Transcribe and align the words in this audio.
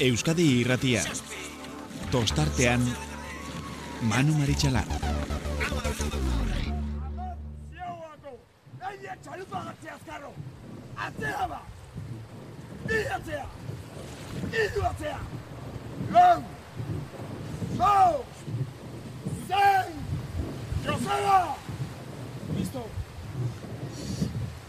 Euskadi 0.00 0.60
irratia. 0.60 1.02
Tostartean, 2.12 2.84
Manu 4.06 4.34
Maritxalar. 4.38 4.86
Atzea 11.08 11.48
ba! 11.50 11.60
Bi 12.86 12.98
atzea! 13.16 13.46
Idu 14.62 14.82
atzea! 14.90 15.18
Lau! 16.12 16.42
Zau! 17.78 18.24
Zen! 19.48 19.90
Joseba! 20.86 21.38
Listo! 22.54 22.82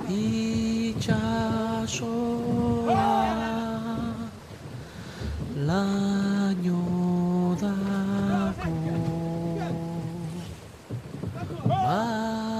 itxasoa 0.09 1.29
laino 5.69 6.82
dako 7.61 8.73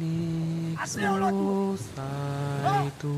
nik 0.00 0.80
zuzaitu 0.92 3.14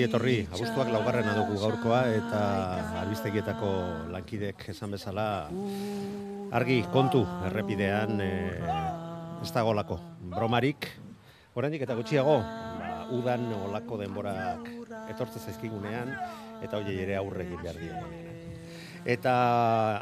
ongi 0.00 0.08
etorri, 0.08 0.36
abuztuak 0.48 0.88
laugarrena 0.88 1.34
dugu 1.36 1.58
gaurkoa 1.60 1.98
eta 2.16 2.38
albistegietako 3.02 3.72
lankidek 4.08 4.62
esan 4.72 4.94
bezala 4.96 5.24
argi 6.56 6.78
kontu 6.88 7.20
errepidean 7.50 8.16
e, 8.24 8.30
ez 9.44 9.50
dago 9.52 9.74
olako 9.74 9.98
bromarik, 10.32 10.88
oraindik 11.52 11.84
eta 11.84 11.98
gutxiago, 12.00 12.38
ba, 12.40 12.88
udan 13.12 13.44
olako 13.58 14.00
denborak 14.00 14.72
etortze 15.12 15.44
zaizkigunean 15.44 16.16
eta 16.64 16.80
hoiei 16.80 16.96
ere 17.04 17.20
aurre 17.20 17.44
egin 17.44 17.60
behar 17.60 17.76
diegunean. 17.84 18.30
Eta 19.04 19.34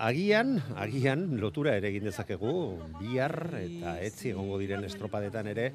agian, 0.07 0.61
agian 0.79 1.27
lotura 1.43 1.75
ere 1.79 1.91
egin 1.91 2.07
dezakegu, 2.07 2.55
bihar 3.01 3.35
eta 3.65 3.99
etzi 4.03 4.31
egongo 4.31 4.63
diren 4.63 4.87
estropadetan 4.87 5.51
ere, 5.51 5.73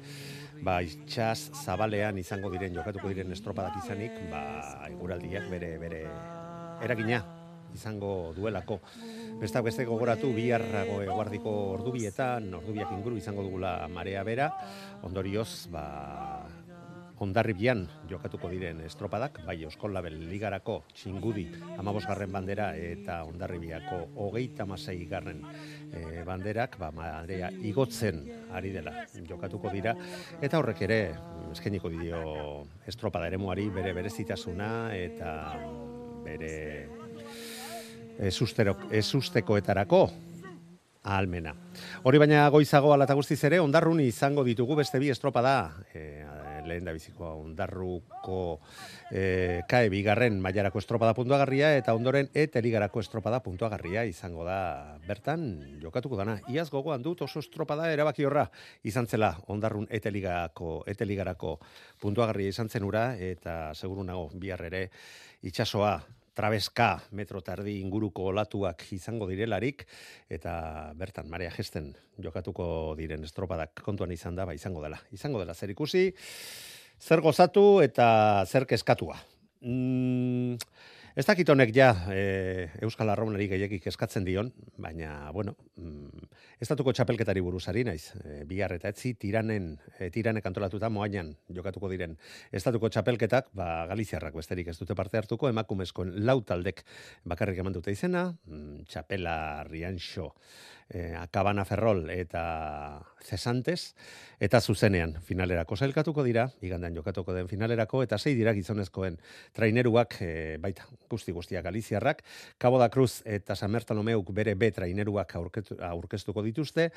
ba, 0.62 0.80
itxas 0.82 1.50
zabalean 1.64 2.18
izango 2.18 2.50
diren, 2.52 2.74
jokatuko 2.76 3.10
diren 3.12 3.32
estropadak 3.34 3.80
izanik, 3.82 4.18
ba, 4.30 4.44
eguraldiak 4.90 5.48
bere, 5.50 5.74
bere 5.82 6.04
eragina 6.84 7.22
izango 7.74 8.32
duelako. 8.36 8.78
Bestak 9.40 9.66
beste 9.66 9.84
gogoratu 9.88 10.30
biharrago 10.34 11.00
eguardiko 11.02 11.52
ordubietan, 11.74 12.46
ordubiak 12.60 12.92
inguru 12.94 13.18
izango 13.18 13.42
dugula 13.42 13.76
marea 13.90 14.22
bera, 14.26 14.50
ondorioz, 15.02 15.66
ba, 15.74 15.84
Ondarribian 17.22 17.84
jokatuko 18.10 18.48
diren 18.50 18.80
estropadak, 18.82 19.38
bai 19.46 19.60
Euskal 19.62 19.92
Label 19.94 20.16
Ligarako 20.26 20.80
txingudi 20.96 21.44
amabosgarren 21.78 22.32
bandera 22.34 22.72
eta 22.74 23.20
Ondarribiako 23.28 24.00
hogeita 24.24 24.66
masei 24.66 25.04
garren 25.06 25.44
e, 25.92 26.24
banderak, 26.26 26.74
ba, 26.80 26.90
marea 26.90 27.52
igotzen 27.62 28.24
ari 28.50 28.74
dela 28.74 29.06
jokatuko 29.28 29.70
dira, 29.70 29.94
eta 30.42 30.58
horrek 30.58 30.82
ere 30.88 31.00
eskeniko 31.52 31.92
dio 31.92 32.18
estropada 32.90 33.30
eremuari 33.30 33.68
bere 33.70 33.94
berezitasuna 33.94 34.68
eta 34.98 35.30
bere 36.26 36.54
esusterok, 38.18 38.88
esustekoetarako 38.90 40.08
ahalmena. 41.04 41.52
Hori 42.02 42.18
baina 42.18 42.48
goizago 42.50 42.94
alata 42.94 43.14
guztiz 43.14 43.38
ere, 43.46 43.60
ondarrun 43.60 44.00
izango 44.02 44.44
ditugu 44.46 44.80
beste 44.80 44.98
bi 44.98 45.10
estropada, 45.12 45.74
e, 45.92 46.24
lehen 46.68 46.84
da 46.84 46.94
biziko 46.96 47.26
ondarruko 47.42 48.38
e, 49.10 49.62
kae 49.68 49.90
bigarren 49.92 50.40
mailarako 50.42 50.80
estropada 50.82 51.14
puntuagarria 51.16 51.74
eta 51.78 51.94
ondoren 51.96 52.30
eteligarako 52.34 53.04
estropada 53.04 53.40
puntuagarria 53.44 54.04
izango 54.08 54.44
da 54.46 54.98
bertan 55.06 55.46
jokatuko 55.82 56.18
dana. 56.20 56.38
Iaz 56.48 56.68
gogoan 56.72 57.02
dut 57.02 57.22
oso 57.26 57.42
estropada 57.44 57.90
erabaki 57.92 58.26
horra 58.26 58.48
izan 58.84 59.06
zela 59.06 59.34
ondarrun 59.48 59.86
eteligako, 59.90 60.82
eteligarako 60.90 61.58
puntuagarria 62.00 62.54
izan 62.54 62.68
zenura 62.68 63.12
eta 63.16 63.74
seguru 63.74 64.04
nago 64.04 64.28
bihar 64.34 64.64
ere 64.68 64.88
itxasoa 65.44 65.98
trabeska 66.34 66.88
metro 67.14 67.40
tardi 67.40 67.78
inguruko 67.80 68.28
olatuak 68.32 68.84
izango 68.92 69.28
direlarik 69.30 69.86
eta 70.28 70.92
bertan 70.98 71.30
marea 71.30 71.52
gesten 71.54 71.92
jokatuko 72.22 72.66
diren 72.98 73.24
estropadak 73.24 73.82
kontuan 73.86 74.12
izan 74.12 74.36
da, 74.36 74.46
ba 74.46 74.54
izango 74.54 74.82
dela. 74.82 74.98
Izango 75.14 75.40
dela 75.42 75.54
zer 75.54 75.70
ikusi, 75.74 76.10
zer 77.00 77.22
gozatu 77.24 77.80
eta 77.84 78.44
zer 78.46 78.66
keskatua. 78.66 79.16
Mm, 79.64 80.58
ez 81.14 81.22
dakit 81.26 81.48
honek 81.48 81.70
ja 81.74 81.92
e, 82.10 82.70
Euskal 82.82 83.12
Arraunari 83.12 83.46
gehiagik 83.52 83.86
eskatzen 83.86 84.24
dion, 84.26 84.48
baina, 84.82 85.30
bueno, 85.32 85.54
mm, 85.78 86.26
estatuko 86.64 86.90
txapelketari 86.92 87.42
buruzari 87.44 87.84
naiz, 87.86 88.10
e, 88.18 88.42
bihar 88.50 88.74
eta 88.74 88.90
etzi 88.90 89.14
tiranen, 89.22 89.76
e, 89.94 90.10
tiranek 90.10 90.46
antolatuta 90.50 90.90
moainan 90.90 91.30
jokatuko 91.54 91.90
diren 91.92 92.16
estatuko 92.50 92.90
txapelketak, 92.90 93.52
ba, 93.54 93.86
Galiziarrak 93.90 94.34
besterik 94.34 94.72
ez 94.74 94.78
dute 94.80 94.98
parte 94.98 95.20
hartuko, 95.22 95.48
emakumezkoen 95.54 96.16
lau 96.26 96.40
taldek 96.42 96.82
bakarrik 97.30 97.62
eman 97.62 97.78
dute 97.78 97.94
izena, 97.94 98.32
mm, 98.50 98.88
txapela 98.90 99.36
Rianxo, 99.70 100.32
e, 100.88 101.14
Akabana 101.14 101.64
Ferrol 101.64 102.08
eta 102.10 103.04
Cesantes, 103.24 103.94
eta 104.42 104.60
zuzenean 104.60 105.16
finalerako 105.24 105.76
zailkatuko 105.76 106.24
dira, 106.26 106.48
igandean 106.64 106.96
jokatuko 106.98 107.32
den 107.36 107.48
finalerako, 107.48 108.02
eta 108.04 108.18
sei 108.18 108.34
dira 108.36 108.52
gizonezkoen 108.56 109.16
traineruak, 109.56 110.18
e, 110.20 110.32
baita, 110.60 110.88
guzti 111.10 111.32
guztiak 111.32 111.64
Galiziarrak, 111.64 112.22
Cabo 112.58 112.78
da 112.78 112.90
Cruz 112.90 113.22
eta 113.24 113.56
San 113.56 113.72
Bertolomeuk 113.72 114.32
bere 114.34 114.54
B 114.54 114.70
traineruak 114.74 115.34
aurketu- 115.34 115.80
aurkeztuko 115.80 116.42
dituzte, 116.42 116.90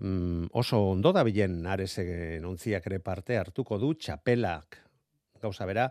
mm, 0.00 0.52
oso 0.52 0.82
ondo 0.90 1.12
da 1.12 1.24
bilen 1.24 1.66
aresen 1.66 2.44
ontziak 2.44 2.86
ere 2.86 2.98
parte 3.00 3.38
hartuko 3.38 3.78
du, 3.78 3.94
txapelak 3.94 4.78
gauza 5.42 5.66
bera, 5.66 5.90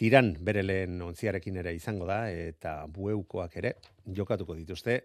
tiran 0.00 0.32
bere 0.40 0.62
lehen 0.64 1.00
ontziarekin 1.04 1.58
ere 1.60 1.74
izango 1.76 2.06
da, 2.08 2.22
eta 2.32 2.86
bueukoak 2.88 3.56
ere 3.60 3.74
jokatuko 4.16 4.56
dituzte. 4.56 5.02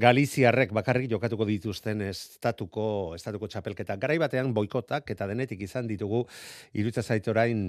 Galiziarrek 0.00 0.72
bakarrik 0.76 1.10
jokatuko 1.12 1.44
dituzten 1.48 2.00
estatuko, 2.08 2.86
estatuko 3.18 3.50
txapelketak. 3.52 4.00
Garai 4.00 4.16
batean 4.22 4.54
boikotak 4.56 5.12
eta 5.12 5.28
denetik 5.30 5.60
izan 5.68 5.90
ditugu, 5.90 6.24
irutza 6.72 7.04
zaitorain, 7.04 7.60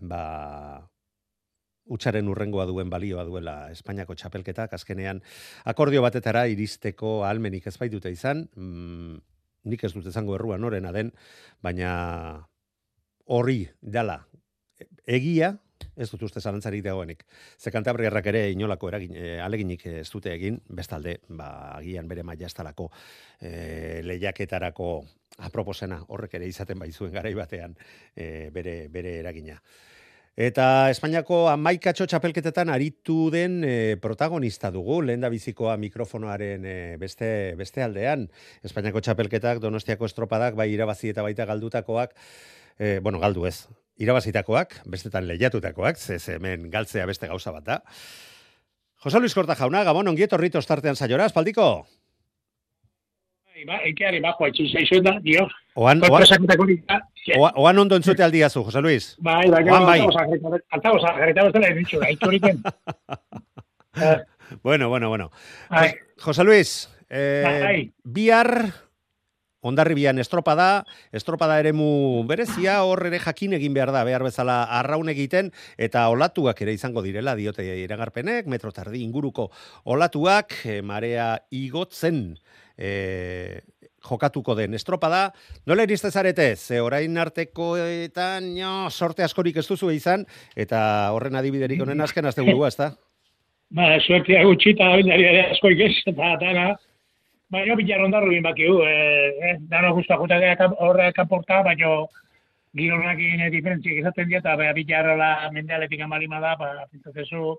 ba, 0.00 0.24
utxaren 1.92 2.28
urrengoa 2.28 2.66
duen 2.66 2.90
balioa 2.90 3.24
duela 3.28 3.70
Espainiako 3.72 4.16
txapelketak, 4.16 4.72
azkenean 4.72 5.20
akordio 5.64 6.02
batetara 6.02 6.46
iristeko 6.48 7.22
ahalmenik 7.24 7.66
ez 7.68 7.76
baitute 7.80 8.12
izan, 8.12 8.46
mm, 8.56 9.18
nik 9.70 9.84
ez 9.84 9.92
dut 9.92 10.06
izango 10.08 10.36
errua 10.36 10.58
norena 10.58 10.92
den, 10.92 11.12
baina 11.62 12.46
horri 13.26 13.64
dala 13.80 14.22
egia, 15.06 15.54
ez 15.96 16.08
dut 16.10 16.24
uste 16.26 16.40
zalantzarik 16.40 16.82
dagoenik. 16.84 17.24
Ze 17.58 17.70
kantabriarrak 17.70 18.26
ere 18.32 18.44
inolako 18.50 18.88
eragin, 18.90 19.14
e, 19.16 19.38
aleginik 19.40 19.86
ez 19.86 20.08
dute 20.10 20.32
egin, 20.32 20.58
bestalde, 20.68 21.18
ba, 21.28 21.76
agian 21.76 22.08
bere 22.08 22.24
maila 22.26 22.48
ez 22.48 22.54
talako 22.54 22.90
e, 23.40 24.00
lehiaketarako 24.02 24.88
aproposena 25.46 26.00
horrek 26.08 26.36
ere 26.38 26.48
izaten 26.48 26.78
baizuen 26.78 27.12
garai 27.14 27.34
batean 27.34 27.76
e, 28.14 28.50
bere, 28.54 28.88
bere 28.88 29.18
eragina. 29.20 29.60
Eta 30.34 30.90
Espainiako 30.90 31.44
amaikatxo 31.46 32.08
txapelketetan 32.10 32.72
aritu 32.74 33.28
den 33.30 33.60
e, 33.62 33.94
protagonista 34.02 34.72
dugu, 34.74 34.98
lehen 35.06 35.22
da 35.22 35.30
bizikoa 35.30 35.76
mikrofonoaren 35.78 36.66
e, 36.66 36.74
beste, 36.98 37.54
beste 37.54 37.84
aldean. 37.86 38.26
Espainiako 38.66 38.98
txapelketak, 39.06 39.62
donostiako 39.62 40.10
estropadak, 40.10 40.58
bai 40.58 40.72
irabazi 40.72 41.12
eta 41.14 41.22
baita 41.22 41.46
galdutakoak, 41.46 42.18
e, 42.78 42.98
bueno, 42.98 43.22
galdu 43.22 43.46
ez, 43.46 43.68
irabazitakoak, 44.02 44.80
bestetan 44.90 45.28
lehiatutakoak, 45.30 46.02
ze 46.02 46.18
ze 46.18 46.40
hemen 46.40 46.66
galtzea 46.70 47.06
beste 47.06 47.30
gauza 47.30 47.54
bat 47.54 47.64
da. 47.64 47.82
Jose 49.04 49.20
Luis 49.20 49.34
Korta 49.34 49.54
jauna, 49.54 49.84
Gabon, 49.84 50.08
ongiet 50.08 50.32
horrito 50.32 50.60
startean 50.60 50.96
saiora, 50.96 51.26
espaldiko? 51.30 51.86
Bai, 53.64 53.78
ba, 53.78 53.80
ekeari 53.88 54.20
bajo 54.20 54.46
etxin 54.46 54.68
zaizuen 54.72 55.04
da, 55.04 55.14
dio. 55.24 55.46
Oan, 55.74 55.98
oan, 56.02 56.10
Kontrasaketako 56.10 56.64
nik, 56.68 56.82
da. 56.88 57.00
oan, 57.38 57.52
oan 57.56 57.78
ondo 57.78 57.96
entzute 57.96 58.22
aldiazu, 58.24 58.62
Jose 58.64 58.80
Luis. 58.84 59.16
Bai, 59.24 59.48
bai, 59.50 59.62
Oan, 59.70 59.86
bai. 59.86 60.00
Altabo 60.70 61.00
zagarreta 61.00 61.44
bezala 61.48 61.68
ez 61.72 61.76
ditxu, 61.80 62.00
gaitu 62.02 62.28
horiten. 62.28 62.62
Eh, 64.02 64.16
Bueno, 64.62 64.88
bueno, 64.88 65.08
bueno. 65.08 65.30
Bai. 65.70 65.94
Jose 66.20 66.44
Luis, 66.44 66.88
eh, 67.08 67.42
Bai. 67.64 67.92
bihar 68.04 68.50
Ondarribian 69.64 70.20
estropada, 70.20 70.84
estropada 71.16 71.56
eremu 71.62 72.24
berezia, 72.28 72.82
hor 72.84 73.06
ere 73.08 73.18
jakin 73.22 73.56
egin 73.56 73.72
behar 73.76 73.94
da, 73.96 74.04
behar 74.04 74.26
bezala 74.26 74.58
arraun 74.78 75.08
egiten, 75.08 75.50
eta 75.80 76.04
olatuak 76.12 76.60
ere 76.60 76.74
izango 76.76 77.00
direla, 77.04 77.32
diote 77.38 77.64
iragarpenek, 77.80 78.46
metro 78.52 78.72
tardi 78.76 79.00
inguruko 79.02 79.48
olatuak, 79.88 80.58
eh, 80.68 80.82
marea 80.84 81.38
igotzen 81.50 82.36
eh, 82.76 83.62
jokatuko 84.04 84.54
den 84.58 84.76
estropada. 84.76 85.30
Nola 85.66 85.88
iriste 85.88 86.10
zarete, 86.10 86.54
ze 86.56 86.80
orain 86.84 87.16
artekoetan, 87.18 88.52
jo, 88.58 88.74
sorte 88.90 89.24
askorik 89.24 89.56
ez 89.56 89.66
duzu 89.68 89.90
izan, 89.94 90.26
eta 90.56 91.10
horren 91.16 91.40
adibiderik 91.40 91.80
honen 91.80 92.04
azken 92.04 92.28
azte 92.28 92.44
burua, 92.44 92.68
ez 92.68 92.76
da? 92.76 92.92
Ba, 93.74 93.94
suertia 94.04 94.44
gutxi 94.46 94.74
eta 94.74 94.92
bindari 95.00 95.24
ere 95.26 95.46
askoik 95.54 95.80
ez, 95.82 95.94
eta 96.12 96.34
dana. 96.42 96.74
Baina 97.54 97.76
bilar 97.78 98.02
ondarru 98.02 98.30
bin 98.32 98.42
bakiu, 98.42 98.80
eh, 98.82 99.30
eh, 99.48 99.56
dano 99.70 99.92
guztua 99.94 100.16
jutatea 100.18 100.68
horrek 100.86 101.18
aporta, 101.22 101.60
baina 101.62 101.90
gironakin 102.74 103.44
eh, 103.46 103.50
diferentziak 103.54 104.00
izaten 104.00 104.26
dira, 104.30 104.40
eta 104.42 104.56
beha 104.58 104.72
bilarrola 104.74 105.28
mendealetik 105.54 106.02
amalima 106.02 106.40
da, 106.42 106.56
ba, 106.58 106.70
pentsatezu, 106.90 107.54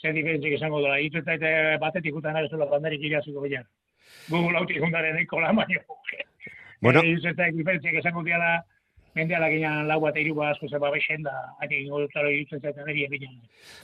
ze 0.00 0.12
diferentziak 0.16 0.56
izango 0.56 0.80
dola. 0.80 0.96
Itu 1.04 1.20
eta 1.20 1.36
eta 1.36 1.50
batetik 1.82 2.16
utan 2.16 2.36
ari 2.40 2.48
zula 2.48 2.68
banderik 2.70 3.04
iraziko 3.10 3.44
bilar. 3.44 3.66
Gugu 4.30 4.54
lautik 4.56 4.80
hundaren 4.82 5.20
ikola, 5.20 5.52
baina, 5.52 5.84
Bueno. 6.80 7.02
eh, 7.02 7.12
itu 7.12 7.28
eta 7.28 7.50
diferentziak 7.52 8.00
izango 8.00 8.22
dira, 8.24 8.62
mendealak 9.16 9.54
inan 9.56 9.88
lau 9.88 9.98
bat 10.04 10.16
iruba 10.20 10.50
asko 10.50 10.68
zeba 10.68 10.90
bexen 10.92 11.24
da, 11.24 11.32
hatik 11.62 11.86
ingo 11.86 12.02
dutaro 12.04 12.28
irutzen 12.30 12.60
zaiten 12.60 12.84
niri 12.88 13.06
bilan. 13.08 13.38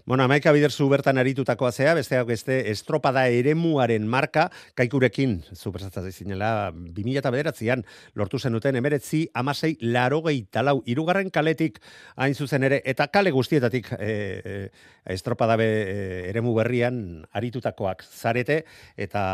Bueno, 0.04 0.26
amaika 0.26 0.52
biderzu 0.52 0.88
bertan 0.92 1.20
aritutakoa 1.22 1.72
zea, 1.72 1.94
besteak 1.96 2.26
beste 2.28 2.58
estropada 2.70 3.24
eremuaren 3.32 4.04
marka, 4.08 4.48
kaikurekin, 4.78 5.38
superzatza 5.56 6.04
zinela, 6.10 6.72
2000 6.72 7.22
eta 7.22 7.32
bederatzean, 7.32 7.86
lortu 8.18 8.38
zenuten 8.38 8.76
emeretzi, 8.76 9.24
amasei, 9.34 9.74
larogei 9.80 10.42
talau, 10.52 10.82
irugarren 10.84 11.32
kaletik 11.32 11.80
hain 12.16 12.36
zuzen 12.36 12.68
ere, 12.68 12.82
eta 12.84 13.08
kale 13.08 13.32
guztietatik 13.32 13.88
e, 13.98 14.12
e, 14.12 14.58
estropada 15.16 15.56
be, 15.56 15.70
e, 15.82 15.96
eremu 16.28 16.54
berrian 16.60 17.02
aritutakoak 17.32 18.04
zarete, 18.04 18.62
eta 19.00 19.24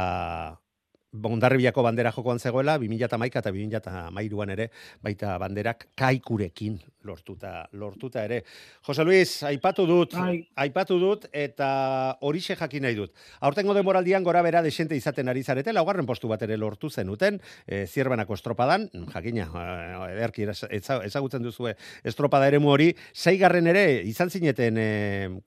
Bondarribiako 1.13 1.83
bandera 1.83 2.11
jokoan 2.13 2.39
zegoela, 2.39 2.75
2008 2.77 3.41
eta 3.41 3.51
2008an 3.51 4.51
ere, 4.53 4.67
baita 5.01 5.39
banderak 5.41 5.87
kaikurekin 5.97 6.75
lortuta, 7.09 7.69
lortuta 7.73 8.25
ere. 8.27 8.43
Jose 8.85 9.05
Luis, 9.05 9.43
aipatu 9.49 9.87
dut, 9.89 10.13
Bai. 10.13 10.43
aipatu 10.67 10.99
dut, 11.01 11.25
eta 11.33 12.19
horixe 12.21 12.57
jakin 12.61 12.85
nahi 12.85 12.99
dut. 12.99 13.15
Aurtengo 13.41 13.73
demoraldian 13.73 14.23
gora 14.23 14.43
bera 14.45 14.61
desente 14.63 14.97
izaten 14.97 15.33
ari 15.33 15.43
zarete, 15.43 15.73
laugarren 15.73 16.07
postu 16.07 16.29
bat 16.29 16.43
ere 16.45 16.59
lortu 16.61 16.91
zenuten, 16.91 17.41
e, 17.67 17.87
zierbanako 17.87 18.37
estropadan, 18.37 18.91
jakina, 19.15 19.49
eh, 19.49 20.13
ederki 20.13 20.45
ezagutzen 20.45 21.43
duzue 21.43 21.75
estropada 22.05 22.49
eremu 22.53 22.69
hori, 22.69 22.91
zeigarren 23.15 23.67
ere 23.67 24.03
izan 24.05 24.29
zineten 24.29 24.77
e, 24.77 24.89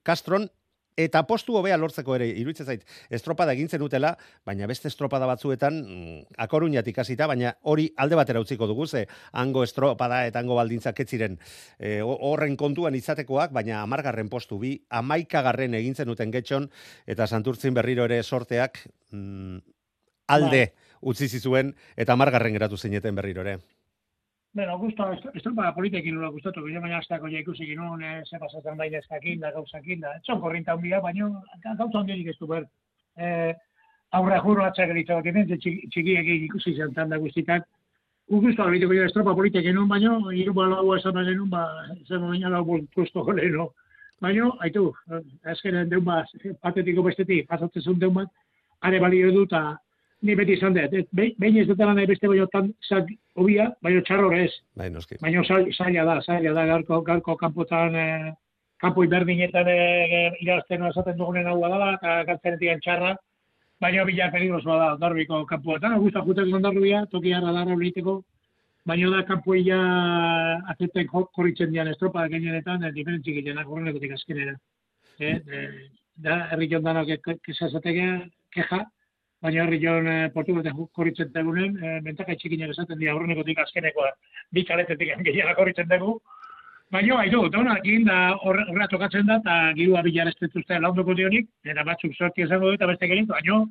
Castron, 0.02 0.50
Eta 0.96 1.22
postu 1.24 1.56
hobea 1.56 1.78
lortzeko 1.80 2.14
ere, 2.18 2.26
iruditzen 2.28 2.66
zait, 2.68 2.82
estropada 3.08 3.54
egin 3.56 3.68
zenutela, 3.72 4.10
baina 4.44 4.66
beste 4.68 4.88
estropada 4.90 5.26
batzuetan, 5.26 5.78
mm, 5.80 6.36
akoruñatik 6.44 6.98
hasita, 7.00 7.26
baina 7.26 7.54
hori 7.62 7.88
alde 7.96 8.18
batera 8.18 8.40
utziko 8.44 8.66
dugu, 8.68 8.86
ze 8.86 9.06
hango 9.32 9.64
estropada 9.64 10.26
eta 10.26 10.38
hango 10.40 10.54
baldintzak 10.54 11.00
ez 11.00 11.08
ziren 11.08 11.38
e, 11.78 12.00
ho- 12.02 12.18
horren 12.28 12.56
kontuan 12.56 12.94
izatekoak, 12.94 13.52
baina 13.52 13.80
amargarren 13.82 14.28
postu 14.28 14.58
bi, 14.58 14.74
amaikagarren 14.90 15.74
egin 15.74 15.94
zenuten 15.94 16.30
getxon, 16.30 16.70
eta 17.06 17.26
santurtzin 17.26 17.72
berriro 17.74 18.04
ere 18.04 18.22
sorteak 18.22 18.84
mm, 19.12 19.58
alde 20.28 20.72
utzi 21.00 21.28
zizuen, 21.28 21.74
eta 21.96 22.12
amargarren 22.12 22.52
geratu 22.52 22.76
zineten 22.76 23.14
berriro 23.16 23.40
ere. 23.40 23.58
Bueno, 24.54 24.78
gusto, 24.78 25.06
estropa 25.32 25.70
politekin 25.72 26.12
nola 26.18 26.28
gustatu, 26.28 26.60
bine 26.66 26.80
baina 26.80 26.98
hastako 26.98 27.28
ja 27.32 27.38
ikusi 27.40 27.64
ginuen, 27.70 28.02
eh, 28.04 28.22
ze 28.28 28.38
pasatzen 28.38 28.76
bai 28.76 28.90
neskakin 28.92 29.40
da, 29.40 29.50
gauzakin 29.50 30.00
da. 30.00 30.10
Etxon 30.18 30.42
korrinta 30.42 30.74
hundia, 30.76 30.98
baina 31.00 31.30
gauza 31.62 32.00
hundirik 32.00 32.28
ez 32.28 32.36
du 32.38 32.46
behar. 32.50 32.66
Eh, 33.16 33.54
aurra 34.18 34.42
juro 34.44 34.66
atzak 34.66 34.92
eritza 34.92 35.16
bat 35.16 35.30
egin, 35.30 35.48
txikiekin 35.56 36.44
ikusi 36.50 36.74
zen 36.74 36.92
tanda 36.92 37.16
guztitak. 37.22 37.64
Gusto 38.28 38.66
abituko 38.66 38.98
jo 38.98 39.06
estropa 39.08 39.34
politekin 39.34 39.74
nun, 39.74 39.88
baina 39.88 40.18
hiru 40.36 40.52
balaua 40.52 40.98
esan 41.00 41.16
behar 41.16 41.30
genuen, 41.30 41.48
ba, 41.48 41.64
zen 42.04 42.28
baina 42.28 42.52
lau 42.52 42.78
puesto 42.94 43.24
goleno. 43.24 43.70
Baina, 44.20 44.50
haitu, 44.60 44.90
eh, 45.08 45.22
azkenen 45.54 45.88
deun 45.88 46.04
bat, 46.04 46.28
patetiko 46.60 47.08
bestetik, 47.08 47.48
pasatzen 47.48 47.88
zuen 47.88 48.04
deun 48.04 48.20
bat, 48.20 48.28
are 48.82 49.00
balio 49.00 49.32
du, 49.32 49.46
ni 50.22 50.34
beti 50.38 50.52
izan 50.52 50.74
dut. 50.74 50.92
eh, 50.94 51.04
be- 51.12 51.34
Behin 51.38 51.56
ez 51.62 51.66
dutela 51.68 51.94
nahi 51.94 52.06
beste 52.06 52.28
bainotan 52.28 52.72
zak 52.88 53.08
obia, 53.36 53.72
baina 53.82 54.02
txarror 54.02 54.34
ez. 54.38 54.50
Bai, 54.76 54.88
noski. 54.90 55.16
Baina 55.20 55.42
zail- 55.42 55.72
zaila 55.76 56.04
da, 56.04 56.20
zaila 56.22 56.52
da, 56.52 56.66
garko, 56.66 57.00
garko 57.02 57.36
kanpotan, 57.36 57.94
eh, 57.96 58.32
kanpo 58.78 59.04
iberdinetan 59.04 59.68
eh, 59.68 60.32
irazten 60.40 60.82
esaten 60.86 61.16
dugunen 61.16 61.46
hau 61.46 61.60
dela, 61.60 61.94
eta 61.94 62.24
galtzenetik 62.24 62.80
txarra, 62.82 63.16
baina 63.80 64.04
bila 64.04 64.30
peligrosoa 64.30 64.78
da, 64.78 64.92
ondarbiko 64.94 65.44
kanpoetan, 65.46 65.98
gusta 66.00 66.22
juteko 66.26 66.56
ondarbia, 66.56 67.06
toki 67.10 67.32
harra 67.32 67.52
darra 67.52 67.74
egiteko, 67.74 68.22
baina 68.86 69.10
da 69.10 69.22
kanpoia 69.24 69.78
ateten 70.68 71.06
jo- 71.12 71.28
korritzen 71.34 71.70
dian 71.72 71.88
estropa 71.88 72.28
gainenetan, 72.28 72.84
eh, 72.84 72.92
diferentzik 72.92 73.36
egitenak 73.36 73.66
horrenekotik 73.66 74.12
azkenera. 74.12 74.54
Eh, 75.20 75.40
eh, 75.46 75.68
da, 76.16 76.48
herri 76.50 76.68
jon 76.70 76.82
danak 76.82 77.06
kesazateke, 77.46 78.08
keja, 78.54 78.84
baina 79.42 79.64
herri 79.64 79.80
jon 79.82 80.06
eh, 80.08 80.28
portu 80.34 80.54
baten 80.58 80.84
korritzen 80.98 81.32
dagunen, 81.34 81.74
eh, 81.82 81.98
bentaka 82.04 82.36
txikinak 82.38 82.70
esaten 82.74 82.98
dira 82.98 83.16
horrenekotik 83.16 83.58
azkenekoa, 83.64 84.12
bi 84.52 84.64
kaletetik 84.68 85.16
gehiago 85.28 85.58
korritzen 85.58 85.90
dugu, 85.90 86.20
Baina, 86.92 87.22
haitu, 87.22 87.38
donakin 87.48 88.02
da 88.04 88.16
horre, 88.44 88.66
horra 88.68 88.86
tokatzen 88.92 89.24
da, 89.24 89.38
eta 89.40 89.54
girua 89.78 90.02
bilar 90.04 90.28
ez 90.28 90.34
dituzte 90.36 90.76
laundoko 90.76 91.14
dionik, 91.16 91.46
eta 91.64 91.84
batzuk 91.88 92.12
sorti 92.18 92.44
esango 92.44 92.68
du, 92.68 92.76
eta 92.76 92.88
beste 92.90 93.08
gerin, 93.08 93.24
baina, 93.30 93.62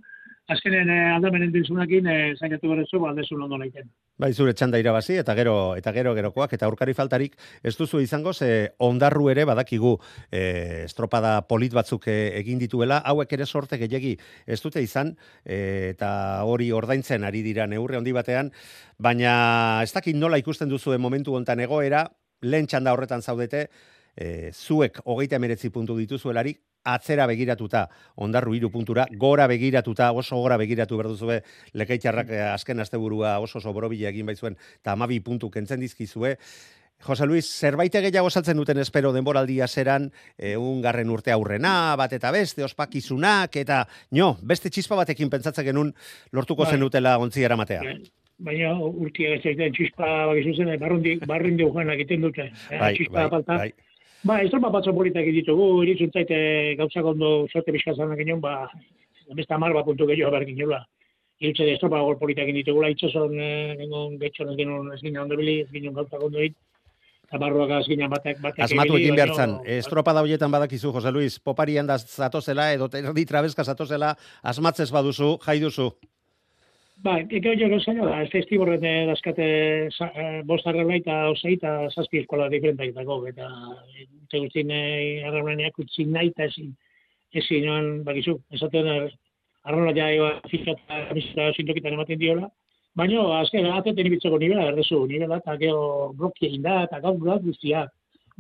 azkenen 0.51 0.89
eh, 0.89 1.13
aldamenen 1.15 1.51
dizunakin, 1.53 2.07
eh, 2.07 2.33
zainatu 2.39 2.69
berezu, 2.71 3.01
aldezun 3.07 3.41
ondo 3.45 3.57
leiten. 3.59 3.89
Bai, 4.21 4.31
zure 4.33 4.53
txanda 4.53 4.79
irabazi, 4.81 5.15
eta 5.17 5.33
gero, 5.37 5.55
eta 5.79 5.93
gero 5.95 6.13
gerokoak, 6.17 6.53
eta 6.53 6.67
aurkari 6.67 6.93
faltarik 6.97 7.37
ez 7.63 7.73
duzu 7.79 8.01
izango, 8.03 8.33
ze 8.33 8.73
ondarru 8.77 9.29
ere 9.31 9.45
badakigu 9.49 9.95
e, 10.29 10.41
estropada 10.83 11.33
polit 11.49 11.73
batzuk 11.73 12.05
e, 12.11 12.17
egin 12.37 12.59
dituela, 12.61 12.99
hauek 13.11 13.33
ere 13.33 13.47
sorte 13.47 13.79
gehiagi 13.81 14.13
ez 14.45 14.59
dute 14.61 14.83
izan, 14.83 15.15
e, 15.43 15.89
eta 15.95 16.11
hori 16.45 16.69
ordaintzen 16.71 17.25
ari 17.25 17.41
dira 17.41 17.65
neurre 17.67 17.97
handi 17.97 18.13
batean, 18.13 18.51
baina 18.99 19.81
ez 19.81 19.91
dakit 19.95 20.19
nola 20.19 20.37
ikusten 20.37 20.69
duzu 20.69 20.93
momentu 20.99 21.33
hontan 21.33 21.63
egoera, 21.65 22.05
lehen 22.45 22.67
txanda 22.67 22.93
horretan 22.93 23.25
zaudete, 23.25 23.69
e, 24.15 24.51
zuek 24.51 25.01
hogeita 25.05 25.41
emeretzi 25.41 25.71
puntu 25.73 25.97
dituzuelarik, 25.97 26.61
atzera 26.83 27.27
begiratuta, 27.29 27.87
ondarru 28.15 28.55
hiru 28.55 28.71
puntura, 28.71 29.05
gora 29.17 29.47
begiratuta, 29.47 30.11
oso 30.11 30.37
gora 30.41 30.57
begiratu 30.57 30.97
behar 30.97 31.11
duzue, 31.13 31.41
lekeitzarrak 31.73 32.29
eh, 32.29 32.43
azken 32.51 32.79
asteburua 32.79 33.37
oso 33.39 33.61
borobila 33.73 34.09
egin 34.09 34.25
baizuen, 34.25 34.57
eta 34.81 34.93
amabi 34.93 35.19
puntu 35.19 35.49
kentzen 35.49 35.79
dizkizue. 35.79 36.37
Jose 37.01 37.25
Luis, 37.25 37.47
zerbait 37.49 37.93
gehiago 37.93 38.29
saltzen 38.29 38.57
duten 38.57 38.77
espero 38.77 39.11
denboraldia 39.13 39.67
zeran, 39.67 40.11
egun 40.37 40.81
garren 40.81 41.09
urte 41.09 41.31
aurrena, 41.33 41.95
bat 41.97 42.13
eta 42.13 42.31
beste, 42.31 42.63
ospakizunak, 42.63 43.55
eta 43.57 43.87
nio, 44.11 44.35
beste 44.43 44.69
txispa 44.69 44.95
batekin 44.99 45.29
pentsatzen 45.29 45.65
genuen 45.65 45.93
lortuko 46.31 46.63
Bai. 46.63 46.75
zenutela 46.75 47.17
ontzi 47.17 47.43
eramatea. 47.43 47.81
Baina 48.41 48.73
urtia 48.77 49.33
ez 49.33 49.41
txispa 49.41 50.27
bakizu 50.29 50.53
zen, 50.57 50.75
barrundi, 50.81 51.17
barrundi 51.25 51.65
ugenak 51.65 51.97
egiten 51.99 52.21
dute. 52.21 52.51
Bai, 52.69 52.93
txispa 52.97 53.17
bai, 53.17 53.29
falta. 53.33 53.57
bai. 53.57 53.90
Ba, 54.23 54.37
estropa 54.45 54.69
batzo 54.69 54.93
politak 54.93 55.25
ditugu, 55.33 55.67
iritzun 55.83 56.11
zaite 56.13 56.39
gauzak 56.77 57.07
ondo 57.13 57.29
sorte 57.49 57.73
bizkazanak 57.73 58.19
ginen, 58.21 58.41
ba, 58.41 58.67
beste 59.33 59.55
amar 59.55 59.73
bat 59.73 59.87
puntu 59.87 60.05
gehiago 60.09 60.33
behar 60.35 60.45
ginen, 60.45 60.69
ba. 60.69 60.83
Irutze 61.41 61.65
de 61.65 61.73
estropa 61.73 62.03
gol 62.05 62.19
politak 62.19 62.51
ditugula, 62.53 62.91
itxason, 62.93 63.33
eh, 63.41 63.73
gengon 63.79 64.19
getxon 64.21 64.51
ez 64.51 64.57
ginen, 64.59 64.91
ez 64.93 64.99
ginen 65.01 65.23
ondo 65.23 65.39
bili, 65.39 65.61
ez 65.63 65.71
ginen 65.73 65.95
gauzak 65.97 66.21
ondo 66.21 66.37
hit, 66.37 66.53
eta 67.25 67.39
barruak 67.41 67.71
ez 67.79 67.87
batek, 68.09 68.41
batek 68.43 68.63
Asmatu 68.67 68.93
ibili, 68.93 69.07
egin 69.07 69.17
baino- 69.17 69.35
zan, 69.35 69.57
estropada 69.65 70.21
horietan 70.21 70.51
badakizu, 70.51 70.91
Jose 70.91 71.11
Luis, 71.11 71.39
poparian 71.39 71.87
da 71.87 71.97
zatozela, 71.97 72.73
edo 72.73 72.89
erdi 72.93 73.25
trabeska 73.25 73.63
zatozela, 73.63 74.15
asmatzez 74.43 74.91
baduzu, 74.91 75.39
jai 75.41 75.59
duzu. 75.59 75.89
Ba, 77.01 77.15
eke 77.33 77.55
jo 77.57 77.79
zaino 77.79 78.05
da, 78.05 78.21
ez 78.21 78.29
festiborren 78.29 78.83
eh, 78.85 79.05
dazkate 79.09 79.45
eh, 79.89 80.41
bost 80.45 80.67
arrebla 80.69 80.99
eta 80.99 81.15
osei 81.31 81.55
eta 81.55 81.89
zazpi 81.89 82.21
eskola 82.21 82.49
diferentaketako, 82.53 83.17
eta 83.31 83.47
te 84.29 84.41
guztien 84.43 84.69
arreblaneak 84.71 85.79
utzi 85.81 86.05
nahi 86.05 86.29
eta 86.29 86.45
ezin, 86.51 86.75
ezin 87.41 87.65
noan, 87.65 87.89
bakizu, 88.05 88.37
esaten 88.53 88.89
ar- 88.95 89.09
arrebla 89.63 89.95
ja 89.97 90.09
eba 90.17 90.29
fika 90.51 90.75
eta 90.75 91.01
bizita 91.17 91.49
sintokitan 91.55 91.97
ematen 91.97 92.21
diola, 92.21 92.51
Baina, 92.99 93.21
azken, 93.39 93.69
ateten 93.71 94.07
ibitzeko 94.09 94.37
nivela, 94.39 94.65
errezu, 94.67 95.05
nivela, 95.07 95.37
eta 95.39 95.55
gero 95.61 96.11
bloki 96.17 96.49
egin 96.49 96.65
da, 96.65 96.81
eta 96.89 96.99
gaur 96.99 97.15
gaur 97.23 97.39
guztiak, 97.45 97.93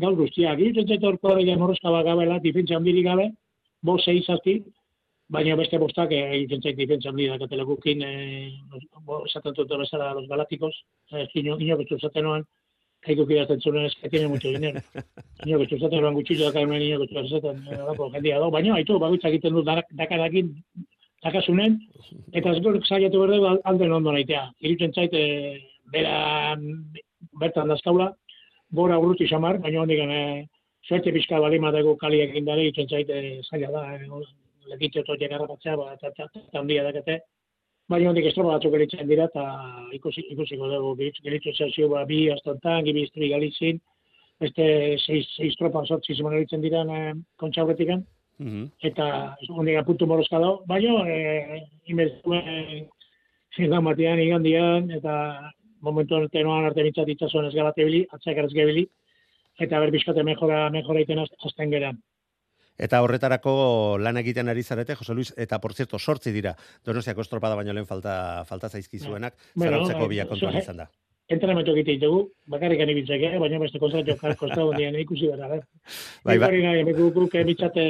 gaur 0.03 0.17
guztiak. 0.17 0.59
Irutzen 0.59 1.05
horreia 1.07 1.55
morrozka 1.59 1.93
bat 1.93 2.03
gabela, 2.09 2.39
difentsa 2.43 2.75
handirik 2.75 3.07
gabe, 3.07 3.29
bo 3.81 3.95
sei 4.03 4.19
zazti, 4.27 4.57
baina 5.31 5.55
beste 5.55 5.77
bostak 5.79 6.11
eh, 6.11 6.23
egiten 6.37 6.61
zait 6.61 6.75
difentsa 6.77 7.09
handi 7.11 7.27
dakatela 7.31 7.63
gukin, 7.67 8.01
eh, 8.03 8.51
bo, 9.05 9.21
esaten 9.25 9.55
dut 9.55 9.69
bezala 9.79 10.13
los 10.13 10.27
galácticos, 10.27 10.75
eh, 11.11 11.27
ino, 11.39 11.57
ino 11.59 11.77
betzu 11.79 11.95
esaten 11.95 12.25
noan, 12.27 12.43
kaiku 13.01 13.25
kirazten 13.25 13.61
zuen 13.61 13.85
ez 13.85 13.95
que 13.95 14.09
tiene 14.09 14.27
mucho 14.27 14.49
dinero. 14.49 14.81
Ino 15.45 15.57
betzu 15.57 15.75
esaten 15.79 16.01
noan 16.03 16.13
gutxillo 16.19 16.45
daka 16.49 16.61
hemen 16.61 16.83
ino 16.85 16.99
betzu 16.99 17.23
esaten, 17.23 17.63
horako 17.79 18.11
jendia 18.13 18.39
do, 18.43 18.51
baina 18.51 18.75
haitu, 18.75 18.99
bagoitza 18.99 19.31
egiten 19.31 19.55
du 19.55 19.63
dak- 19.65 19.89
dakadakin, 19.97 20.51
dakasunen, 21.23 21.79
eta 22.33 22.51
ez 22.51 22.59
gorek 22.61 22.85
saiatu 22.85 23.23
berde 23.23 23.39
alden 23.63 23.93
ondo 23.97 24.11
naitea. 24.13 24.43
Irutzen 24.59 24.93
zait, 24.93 25.13
eh, 25.13 25.57
bera 25.91 26.57
bertan 27.39 27.71
dazkaula, 27.71 28.11
gora 28.71 28.99
urruti 28.99 29.27
xamar, 29.31 29.57
baina 29.63 29.81
hondik 29.81 29.99
eh, 30.05 30.45
suerte 30.85 31.11
pixka 31.15 31.39
bali 31.39 31.59
mateko 31.59 31.95
kaliak 31.97 32.35
indare, 32.35 32.67
irutzen 32.67 32.87
zait, 32.89 33.09
zaila 33.49 33.71
da, 33.71 33.83
lekitze 34.71 35.03
totiak 35.07 35.31
garrapatzea, 35.35 35.75
ba, 35.77 35.93
eta 35.93 36.07
eta- 36.13 36.29
eta 36.47 36.59
handia 36.59 36.83
dakate. 36.87 37.19
Baina 37.91 38.09
hondik 38.11 38.25
estropa 38.29 38.53
batzuk 38.55 38.73
eritzen 38.77 39.07
dira, 39.09 39.25
eta 39.27 39.43
ikusi, 39.97 40.21
ikusiko 40.31 40.67
dugu, 40.71 40.93
geritzu 41.23 41.51
zazio, 41.57 41.89
ba, 41.91 42.05
bi 42.05 42.29
astantan, 42.31 42.83
gibi 42.87 43.03
istri 43.03 43.29
galizin, 43.29 43.81
beste 44.39 44.97
seis, 45.05 45.27
seis 45.35 45.55
tropan 45.59 45.85
sortzi 45.85 46.15
zimon 46.15 46.33
eritzen 46.37 46.61
dira 46.61 46.81
eh, 46.87 47.13
kontxa 47.37 47.63
horretikan, 47.65 48.05
Mhm. 48.39 48.63
eta 48.83 49.35
hondik 49.49 49.85
puntu 49.85 50.07
morozka 50.07 50.39
dago, 50.39 50.63
baina 50.65 51.03
eh, 51.07 51.61
inbertzuen 51.85 52.87
zindan 53.55 53.83
batean, 53.83 54.19
igandian, 54.19 54.89
eta 54.91 55.51
momentu 55.81 56.15
honetan 56.15 56.43
noan 56.47 56.65
arte 56.65 56.83
mitzat 56.83 57.07
itxasuan 57.09 57.45
ez 57.49 57.53
gabate 57.53 57.83
bili, 57.85 58.05
atzak 58.13 58.37
ez 58.37 58.53
gebili, 58.53 58.87
eta 59.59 59.79
ber 59.79 59.91
bizkate 59.91 60.23
mejora, 60.23 60.69
mejora 60.69 61.01
iten 61.01 61.19
az- 61.19 61.35
azten 61.45 61.69
geran. 61.69 61.97
Eta 62.81 63.01
horretarako 63.05 63.53
lan 64.01 64.17
egiten 64.17 64.49
ari 64.49 64.63
zarete, 64.63 64.95
Jose 64.97 65.13
Luis, 65.13 65.29
eta 65.37 65.59
por 65.61 65.73
cierto, 65.77 65.99
sortzi 65.99 66.31
dira, 66.33 66.55
Donostiako 66.85 67.21
estropada 67.21 67.55
baino 67.55 67.73
lehen 67.77 67.85
falta, 67.85 68.43
falta 68.49 68.69
zaizkizuenak, 68.69 69.35
Bueno, 69.53 69.71
zarautzeko 69.71 70.05
eh, 70.07 70.11
biak 70.15 70.31
kontuan 70.33 70.57
izan 70.57 70.81
da. 70.81 70.87
Entrenamentu 71.31 71.75
egite 71.77 71.93
ditugu, 71.95 72.23
bakarrik 72.51 72.81
anibitzeke, 72.83 73.35
baina 73.39 73.59
beste 73.61 73.79
kontratu 73.79 74.17
kosta 74.39 74.65
hondian 74.65 74.97
ikusi 74.99 75.29
behar, 75.29 75.53
ber. 75.53 75.61
Bai, 76.25 76.37
bai. 76.41 76.93
Guk 76.97 77.37
mitzate, 77.47 77.85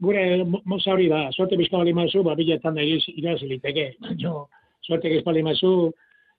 gure 0.00 0.24
mo- 0.44 0.62
moza 0.64 0.94
hori 0.94 1.10
da, 1.10 1.26
suerte 1.32 1.58
bizka 1.60 1.76
bali 1.82 1.92
mazu, 1.92 2.22
ba, 2.22 2.34
biletan 2.38 2.78
da 2.78 2.82
irazi 2.86 3.50
liteke. 3.50 3.90
Baina, 4.00 4.38
suerte 4.86 5.12
ez 5.18 5.22
bali 5.26 5.42
mazu, 5.42 5.92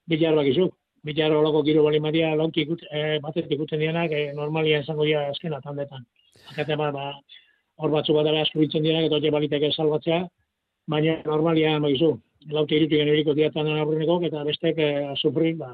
bilar 0.08 0.34
bakizu. 0.40 0.70
Bilar 1.06 1.30
holako 1.30 1.62
giro 1.62 1.84
bali 1.84 2.00
madia, 2.02 2.32
launki 2.34 2.64
ikut, 2.64 2.80
eh, 2.90 3.18
batetik 3.22 3.60
dianak, 3.78 4.10
eh, 4.10 4.32
normalia 4.34 4.80
esango 4.80 5.04
dira 5.04 5.28
azkena 5.30 5.60
tandetan. 5.60 6.06
Akate 6.50 6.76
ba, 6.78 6.90
ba, 6.92 7.10
hor 7.82 7.90
batzu 7.90 8.14
bat 8.16 8.26
dara 8.28 8.42
asko 8.44 8.64
dianak, 8.64 9.08
eta 9.08 9.18
hori 9.18 9.30
baliteke 9.30 9.72
salbatzea, 9.72 10.22
baina 10.88 11.20
normalia 11.26 11.78
bakizu. 11.82 12.16
Lauti 12.56 12.76
iritu 12.76 12.96
generiko 12.96 13.34
diatan 13.34 13.66
aurreneko, 13.66 14.20
eta 14.28 14.44
bestek 14.46 14.78
eh, 14.78 15.14
sufri, 15.16 15.54
ba, 15.58 15.72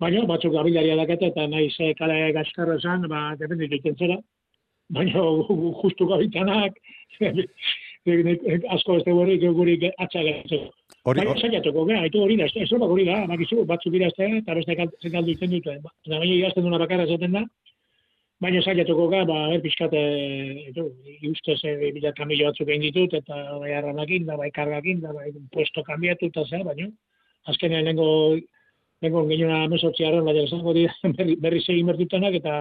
baina 0.00 0.24
batzuk 0.26 0.52
gabilaria 0.54 0.96
dakete, 0.96 1.32
eta 1.32 1.46
nahi 1.46 1.70
ze 1.70 1.94
kale 1.98 2.32
gaskarro 2.32 2.76
esan, 2.78 3.08
ba, 3.08 3.34
dependitu 3.40 3.80
iten 3.80 3.96
zera. 3.96 4.18
Baina 4.90 5.22
justu 5.82 6.06
gabitanak, 6.06 6.78
asko 8.74 8.96
ez 8.96 9.04
dugu 9.04 9.52
gurik 9.54 9.84
atxa 9.90 10.22
geratzeko. 10.22 10.70
Hori, 11.04 11.20
Baina 11.20 11.34
saiatuko, 11.40 11.84
gara, 11.88 12.00
haitu 12.04 12.22
hori 12.22 12.36
da, 12.36 12.46
ez 12.46 12.72
hori 12.72 13.04
da, 13.08 13.26
bakizu, 13.26 13.64
batzuk 13.66 13.92
dira 13.92 14.08
ez 14.08 14.30
eta 14.40 14.54
beste 14.54 14.74
galdu 15.10 15.30
itzen 15.32 15.50
dute. 15.50 15.78
Ba, 15.82 15.92
Eta 16.06 16.18
baina 16.18 16.34
idazten 16.34 16.66
duna 16.66 16.80
bakarra 16.82 17.06
esaten 17.08 17.38
da, 17.38 17.44
baina 18.40 18.62
saiatuko 18.64 19.06
ga, 19.12 19.24
ba, 19.28 19.38
er 19.54 19.60
pixkate, 19.60 20.00
eto, 20.70 20.86
ustez, 21.28 21.58
e, 21.68 21.90
bilat 21.96 22.16
kamilo 22.16 22.48
batzuk 22.48 22.68
egin 22.68 22.86
ditut, 22.86 23.16
eta 23.20 23.40
bai 23.60 23.74
arranakin, 23.76 24.24
da 24.28 24.38
bai 24.40 24.48
kargakin, 24.56 25.02
da 25.04 25.12
bai 25.12 25.28
puesto 25.52 25.84
kambiatu, 25.84 26.30
eta 26.32 26.46
zer, 26.48 26.64
baina, 26.64 26.88
azkenean 27.52 27.84
lengo, 27.90 28.08
lengo 29.04 29.26
ginen 29.28 29.52
amesotzi 29.58 30.08
arren, 30.08 30.24
baina 30.24 30.46
esango 30.48 30.72
dira 30.76 30.94
berri, 31.18 31.36
berri 31.44 31.60
segin 31.66 31.92
bertutenak, 31.92 32.40
eta 32.40 32.56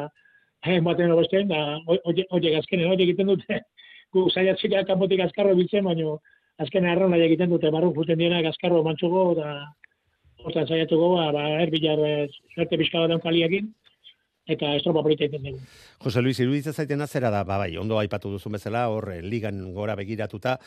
eh, 0.68 0.82
baten 0.84 1.16
bestean, 1.22 1.48
da, 1.54 1.80
horiek 1.88 2.60
azkenean, 2.60 2.92
horiek 2.92 3.08
egiten 3.08 3.32
dute, 3.32 3.62
gu 4.14 4.28
saiatzea 4.36 4.84
kanpotik 4.90 5.24
azkarro 5.24 5.56
biltzen, 5.56 5.88
baina 5.88 6.18
azkenean 6.60 6.98
arren 6.98 7.16
nahi 7.16 7.28
egiten 7.30 7.56
dute, 7.56 7.72
barru 7.72 7.94
juten 7.96 8.20
dienak 8.20 8.52
azkarro 8.52 8.84
mantxuko, 8.84 9.30
eta 9.38 9.56
hortan 10.44 10.68
saiatuko, 10.68 11.14
ba, 11.16 11.32
ba 11.36 11.48
erbilar, 11.64 12.04
suerte 12.52 12.84
pixka 12.84 13.08
bat 13.08 13.24
kaliakin, 13.24 13.72
eta 14.50 14.76
estropa 14.78 15.04
polita 15.06 15.26
egiten 15.28 15.46
dugu. 15.46 15.66
Jose 16.04 16.22
Luis, 16.22 16.40
iruditzen 16.40 16.74
zaitena 16.74 17.08
zera 17.08 17.30
da, 17.34 17.44
ba, 17.48 17.60
bai, 17.62 17.76
ondo 17.78 18.00
aipatu 18.02 18.32
duzun 18.34 18.58
bezala, 18.58 18.88
hor, 18.90 19.12
eh, 19.14 19.22
ligan 19.22 19.62
gora 19.76 19.96
begiratuta, 20.00 20.58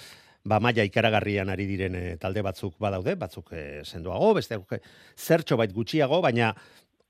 ba, 0.45 0.59
maila 0.61 0.85
ikaragarrian 0.87 1.51
ari 1.53 1.67
diren 1.71 1.97
eh, 1.99 2.17
talde 2.21 2.43
batzuk 2.43 2.77
badaude, 2.83 3.15
batzuk 3.19 3.53
eh, 3.55 3.83
sendoago, 3.85 4.33
beste 4.39 4.59
eh, 4.59 4.81
zertxo 5.17 5.59
bait 5.61 5.73
gutxiago, 5.73 6.21
baina 6.23 6.53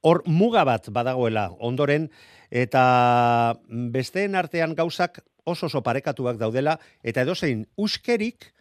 hor 0.02 0.22
muga 0.26 0.64
bat 0.68 0.88
badagoela 0.92 1.50
ondoren, 1.60 2.08
eta 2.50 3.54
besteen 3.94 4.34
artean 4.36 4.74
gauzak 4.74 5.22
oso 5.44 5.66
oso 5.66 5.82
parekatuak 5.82 6.38
daudela, 6.38 6.78
eta 7.02 7.24
edozein 7.24 7.66
uskerik, 7.76 8.52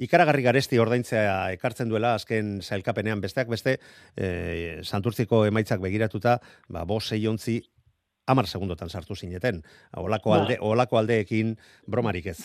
ikaragarri 0.00 0.44
garesti 0.46 0.78
ordaintzea 0.80 1.34
ekartzen 1.56 1.90
duela 1.90 2.14
azken 2.18 2.58
sailkapenean 2.62 3.20
besteak 3.20 3.50
beste 3.52 3.76
e, 4.16 4.80
santurtziko 4.82 5.44
emaitzak 5.48 5.82
begiratuta, 5.82 6.38
ba, 6.68 6.86
bos 6.88 7.04
sei 7.10 7.26
ontzi 7.28 7.60
amar 8.30 8.46
segundotan 8.46 8.88
sartu 8.88 9.16
zineten. 9.16 9.62
Olako, 9.96 10.30
Ba. 10.30 10.42
alde, 10.42 10.58
olako 10.60 11.00
aldeekin 11.00 11.56
bromarik 11.86 12.30
ez. 12.32 12.40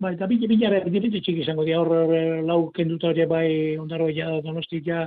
Ba, 0.00 0.12
eta 0.16 0.26
bile 0.26 0.48
bilare 0.50 0.82
dipitze 0.88 1.20
txiki 1.20 1.44
izango 1.44 1.66
dira, 1.68 1.82
hor 1.82 2.44
lau 2.48 2.60
kenduta 2.74 3.12
hori 3.12 3.26
bai 3.28 3.48
ondaro 3.78 4.08
ja 4.10 4.30
donosti 4.42 4.82
ja 4.86 5.06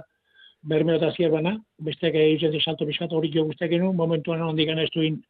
bermeo 0.65 0.97
eta 0.97 1.11
zierbana, 1.13 1.57
besteak 1.81 2.15
egiten 2.17 2.53
de 2.53 2.61
salto 2.61 2.85
bizkat 2.85 3.11
hori 3.13 3.31
jo 3.33 3.47
genuen, 3.59 3.95
momentuan 3.95 4.41
hondik 4.41 4.69
ez 4.69 4.89
duin 4.93 5.21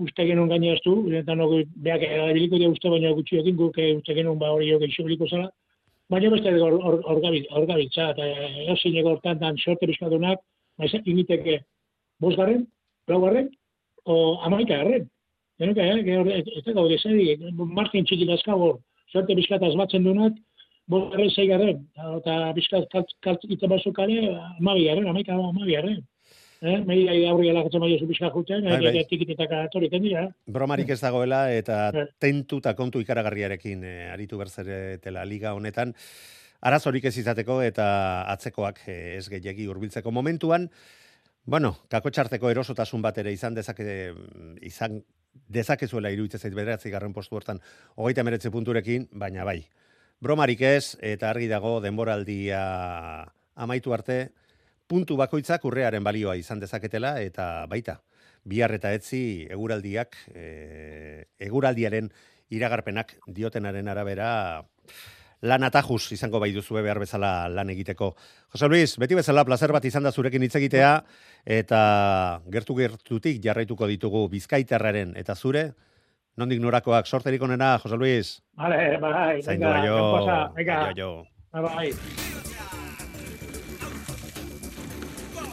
uste 0.00 0.26
genuen 0.26 0.48
gaina 0.48 0.74
ez 0.74 0.80
du, 0.84 0.94
eta 1.20 1.34
no, 1.36 1.48
beak 1.84 2.04
erabiliko 2.06 2.58
dira 2.58 2.70
uste 2.72 2.92
baina 2.92 3.12
gutxiokin 3.16 3.56
guk 3.58 3.78
eh, 3.78 3.92
uste 3.96 4.14
genuen 4.16 4.38
ba 4.40 4.52
hori 4.54 4.70
geixo 4.82 5.04
biliko 5.06 5.28
zela, 5.28 5.50
baina 6.10 6.30
beste 6.32 6.52
hor, 6.56 6.76
hor, 6.82 6.98
hor, 7.04 7.20
gabil- 7.24 7.48
hor 7.50 7.66
gabiltza, 7.68 8.10
eta 8.14 8.26
eosin 8.66 8.96
ego 9.02 9.14
hortan 9.14 9.38
dan 9.38 9.58
sorte 9.58 9.86
bizkatunak, 9.90 10.42
maiz 10.78 10.92
initeke 11.04 11.60
bosgarren, 12.20 12.66
laugarren, 13.08 13.50
o 14.04 14.38
amaika 14.48 14.76
garren. 14.76 15.08
Genuke, 15.60 15.84
eh, 15.84 16.02
gero, 16.04 16.24
ez 16.30 16.44
ez 16.56 16.64
da 16.64 16.76
gaude 16.78 16.98
zedi, 16.98 17.36
margen 17.52 18.06
txiki 18.08 18.28
dazkago, 18.28 18.78
sorte 19.12 19.36
bizkata 19.36 19.68
asmatzen 19.68 20.04
dunak, 20.04 20.38
bosgarren, 20.88 21.30
zeigarren, 21.36 21.84
eta 22.16 22.38
bizkat 22.56 22.88
kalt, 22.94 23.12
kalt 23.20 23.44
ite 23.44 23.68
batzuk 23.68 23.94
kale, 23.96 24.22
amabi 24.58 24.88
garren, 24.88 25.10
amaika 25.12 25.36
amabi. 25.36 26.00
Eh, 26.60 26.76
mei 26.84 27.06
aurri 27.24 27.48
alakatzen 27.48 27.80
maio 27.80 27.96
zu 27.98 28.06
bizkat 28.06 28.34
juten, 28.36 28.64
Bai, 28.68 28.76
bai. 28.82 28.98
eh, 28.98 29.06
tikitetaka 29.08 29.68
dira. 30.00 30.28
Bromarik 30.46 30.90
ez 30.90 31.00
dagoela 31.00 31.50
eta 31.52 31.88
Eh. 31.94 32.06
tentu 32.18 32.58
eta 32.58 32.74
kontu 32.74 33.00
ikaragarriarekin 33.00 33.82
eh, 33.84 34.10
aritu 34.12 34.36
berzeretela 34.36 35.24
liga 35.24 35.54
honetan. 35.54 35.94
Arazorik 36.60 37.04
ez 37.06 37.16
izateko 37.16 37.62
eta 37.62 38.30
atzekoak 38.30 38.80
eh, 38.88 39.16
ez 39.16 39.28
gehiagi 39.30 39.66
hurbiltzeko 39.66 40.10
momentuan, 40.10 40.68
bueno, 41.46 41.78
kako 41.88 42.10
txarteko 42.10 42.50
erosotasun 42.50 43.00
bat 43.00 43.16
ere 43.16 43.32
izan 43.32 43.54
dezake, 43.54 44.12
izan 44.60 45.02
dezakezuela 45.48 46.10
iruditzen 46.10 46.40
zait 46.40 46.54
bederatzi 46.54 46.90
garren 46.90 47.14
postu 47.14 47.36
hortan 47.36 47.58
hogeita 47.96 48.22
meretze 48.22 48.50
punturekin, 48.50 49.08
baina 49.12 49.44
bai. 49.44 49.64
Bromarik 50.20 50.60
ez, 50.60 50.98
eta 51.00 51.30
argi 51.30 51.48
dago 51.48 51.80
denboraldia 51.80 53.26
amaitu 53.56 53.94
arte, 53.94 54.28
puntu 54.90 55.16
bakoitzak 55.20 55.64
urrearen 55.68 56.02
balioa 56.02 56.34
izan 56.40 56.60
dezaketela, 56.62 57.14
eta 57.22 57.66
baita, 57.70 58.00
bihar 58.44 58.74
eta 58.74 58.92
etzi 58.96 59.46
eguraldiak, 59.50 60.18
e, 60.34 61.24
eguraldiaren 61.38 62.10
iragarpenak 62.50 63.14
diotenaren 63.30 63.88
arabera 63.88 64.30
lan 65.46 65.64
atajuz 65.64 66.10
izango 66.12 66.40
bai 66.42 66.50
duzue 66.52 66.82
behar 66.84 66.98
bezala 67.00 67.48
lan 67.48 67.70
egiteko. 67.72 68.10
Jose 68.52 68.68
Luis, 68.68 68.96
beti 69.00 69.16
bezala 69.16 69.44
placer 69.48 69.72
bat 69.72 69.86
izan 69.88 70.04
da 70.04 70.12
zurekin 70.12 70.42
hitz 70.44 70.56
egitea 70.58 70.90
eta 71.60 71.80
gertu 72.52 72.76
gertutik 72.76 73.40
jarraituko 73.44 73.88
ditugu 73.88 74.26
Bizkaitarraren 74.32 75.14
eta 75.16 75.36
zure 75.36 75.70
nondik 76.36 76.60
norakoak 76.60 77.06
sorterik 77.06 77.42
onena, 77.42 77.76
Jose 77.78 77.96
Luis. 77.96 78.34
Vale, 78.56 78.98
bai, 79.00 79.40
venga, 79.46 79.72
temposa, 79.86 80.38
venga, 80.56 80.82
bai, 81.52 81.62
bai. 81.62 82.79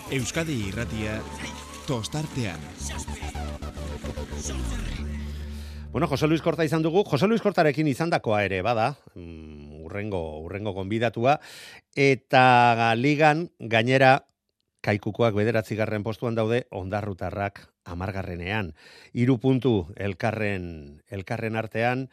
Euskadi 0.08 0.70
irratia 0.70 1.18
tostartean. 1.84 2.62
Bueno, 5.92 6.08
Jose 6.08 6.28
Luis 6.28 6.42
Korta 6.42 6.64
izan 6.64 6.82
dugu. 6.82 7.04
Jose 7.04 7.28
Luis 7.28 7.42
Kortarekin 7.44 7.90
izandakoa 7.92 8.40
ere 8.48 8.62
bada, 8.64 8.94
mm, 9.16 9.84
urrengo 9.84 10.40
urrengo 10.46 10.72
gonbidatua 10.72 11.42
eta 11.92 12.96
ligan 12.96 13.50
gainera 13.60 14.24
kaikukoak 14.80 15.36
bederatzigarren 15.36 16.08
postuan 16.08 16.40
daude 16.40 16.64
ondarrutarrak 16.72 17.66
amargarrenean. 17.84 18.72
Hiru 19.12 19.40
puntu 19.44 19.90
elkarren, 19.98 21.04
elkarren 21.12 21.60
artean, 21.60 22.08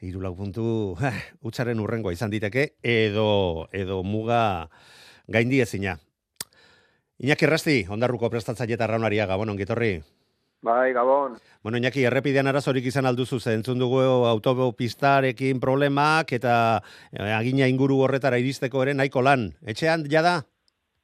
hiru 0.00 0.36
puntu 0.36 0.98
eh, 1.00 1.16
utxaren 1.40 1.80
urrengoa 1.80 2.12
izan 2.12 2.28
diteke, 2.28 2.74
edo, 2.82 3.68
edo 3.72 4.02
muga 4.04 4.68
gaindi 5.26 5.64
ezina. 5.64 5.96
Iñaki 7.20 7.44
Errasti, 7.44 7.84
ondarruko 7.92 8.30
prestatzaile 8.32 8.74
eta 8.78 8.86
raunaria, 8.88 9.26
gabon, 9.28 9.50
ongitorri. 9.52 9.98
Bai, 10.64 10.92
gabon. 10.92 11.36
Bueno, 11.62 11.76
Iñaki, 11.78 12.04
errepidean 12.08 12.48
arazorik 12.48 12.86
izan 12.88 13.06
alduzu 13.08 13.38
zen, 13.40 13.58
entzun 13.60 13.78
dugu 13.80 14.00
autopistarekin 14.28 15.60
problemak 15.60 16.32
eta 16.36 16.54
eh, 17.12 17.32
agina 17.32 17.68
inguru 17.68 18.00
horretara 18.04 18.38
iristeko 18.40 18.82
ere 18.84 18.94
nahiko 18.94 19.22
lan. 19.24 19.50
Etxean, 19.68 20.04
jada? 20.08 20.40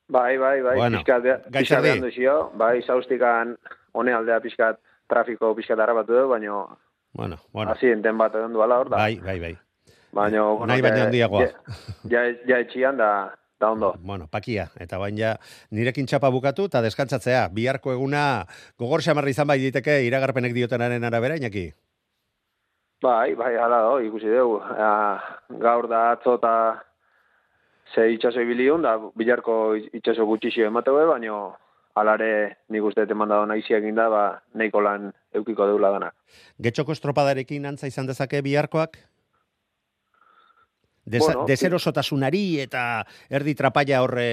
Bai, 0.08 0.36
bai, 0.38 0.60
bai, 0.62 0.76
Bueno, 0.76 1.02
behan 1.04 2.00
duzio, 2.00 2.50
bai, 2.54 2.82
saustikan 2.82 3.56
hone 3.92 4.12
aldea 4.14 4.40
pixkat 4.40 4.78
trafiko 5.08 5.54
pixkat 5.56 5.78
harrapatu 5.80 6.12
du, 6.14 6.28
baina 6.28 6.64
Bueno, 7.12 7.38
bueno. 7.52 7.72
hasi 7.72 7.90
enten 7.90 8.16
bat 8.18 8.34
egon 8.34 8.52
duela 8.52 8.78
hor 8.78 8.90
da. 8.90 8.96
Bai, 8.96 9.16
bai, 9.20 9.40
bai. 9.40 9.56
Baina, 10.12 10.44
Nahi 10.66 10.82
baino 10.82 10.96
ja- 10.96 11.04
handiagoa. 11.04 11.40
Ja, 11.40 11.50
ja, 12.08 12.22
ja 12.46 12.58
etxian 12.60 12.96
da, 12.96 13.34
da 13.60 13.70
ondo. 13.70 13.94
Bueno, 13.98 14.28
pakia, 14.30 14.68
eta 14.80 14.98
bain 14.98 15.16
ja 15.18 15.36
nirekin 15.70 16.06
txapa 16.06 16.30
bukatu 16.30 16.66
eta 16.70 16.82
deskantzatzea. 16.84 17.48
Biharko 17.56 17.92
eguna 17.92 18.46
gogor 18.78 19.02
xamarra 19.02 19.32
izan 19.32 19.48
bai 19.48 19.58
diteke 19.62 20.02
iragarpenek 20.06 20.54
diotenaren 20.54 21.04
arabera, 21.04 21.36
Iñaki. 21.40 21.70
Bai, 23.02 23.34
bai, 23.36 23.54
hala 23.60 23.82
da, 23.84 23.96
ikusi 24.04 24.30
dugu. 24.32 24.60
Ah, 24.60 25.20
gaur 25.48 25.88
da 25.88 26.10
atzo 26.14 26.36
eta 26.38 26.52
ze 27.94 28.10
itxaso 28.12 28.40
ibilion, 28.40 28.82
da 28.82 28.96
bilarko 29.14 29.76
itxaso 29.76 30.24
gutxixio 30.26 30.66
emateu, 30.66 30.96
baina 31.08 31.36
alare 31.96 32.56
nik 32.68 32.84
uste 32.84 33.06
eman 33.08 33.28
da 33.28 33.44
naizia 33.46 33.78
egin 33.78 33.94
da, 33.96 34.08
ba, 34.12 34.22
nahiko 34.54 34.80
lan 34.80 35.12
eukiko 35.34 35.66
deula 35.66 35.92
dana. 35.92 36.10
Getxoko 36.60 36.92
estropadarekin 36.92 37.66
antza 37.66 37.86
izan 37.86 38.06
dezake 38.06 38.42
biharkoak? 38.42 38.98
Desa, 41.06 41.26
Bueno, 41.26 41.44
deserosotasunari 41.46 42.58
eta 42.58 42.80
erdi 43.30 43.54
trapaia 43.54 44.00
horre, 44.02 44.26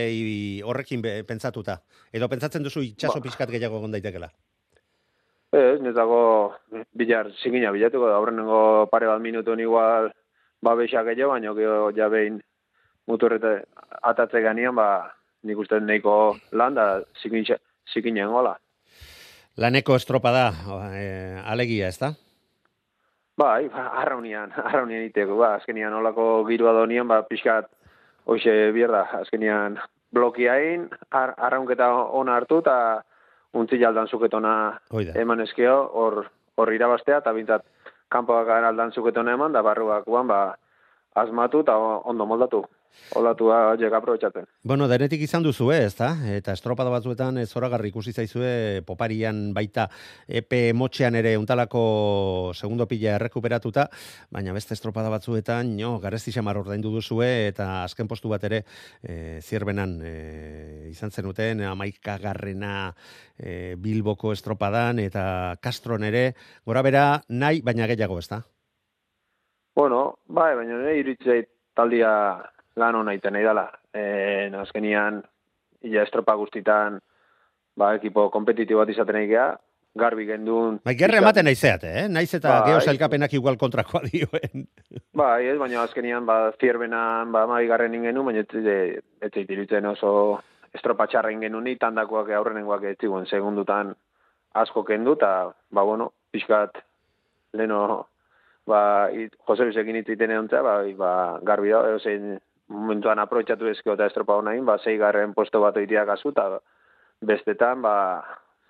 horrekin 0.65 1.03
pentsatuta. 1.27 1.77
Edo 2.11 2.25
pentsatzen 2.29 2.63
duzu 2.65 2.81
itxaso 2.81 3.19
Ba. 3.19 3.27
pixkat 3.27 3.53
gehiago 3.53 3.77
egon 3.77 3.93
daitekela. 3.93 4.31
Ez, 5.53 5.77
netako 5.85 6.55
bilar 6.97 7.29
zikina 7.43 7.69
bilatuko 7.71 8.09
da, 8.09 8.15
aurrenengo 8.17 8.87
pare 8.89 9.05
bat 9.05 9.21
minutun 9.21 9.61
igual 9.61 10.09
babesa 10.65 11.03
gehiago, 11.05 11.35
baina 11.35 11.53
gero 11.53 11.91
ja 11.93 12.09
behin 12.09 12.41
muturrete 13.05 13.67
atatze 14.01 14.41
ganean, 14.41 14.73
ba, 14.73 15.13
nik 15.43 15.59
uste 15.61 15.77
nahiko 15.77 16.39
lan 16.57 16.73
da 16.73 16.87
zikin, 17.21 17.45
zikinen 17.93 18.33
gola. 18.33 18.57
Laneko 19.61 19.93
estropada, 19.95 20.49
eh, 20.97 21.37
alegia, 21.45 21.93
ez 21.93 21.99
da? 21.99 22.15
Bai, 23.37 23.67
ba, 23.69 23.87
arraunian, 24.01 24.51
arraunian 24.67 25.07
iteko, 25.07 25.37
ba, 25.39 25.55
azkenian 25.57 25.93
olako 25.97 26.43
girua 26.49 26.73
donian, 26.77 27.07
ba, 27.09 27.23
pixkat, 27.25 27.69
hoxe 28.29 28.53
bierda, 28.75 29.07
azkenian 29.23 29.79
blokiain, 30.13 30.85
ar, 31.09 31.33
arraunketa 31.37 31.89
ona 32.19 32.37
hartu, 32.37 32.61
eta 32.61 32.75
untzi 33.57 33.81
aldan 33.85 34.07
zuketona 34.07 34.53
eman 35.17 35.41
eskio, 35.41 35.79
hor, 35.93 36.27
hor 36.57 36.73
irabastea, 36.73 37.23
eta 37.23 37.33
bintzat, 37.33 37.65
kanpoak 38.13 38.49
aldan 38.53 38.93
zuketona 38.93 39.33
eman, 39.33 39.53
da 39.53 39.65
barruak 39.65 40.05
guan, 40.05 40.29
ba, 40.29 40.53
asmatu 41.15 41.65
eta 41.65 41.77
ondo 41.77 42.25
moldatu. 42.29 42.63
Olatua 43.15 43.75
jega 43.77 43.99
aprobetxatzen. 43.99 44.47
Bueno, 44.63 44.87
denetik 44.89 45.21
izan 45.21 45.43
duzu, 45.43 45.69
eh, 45.71 45.83
ez 45.85 45.95
da? 45.97 46.11
Eta 46.33 46.53
estropada 46.53 46.89
batzuetan 46.93 47.37
ez 47.37 47.49
zoragarri 47.51 47.91
ikusi 47.91 48.13
zaizue 48.13 48.81
poparian 48.87 49.53
baita 49.53 49.87
epe 50.27 50.73
motxean 50.73 51.15
ere 51.15 51.35
untalako 51.37 52.51
segundo 52.55 52.87
pila 52.87 53.17
errekuperatuta, 53.17 53.87
baina 54.31 54.53
beste 54.53 54.73
estropada 54.73 55.11
batzuetan, 55.13 55.75
no, 55.77 55.97
garezti 55.99 56.33
xamar 56.33 56.57
ordaindu 56.57 56.91
duzue 56.93 57.29
eta 57.49 57.83
azken 57.83 58.07
postu 58.07 58.29
bat 58.29 58.43
ere 58.49 58.63
e, 59.03 59.39
zierbenan 59.41 59.99
e, 60.03 60.13
izan 60.89 61.11
zenuten 61.11 61.61
amaikagarrena 61.67 62.93
e, 63.37 63.75
Bilboko 63.77 64.33
estropadan 64.33 64.99
eta 65.03 65.57
Castron 65.61 66.03
ere, 66.03 66.33
gora 66.65 66.81
bera 66.81 67.05
nahi, 67.29 67.61
baina 67.61 67.87
gehiago, 67.87 68.17
ez 68.19 68.29
da? 68.29 68.43
Bueno, 69.75 70.19
bai, 70.27 70.53
baina 70.55 70.77
nire 70.77 70.97
iritzeit 70.99 71.49
taldia 71.75 72.11
lan 72.79 72.95
hona 72.95 73.13
iten 73.17 73.33
nahi 73.33 73.45
dela. 73.45 73.67
E, 73.93 74.49
azkenian, 74.61 75.21
ia 75.83 76.03
estropa 76.03 76.35
guztitan, 76.39 76.99
ba, 77.77 77.93
ekipo 77.97 78.29
kompetitibo 78.33 78.81
bat 78.81 78.93
izaten 78.93 79.19
nahi 79.19 79.29
geha, 79.31 79.51
garbi 79.95 80.25
gendun... 80.25 80.79
Bai, 80.85 80.95
gerra 80.97 81.19
ematen 81.21 81.45
naizeate, 81.45 81.91
eh? 82.03 82.05
Naiz 82.09 82.31
eta 82.33 82.59
Bai. 82.59 82.71
geho 82.71 82.79
sailkapenak 82.81 83.33
igual 83.37 83.59
kontrakoa 83.61 84.01
dioen. 84.07 84.65
Bai, 85.21 85.45
ez, 85.51 85.57
baina 85.61 85.83
azkenian, 85.83 86.25
ba, 86.25 86.37
zierbenan, 86.59 87.31
ba, 87.35 87.45
mabigarren 87.49 87.93
ingenu, 87.99 88.25
baina 88.25 88.45
zait 88.49 89.43
iruditzen 89.43 89.85
oso 89.91 90.13
estropa 90.73 91.05
txarra 91.07 91.31
ingenu 91.33 91.61
ni, 91.61 91.75
tandakoak 91.77 92.31
aurrenengoak 92.33 92.87
ez 92.89 92.97
ziguen 92.99 93.29
segundutan 93.29 93.93
asko 94.57 94.83
kendu, 94.85 95.13
eta, 95.19 95.51
ba, 95.73 95.85
bueno, 95.85 96.11
pixkat, 96.33 96.81
leno, 97.53 98.07
ba, 98.69 99.09
it, 99.13 99.35
Jose 99.47 99.67
Luisekin 99.67 99.99
hitz 99.99 100.07
egiten 100.09 100.33
egon 100.33 100.49
ba, 100.49 100.79
ba, 100.97 101.13
garbi 101.45 101.73
da, 101.73 101.83
edo 101.89 101.99
zein 101.99 102.39
momentuan 102.73 103.21
aprobetxatu 103.21 103.69
ezkio 103.69 103.95
eta 103.97 104.07
estropa 104.09 104.37
honain, 104.39 104.65
ba, 104.65 104.79
zeigarren 104.81 105.33
posto 105.37 105.61
bat 105.61 105.77
oitia 105.77 106.05
gazu, 106.09 106.33
eta 106.33 106.59
bestetan, 107.21 107.81
ba, 107.85 107.95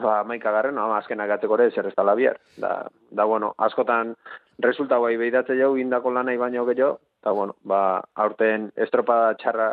ba, 0.04 0.20
maikagarren, 0.28 0.76
no, 0.76 0.90
azkenak 0.98 1.32
gateko 1.36 1.58
ere 1.60 1.72
zer 1.72 1.88
ez 1.90 1.96
da 1.96 2.06
labier. 2.06 2.40
Da, 2.60 2.74
da, 3.12 3.26
bueno, 3.30 3.54
askotan 3.58 4.16
resulta 4.64 5.00
guai 5.02 5.16
behidatze 5.18 5.58
jau 5.60 5.74
indako 5.80 6.12
lanai 6.14 6.38
baino 6.38 6.66
gehiago, 6.70 7.00
eta, 7.22 7.32
bueno, 7.32 7.56
ba, 7.64 8.04
aurten 8.26 8.72
estropada 8.76 9.34
txarra 9.40 9.72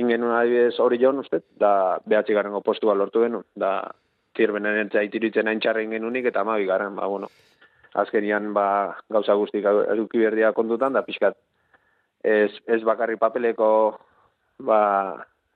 ingenun 0.00 0.34
adibidez 0.36 0.78
hori 0.80 0.98
joan 1.02 1.20
uste, 1.22 1.42
da, 1.58 1.98
behatzi 2.06 2.34
garrengo 2.34 2.62
postua 2.66 2.94
lortu 2.94 3.24
genuen, 3.26 3.46
da, 3.56 3.74
zirbenen 4.36 4.78
entzea 4.86 5.02
itiritzen 5.04 5.50
hain 5.50 5.60
txarra 5.60 5.82
ingenunik, 5.82 6.30
eta 6.30 6.44
amabi 6.44 6.66
garren, 6.66 6.96
ba, 6.96 7.06
bueno, 7.10 7.30
azkenian, 8.00 8.52
ba, 8.54 8.66
gauza 9.10 9.34
guztik 9.34 9.66
eduki 9.66 10.22
berdia 10.22 10.52
kontutan, 10.56 10.94
da, 10.94 11.02
pixkat, 11.06 11.36
ez, 12.22 12.50
ez 12.66 12.82
bakarri 12.84 13.16
papeleko, 13.16 13.98
ba, 14.66 14.80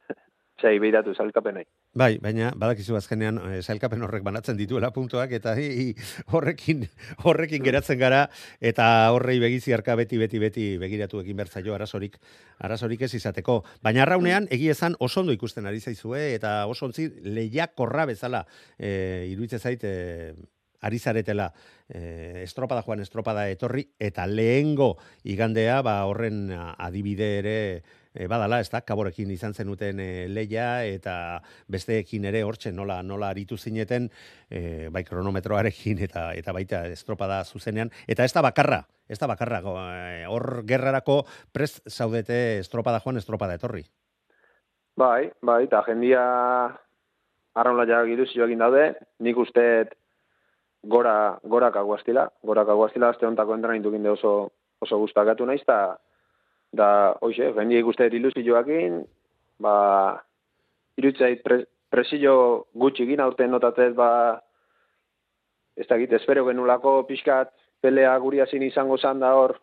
zei 0.61 0.79
behidatu 0.79 1.14
zalkapenei. 1.14 1.66
Bai, 1.94 2.16
baina 2.18 2.48
badakizu 2.59 2.96
azkenean 2.98 3.37
eh, 3.38 3.61
sailkapen 3.62 4.03
horrek 4.03 4.24
banatzen 4.27 4.57
dituela 4.59 4.88
puntuak 4.90 5.31
eta 5.37 5.53
hi, 5.55 5.92
horrekin 6.35 6.81
horrekin 7.31 7.62
geratzen 7.62 8.00
gara 8.00 8.24
eta 8.59 8.88
horrei 9.14 9.37
begiziarka 9.38 9.94
beti 10.00 10.18
beti 10.18 10.40
beti 10.42 10.64
begiratu 10.83 11.22
egin 11.22 11.38
bertzaio 11.38 11.77
arazorik 11.77 12.18
arazorik 12.59 13.07
ez 13.07 13.12
izateko. 13.20 13.61
Baina 13.87 14.03
arraunean 14.03 14.50
egia 14.50 14.74
esan 14.74 14.98
oso 14.98 15.22
ondo 15.22 15.37
ikusten 15.38 15.70
ari 15.70 15.79
zaizue 15.79 16.33
eta 16.35 16.64
oso 16.66 16.88
ontzi 16.90 17.07
lehiakorra 17.22 18.09
bezala 18.11 18.42
eh 18.79 19.31
iruditzen 19.31 19.62
zait 19.62 19.87
eh, 19.87 20.35
ari 20.85 21.01
zaretela 21.01 21.51
eh, 21.88 22.44
estropada 22.44 22.85
joan 22.85 23.01
estropada 23.01 23.49
etorri 23.49 23.88
eta 23.99 24.27
lehengo 24.29 24.94
igandea 25.25 25.81
ba 25.83 26.03
horren 26.05 26.51
adibide 26.53 27.38
ere 27.40 27.59
e, 28.14 28.29
badala, 28.31 28.61
ez 28.62 28.70
da, 28.70 28.81
kaborekin 28.87 29.31
izan 29.35 29.55
zenuten 29.55 30.01
e, 30.01 30.09
leia 30.31 30.85
eta 30.87 31.16
besteekin 31.70 32.25
ere 32.31 32.44
hortxe 32.47 32.73
nola 32.73 33.01
nola 33.03 33.33
aritu 33.35 33.59
zineten 33.59 34.09
e, 34.49 34.88
bai 34.94 35.05
kronometroarekin 35.05 36.05
eta 36.07 36.31
eta 36.38 36.55
baita 36.55 36.85
estropada 36.94 37.42
zuzenean 37.44 37.90
eta 38.07 38.25
ez 38.25 38.33
da 38.33 38.44
bakarra, 38.47 38.85
ez 39.09 39.18
da 39.18 39.29
bakarra 39.31 39.61
go, 39.64 39.75
e, 39.83 40.25
hor 40.31 40.62
gerrarako 40.68 41.23
prest 41.53 41.83
zaudete 41.90 42.61
estropada 42.61 43.03
joan 43.05 43.18
estropada 43.18 43.59
etorri. 43.59 43.85
Bai, 44.97 45.27
bai, 45.42 45.64
eta 45.66 45.83
jendia 45.88 46.23
arraunla 47.59 47.87
ja 47.90 48.05
giruzio 48.07 48.47
egin 48.47 48.62
daude, 48.62 48.92
nik 49.27 49.38
uste 49.42 49.64
gora, 50.85 51.38
gora 51.42 51.70
kaguaztila, 51.73 52.29
gora 52.42 52.64
kaguaztila, 52.64 53.11
azte 53.11 53.27
hontako 53.27 53.55
entrenaitu 53.55 53.92
ginde 53.92 54.11
oso, 54.11 54.35
oso 54.81 54.99
gustakatu 54.99 55.47
naiz, 55.47 55.62
eta 55.62 55.97
da, 56.73 56.88
hoxe, 57.20 57.53
jendia 57.57 57.83
ikuste 57.83 58.09
ilusioakin, 58.12 59.03
ba, 59.62 59.75
irutzait 61.01 61.42
pre, 61.42 61.64
presio 61.90 62.66
gutxi 62.75 63.05
egin 63.07 63.23
aurten 63.25 63.55
notatzez, 63.55 63.92
ba, 63.94 64.40
ez 65.77 65.87
dakit, 65.88 66.12
espero 66.12 66.44
genulako 66.47 67.03
pixkat 67.09 67.51
pelea 67.83 68.16
guri 68.23 68.40
hazin 68.40 68.62
izango 68.62 68.99
zan 68.99 69.20
da 69.23 69.35
hor, 69.38 69.57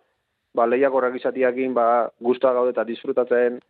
ba, 0.56 0.68
lehiakorrak 0.68 1.16
izatiakin, 1.20 1.74
ba, 1.74 2.10
guztua 2.20 2.54
gaude 2.58 2.76
eta 2.76 2.88
disfrutatzen 2.88 3.62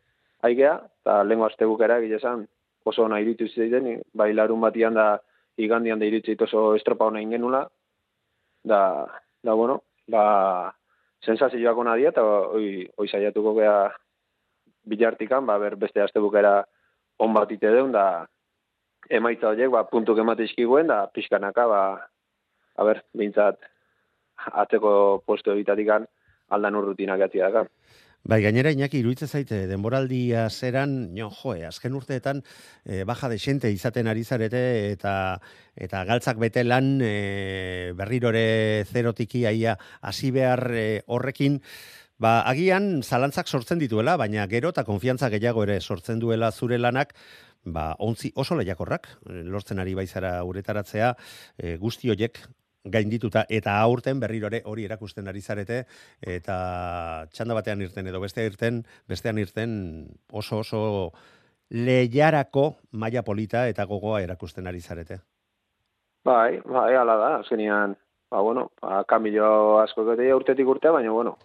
aigea, 0.47 0.79
eta 1.03 1.21
lehenko 1.23 1.49
aste 1.49 1.67
bukera 1.69 1.99
esan 2.01 2.47
oso 2.85 3.03
ona 3.03 3.19
iritu 3.19 3.45
bai 4.13 4.33
larun 4.33 4.61
batian 4.61 4.93
da 4.93 5.21
igandian 5.57 5.99
da 5.99 6.07
iritzit 6.07 6.41
oso 6.41 6.75
estropa 6.75 7.07
hona 7.07 7.21
ingenula, 7.21 7.65
da, 8.63 8.81
da 9.43 9.53
bueno, 9.53 9.81
ba, 10.07 10.73
sensazioak 11.25 11.77
ona 11.77 11.95
dia, 11.99 12.11
eta 12.13 12.23
hoi, 12.23 12.85
hoi 12.97 13.07
saiatuko 13.07 13.55
gea 13.59 13.75
bilartikan, 14.87 15.45
ba, 15.45 15.57
ber, 15.61 15.75
beste 15.81 16.01
aste 16.01 16.21
bukera 16.23 16.61
on 17.21 17.33
bat 17.33 17.51
ite 17.51 17.69
deun, 17.69 17.91
da 17.91 18.25
emaitza 19.09 19.51
horiek, 19.51 19.69
ba, 19.73 19.83
puntuk 19.89 20.19
ematizkiguen, 20.21 20.89
da 20.89 21.03
pixkanaka, 21.13 21.67
ba, 21.67 21.83
a 22.77 22.87
ber, 22.87 23.03
bintzat, 23.17 23.59
atzeko 24.63 25.21
posto 25.25 25.53
egitatikan 25.53 26.07
aldan 26.49 26.77
urrutinak 26.79 27.21
ati 27.27 27.41
daka. 27.43 27.65
Bai, 28.23 28.37
gainera 28.43 28.69
Iñaki 28.69 28.99
iruditzen 29.01 29.27
zaite 29.27 29.57
denboraldia 29.65 30.43
zeran, 30.53 30.91
jo, 31.17 31.31
joe, 31.33 31.63
azken 31.65 31.95
urteetan 31.97 32.43
e, 32.85 33.01
baja 33.03 33.27
de 33.31 33.39
xente 33.41 33.71
izaten 33.73 34.05
ari 34.07 34.23
zarete 34.23 34.61
eta 34.91 35.13
eta 35.73 36.03
galtzak 36.05 36.37
bete 36.37 36.61
lan 36.63 36.99
e, 37.01 37.93
berrirore 37.97 38.85
zerotiki 38.85 39.47
aia 39.49 39.73
hasi 40.01 40.29
behar 40.29 40.67
e, 40.69 40.85
horrekin. 41.07 41.57
Ba, 42.21 42.43
agian 42.45 43.01
zalantzak 43.01 43.49
sortzen 43.49 43.81
dituela, 43.81 44.13
baina 44.21 44.45
gero 44.45 44.69
eta 44.69 44.85
konfiantza 44.85 45.31
gehiago 45.33 45.65
ere 45.65 45.81
sortzen 45.81 46.21
duela 46.21 46.51
zure 46.51 46.77
lanak, 46.77 47.15
ba, 47.65 47.95
ontzi 47.97 48.29
oso 48.35 48.53
lehiakorrak, 48.53 49.09
lortzen 49.49 49.81
ari 49.81 49.97
baizara 49.97 50.43
uretaratzea, 50.45 51.15
e, 51.57 51.77
guzti 51.81 52.13
hoiek 52.13 52.37
gaindituta 52.83 53.45
eta 53.49 53.77
aurten 53.81 54.19
berrirore 54.19 54.61
hori 54.65 54.85
erakusten 54.85 55.27
ari 55.27 55.41
zarete 55.41 55.83
eta 56.21 57.25
txanda 57.31 57.53
batean 57.53 57.81
irten 57.81 58.07
edo 58.07 58.19
beste 58.19 58.45
irten, 58.45 58.81
bestean 59.07 59.37
irten 59.37 60.07
oso 60.31 60.59
oso 60.59 61.11
lehiarako 61.69 62.75
maila 62.91 63.23
polita 63.23 63.67
eta 63.67 63.85
gogoa 63.85 64.21
erakusten 64.21 64.67
ari 64.67 64.81
zarete. 64.81 65.19
Bai, 66.25 66.59
bai, 66.65 66.93
ala 66.95 67.15
da, 67.17 67.29
azkenian, 67.39 67.95
ba, 68.29 68.41
bueno, 68.41 68.71
ba, 68.81 69.03
kamilo 69.09 69.79
asko 69.79 70.05
gete 70.11 70.33
urtetik 70.35 70.67
urtea, 70.67 70.91
baina, 70.91 71.09
bueno, 71.11 71.37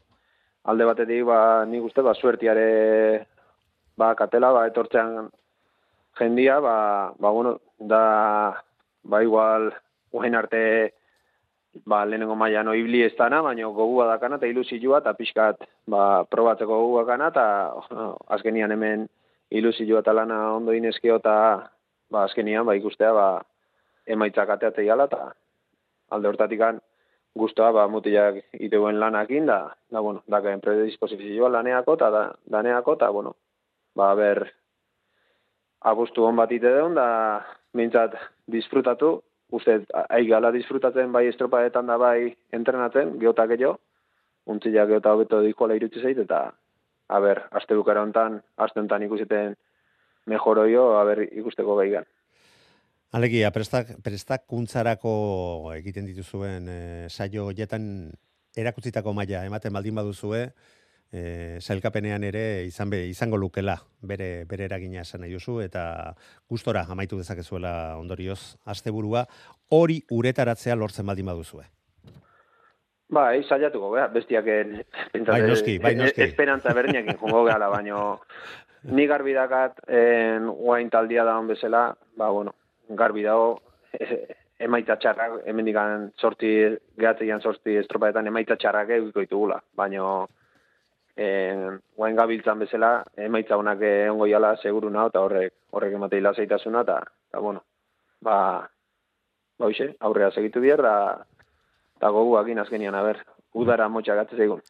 alde 0.65 0.85
batetik, 0.85 1.25
ba, 1.25 1.65
nik 1.65 1.87
uste, 1.87 2.03
ba, 2.05 2.13
suertiare, 2.15 3.27
ba, 3.97 4.13
katela, 4.19 4.53
ba, 4.53 4.67
etortzean 4.69 5.31
jendia, 6.19 6.59
ba, 6.61 6.77
ba, 7.17 7.31
bueno, 7.31 7.57
da, 7.79 8.03
ba, 9.05 9.23
igual, 9.25 9.73
uen 10.13 10.37
arte, 10.37 10.93
ba, 11.85 12.05
lehenengo 12.07 12.35
maila 12.37 12.63
no 12.63 12.75
ibli 12.75 13.03
ez 13.03 13.15
dana, 13.19 13.43
baina 13.43 13.69
gogua 13.69 14.07
dakana 14.07 14.37
eta 14.41 14.47
ilusioa 14.47 15.01
eta 15.03 15.15
pixkat 15.15 15.65
ba, 15.87 16.25
probatzeko 16.25 16.79
gogua 16.83 17.05
kana 17.07 17.29
eta 17.29 17.47
azkenian 18.37 18.73
hemen 18.73 19.07
ilusioa 19.51 20.01
eta 20.01 20.15
lana 20.15 20.53
ondo 20.55 20.73
inezkio 20.73 21.17
eta 21.21 21.37
ba, 22.11 22.25
azkenian 22.25 22.67
ba, 22.67 22.75
ikustea 22.75 23.13
ba, 23.13 23.29
emaitzak 24.07 24.51
ateatzea 24.57 24.93
gala 24.93 25.09
eta 25.11 25.33
alde 26.11 26.29
hortatik 26.29 26.61
an 26.61 26.81
guztua 27.37 27.73
ba, 27.73 27.89
mutilak 27.89 28.41
iteuen 28.53 29.01
lanakin 29.01 29.47
da, 29.47 29.61
da 29.91 30.01
bueno, 30.01 30.23
dakaen 30.31 30.61
predisposizioa 30.61 31.51
laneako 31.53 31.99
eta 31.99 32.11
da, 32.11 32.23
daneako 32.53 32.97
eta 32.97 33.11
bueno, 33.11 33.37
ba, 33.95 34.15
ber 34.15 34.47
abustu 35.81 36.25
hon 36.25 36.37
bat 36.37 36.53
ite 36.53 36.73
deun 36.73 36.95
da 36.95 37.09
mintzat 37.77 38.17
disfrutatu 38.51 39.21
uste, 39.51 39.81
aigala 40.09 40.51
disfrutatzen 40.55 41.13
bai 41.13 41.27
estropaetan 41.31 41.87
da 41.87 41.97
bai 42.01 42.35
entrenatzen, 42.53 43.17
geotak 43.23 43.53
gehiago, 43.55 43.79
untzila 44.47 44.87
geota 44.87 45.15
hobeto 45.15 45.41
dikola 45.43 45.77
irutzi 45.79 46.03
zait, 46.03 46.19
eta, 46.19 46.43
a 47.09 47.21
ber, 47.23 47.45
aste 47.59 47.79
bukara 47.79 48.03
hontan, 48.03 48.41
aste 48.57 48.81
hontan 48.81 49.07
ikusiten 49.07 49.57
mejoro 50.27 50.67
jo, 50.71 50.91
a 50.99 51.05
ber, 51.07 51.23
ikusteko 51.27 51.77
gaigan. 51.79 52.07
Alegia, 53.15 53.53
prestak, 53.55 53.95
prestak 54.05 54.45
kuntzarako 54.51 55.13
egiten 55.77 56.09
dituzuen 56.09 56.67
e, 56.69 56.81
saio 57.09 57.47
jetan 57.55 58.11
erakutzitako 58.57 59.15
maila 59.15 59.45
ematen 59.47 59.73
baldin 59.73 59.95
baduzue, 59.95 60.49
e, 61.13 61.59
sailkapenean 61.61 62.25
ere 62.25 62.65
izan 62.67 62.91
be, 62.91 63.05
izango 63.09 63.37
lukela 63.37 63.77
bere 64.03 64.45
bere 64.49 64.67
eragina 64.67 65.03
esan 65.03 65.23
nahi 65.25 65.33
duzu 65.37 65.61
eta 65.65 66.15
gustora 66.49 66.87
amaitu 66.91 67.19
dezakezuela 67.19 67.97
ondorioz 67.99 68.57
asteburua 68.67 69.27
hori 69.71 70.01
uretaratzea 70.11 70.77
lortzen 70.77 71.07
baldin 71.07 71.27
baduzue. 71.27 71.65
Bai, 73.09 73.45
saiatuko 73.47 73.93
bea, 73.93 74.09
bestiak 74.11 74.47
bai, 74.47 75.43
noski, 75.47 75.79
bai, 75.79 75.95
noski. 75.95 76.25
esperantza 76.25 76.73
berdinekin 76.75 77.21
jongo 77.21 77.45
gehala, 77.47 77.69
baino 77.71 78.01
ni 78.91 79.07
garbi 79.07 79.35
dakat 79.35 79.79
en 79.87 80.49
guain 80.51 80.91
taldia 80.91 81.25
da 81.25 81.37
on 81.39 81.47
bezala, 81.47 81.93
ba 82.17 82.31
bueno, 82.31 82.55
garbi 82.89 83.23
dago 83.23 83.61
e, 83.93 84.27
emaitza 84.59 84.97
txarrak, 84.99 85.45
hemendikan 85.47 86.11
sorti 86.19 86.51
gehatzeian 86.99 87.43
sorti 87.43 87.77
estropaetan 87.79 88.27
emaitza 88.27 88.57
txarrak 88.57 88.91
egiko 88.99 89.23
ditugula, 89.23 89.61
baino 89.77 90.27
eh 91.17 91.79
guain 91.97 92.17
gabiltzan 92.17 92.59
bezala 92.59 93.05
emaitza 93.17 93.57
honak 93.57 93.81
egongo 93.83 94.27
iala 94.27 94.57
seguruna 94.57 95.07
eta 95.07 95.21
horrek 95.21 95.55
horrek 95.73 95.95
ematei 95.95 96.21
lasaitasuna 96.21 96.85
ta 96.85 97.01
ta 97.31 97.41
bueno 97.41 97.65
ba 98.21 98.69
ba 99.59 99.67
aurrea 100.01 100.31
segitu 100.31 100.61
bier 100.61 100.83
da 100.83 101.25
ta 101.99 102.11
gogu 102.11 102.37
agin 102.37 102.59
azkenian 102.59 102.95
a 102.95 103.03
ber 103.03 103.25
udara 103.57 103.89
motxa 103.89 104.15
gatze 104.19 104.37
zaigun. 104.37 104.61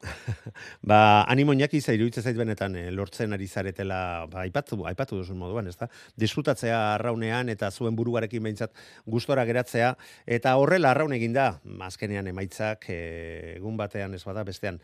ba, 0.90 1.24
animo 1.28 1.52
inaki 1.56 1.80
za 1.80 1.94
iruditzen 1.96 2.22
zait 2.22 2.36
benetan 2.38 2.76
eh, 2.78 2.90
lortzen 2.94 3.34
ari 3.34 3.46
zaretela, 3.46 3.98
ba, 4.30 4.44
aipatu, 4.44 4.78
aipatu 4.86 5.18
duzun 5.18 5.40
moduan, 5.40 5.66
ezta? 5.66 5.88
Disfrutatzea 6.16 6.78
arraunean 6.94 7.50
eta 7.52 7.70
zuen 7.70 7.96
buruarekin 7.98 8.46
behintzat 8.46 8.78
gustora 9.16 9.44
geratzea, 9.48 9.96
eta 10.38 10.54
horrela 10.60 10.94
arraun 10.94 11.16
egin 11.18 11.34
da, 11.34 11.48
azkenean 11.88 12.30
emaitzak 12.30 12.86
eh, 12.94 13.56
egun 13.56 13.76
batean 13.80 14.14
ez 14.14 14.22
bada 14.24 14.46
bestean 14.46 14.78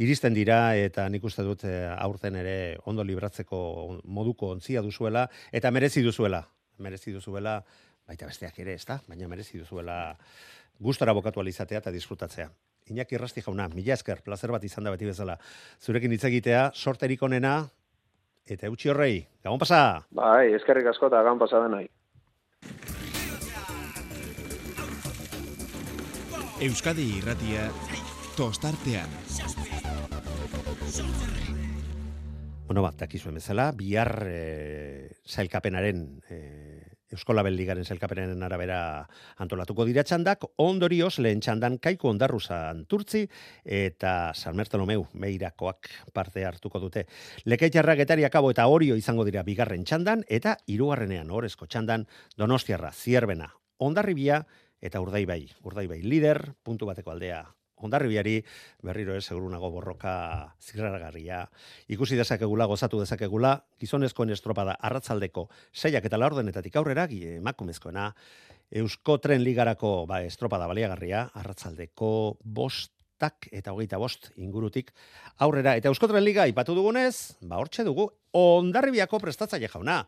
iristen 0.00 0.32
dira 0.34 0.74
eta 0.80 1.04
nik 1.12 1.24
uste 1.28 1.44
dut 1.44 1.66
eh, 1.68 1.84
aurten 1.92 2.38
ere 2.40 2.78
ondo 2.88 3.04
libratzeko 3.04 4.00
moduko 4.08 4.54
ontzia 4.54 4.80
duzuela 4.82 5.26
eta 5.52 5.70
merezi 5.70 6.02
duzuela. 6.02 6.40
Merezi 6.80 7.12
duzuela 7.12 7.58
baita 8.08 8.26
besteak 8.26 8.58
ere, 8.64 8.74
ezta? 8.74 9.00
Baina 9.08 9.28
merezi 9.28 9.60
duzuela 9.60 10.16
gustora 10.80 11.12
bokatu 11.12 11.40
alizatea 11.40 11.82
eta 11.84 11.92
disfrutatzea. 11.92 12.48
Iñaki 12.90 13.14
Errasti 13.14 13.44
jauna, 13.44 13.68
mila 13.68 13.94
esker, 13.94 14.22
placer 14.24 14.50
bat 14.50 14.64
izan 14.64 14.88
da 14.88 14.90
beti 14.90 15.06
bezala. 15.06 15.36
Zurekin 15.84 16.16
hitz 16.16 16.24
egitea, 16.24 16.70
sorterik 16.74 17.22
onena 17.22 17.60
eta 18.48 18.66
eutxi 18.66 18.90
horrei. 18.90 19.26
Gabon 19.44 19.60
pasa. 19.60 20.00
Bai, 20.16 20.54
eskerrik 20.56 20.88
asko 20.90 21.12
eta 21.12 21.22
gabon 21.22 21.44
pasa 21.44 21.60
denai. 21.68 21.86
Euskadi 26.60 27.06
Irratia 27.20 27.68
tostartean. 28.36 29.89
Bueno, 32.66 32.82
bat, 32.82 32.96
dakizuen 32.98 33.36
bezala, 33.38 33.70
bihar 33.74 34.10
e, 34.26 35.10
zailkapenaren, 35.26 36.22
e, 36.30 36.38
Euskola 37.10 37.42
Beldigaren 37.42 37.86
zailkapenaren 37.86 38.42
arabera 38.46 38.78
antolatuko 39.42 39.84
dira 39.86 40.04
txandak, 40.06 40.46
ondorioz 40.62 41.16
lehen 41.18 41.42
txandan 41.42 41.80
kaiko 41.82 42.10
ondarruza 42.10 42.60
anturtzi 42.70 43.24
eta 43.64 44.32
San 44.34 44.58
Mertolomeu 44.58 45.06
meirakoak 45.14 45.90
parte 46.14 46.46
hartuko 46.46 46.82
dute. 46.82 47.06
Lekeitarra 47.50 47.98
getari 47.98 48.26
akabo 48.26 48.50
eta 48.54 48.66
orio 48.70 48.98
izango 48.98 49.26
dira 49.26 49.42
bigarren 49.46 49.86
txandan 49.86 50.22
eta 50.28 50.56
hirugarrenean 50.66 51.30
orezko 51.30 51.66
txandan 51.66 52.06
donostiarra 52.38 52.92
zierbena 52.94 53.50
ondarribia 53.78 54.44
eta 54.80 55.02
urdaibai. 55.02 55.42
Urdaibai 55.66 56.02
lider, 56.02 56.44
puntu 56.62 56.86
bateko 56.86 57.10
aldea 57.10 57.44
ondarribiari 57.80 58.38
berriro 58.82 59.16
ez 59.16 59.24
segurunago 59.24 59.70
borroka 59.70 60.54
zirraragarria. 60.60 61.42
Ikusi 61.88 62.18
dezakegula, 62.20 62.68
gozatu 62.70 63.00
dezakegula, 63.00 63.56
gizonezkoen 63.80 64.30
estropada 64.36 64.76
arratzaldeko 64.80 65.48
seiak 65.72 66.04
eta 66.04 66.20
laurdenetatik 66.20 66.76
aurrera, 66.76 67.08
emakumezkoena, 67.10 68.10
Eusko 68.70 69.18
Tren 69.18 69.42
Ligarako 69.42 70.06
ba, 70.06 70.22
estropada 70.22 70.68
baliagarria, 70.70 71.24
arratzaldeko 71.34 72.38
bostak 72.44 73.48
eta 73.50 73.72
hogeita 73.74 73.98
bost 73.98 74.30
ingurutik 74.38 74.92
aurrera. 75.38 75.74
Eta 75.76 75.90
Eusko 75.90 76.06
Tren 76.10 76.22
Liga 76.24 76.46
ipatu 76.46 76.76
dugunez, 76.78 77.34
ba 77.42 77.58
hortxe 77.58 77.84
dugu, 77.86 78.06
ondarribiako 78.30 79.18
prestatzaile 79.18 79.68
jauna. 79.72 80.04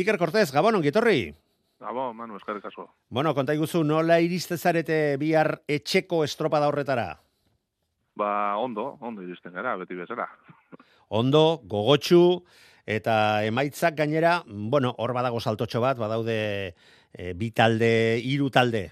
Iker 0.00 0.16
Cortez, 0.16 0.48
Gabon, 0.54 0.80
ongitorri? 0.80 1.34
Abo, 1.80 2.12
Manu, 2.12 2.36
eskarrik 2.36 2.64
asko. 2.66 2.88
Bueno, 3.08 3.34
konta 3.34 3.54
iguzu, 3.54 3.84
nola 3.86 4.18
iriste 4.20 4.58
zarete 4.58 5.16
bihar 5.20 5.60
etxeko 5.70 6.24
estropada 6.24 6.66
horretara? 6.66 7.20
Ba, 8.18 8.56
ondo, 8.58 8.96
ondo 9.00 9.22
iristen 9.22 9.54
gara, 9.54 9.76
beti 9.78 9.94
bezala. 9.94 10.26
Ondo, 11.08 11.62
gogotxu, 11.64 12.42
eta 12.84 13.44
emaitzak 13.46 13.94
gainera, 13.96 14.42
bueno, 14.44 14.90
hor 14.98 15.14
badago 15.16 15.38
saltotxo 15.40 15.80
bat, 15.80 15.96
badaude 15.96 16.34
e, 17.14 17.32
bi 17.32 17.48
talde, 17.56 18.18
hiru 18.20 18.50
talde, 18.52 18.82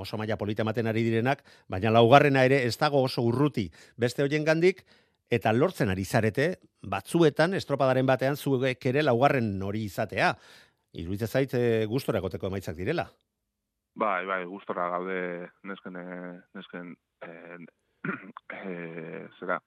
oso 0.00 0.16
maila 0.16 0.38
polita 0.40 0.64
ematen 0.64 0.88
ari 0.88 1.02
direnak, 1.04 1.42
baina 1.68 1.92
laugarrena 1.92 2.46
ere 2.48 2.62
ez 2.64 2.78
dago 2.80 3.02
oso 3.04 3.26
urruti 3.26 3.66
beste 4.00 4.24
hoien 4.24 4.46
gandik, 4.46 4.86
eta 5.28 5.52
lortzen 5.52 5.90
ari 5.90 6.04
zarete, 6.04 6.48
batzuetan, 6.86 7.54
estropadaren 7.58 8.06
batean, 8.06 8.36
zuek 8.36 8.84
ere 8.86 9.02
laugarren 9.02 9.50
hori 9.62 9.82
izatea. 9.90 10.36
Iruitza 10.96 11.26
zait 11.28 11.52
e, 11.54 11.62
gustora 11.90 12.22
goteko 12.24 12.48
emaitzak 12.48 12.76
direla. 12.78 13.04
Bai, 13.96 14.24
bai, 14.28 14.42
gustora 14.48 14.88
gaude 14.92 15.48
nesken, 15.68 15.96
nesken, 16.56 16.92
e, 17.24 17.32
e, 18.60 18.76
zera, 19.40 19.58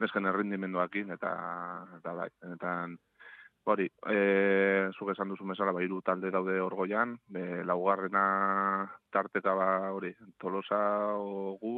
nesken 0.00 0.28
errendimenduakin, 0.28 1.12
eta, 1.16 1.32
eta 1.98 2.14
bai, 2.16 2.28
eta 2.54 2.74
hori, 3.72 3.86
e, 4.08 4.18
zuk 4.96 5.12
esan 5.12 5.32
duzu 5.32 5.48
mesala, 5.48 5.72
ba, 5.76 5.84
hiru 5.84 6.00
talde 6.04 6.32
daude 6.32 6.58
orgoian, 6.64 7.16
be, 7.28 7.62
laugarrena 7.68 8.24
tarteka 9.12 9.54
ba, 9.56 9.70
hori, 9.96 10.12
tolosa 10.40 10.80
gu, 11.60 11.74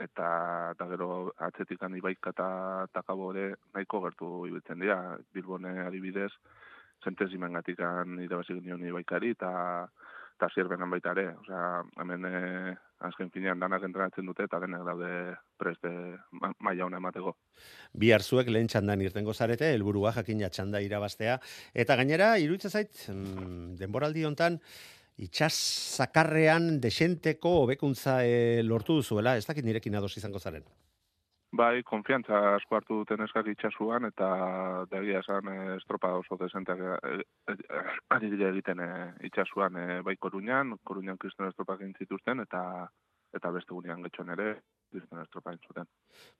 eta, 0.00 0.30
eta 0.76 0.88
gero 0.92 1.10
atzetikan 1.48 1.96
ibaika 1.98 2.32
eta 2.36 2.48
takabo 2.92 3.32
ere 3.34 3.50
nahiko 3.74 4.00
gertu 4.06 4.32
ibiltzen 4.48 4.84
dira, 4.84 5.00
Bilbone 5.34 5.78
adibidez, 5.86 6.32
zentezimen 7.04 7.52
gatikan 7.58 8.18
irabazik 8.24 8.62
nion 8.62 8.84
ibaikari, 8.86 9.34
eta 9.36 9.52
eta 10.38 10.48
zierbenan 10.54 10.90
baita 10.92 11.12
ere. 11.16 11.32
Osea, 11.40 11.62
hemen 11.98 12.26
e, 12.28 12.74
azken 13.08 13.30
finean 13.34 13.58
danak 13.58 13.82
entrenatzen 13.88 14.26
dute 14.28 14.46
eta 14.46 14.60
denek 14.62 14.84
daude 14.86 15.10
preste 15.58 15.90
ma, 16.38 16.52
maila 16.62 16.86
hona 16.86 17.00
emateko. 17.02 17.34
Bi 17.98 18.12
hartzuek 18.14 18.50
lehen 18.54 18.70
txandan 18.70 19.02
irtengo 19.02 19.34
zarete, 19.34 19.72
helburua 19.74 20.14
jakina 20.14 20.50
txanda 20.54 20.80
irabaztea. 20.84 21.40
Eta 21.74 21.98
gainera, 21.98 22.36
iruditzen 22.38 22.70
zait, 22.70 23.02
mm, 23.10 23.74
denboraldi 23.82 24.26
hontan, 24.30 24.60
itxas 25.18 25.54
zakarrean 25.98 26.76
desenteko 26.84 27.56
hobekuntza 27.64 28.20
e, 28.22 28.62
lortu 28.62 29.00
duzuela, 29.02 29.34
ez 29.36 29.46
dakit 29.48 29.66
nirekin 29.66 29.98
ados 29.98 30.14
izango 30.22 30.38
zaren. 30.38 30.62
Bai, 31.56 31.82
konfiantza 31.82 32.38
asko 32.58 32.76
hartu 32.76 32.96
duten 33.00 33.24
eskak 33.24 33.46
itxasuan, 33.48 34.04
eta 34.04 34.26
dagia 34.90 35.22
esan 35.24 35.48
eh, 35.48 35.76
estropa 35.78 36.10
oso 36.20 36.36
desenteak 36.36 36.82
eh, 37.08 37.22
eh, 37.48 37.84
ari 38.12 38.28
dira 38.34 38.50
egiten 38.52 38.82
eh, 38.84 39.06
itxasuan 39.30 39.76
eh, 39.80 40.00
bai 40.04 40.16
koruñan, 40.20 40.76
koruñan 40.84 41.16
kriston 41.16 41.48
estropak 41.48 41.80
zituzten, 41.98 42.44
eta 42.44 42.90
eta 43.34 43.50
beste 43.52 43.72
gunean 43.72 44.02
getxon 44.04 44.30
ere, 44.32 44.46
kriston 44.92 45.20
estropa 45.22 45.52
zuten. 45.66 45.88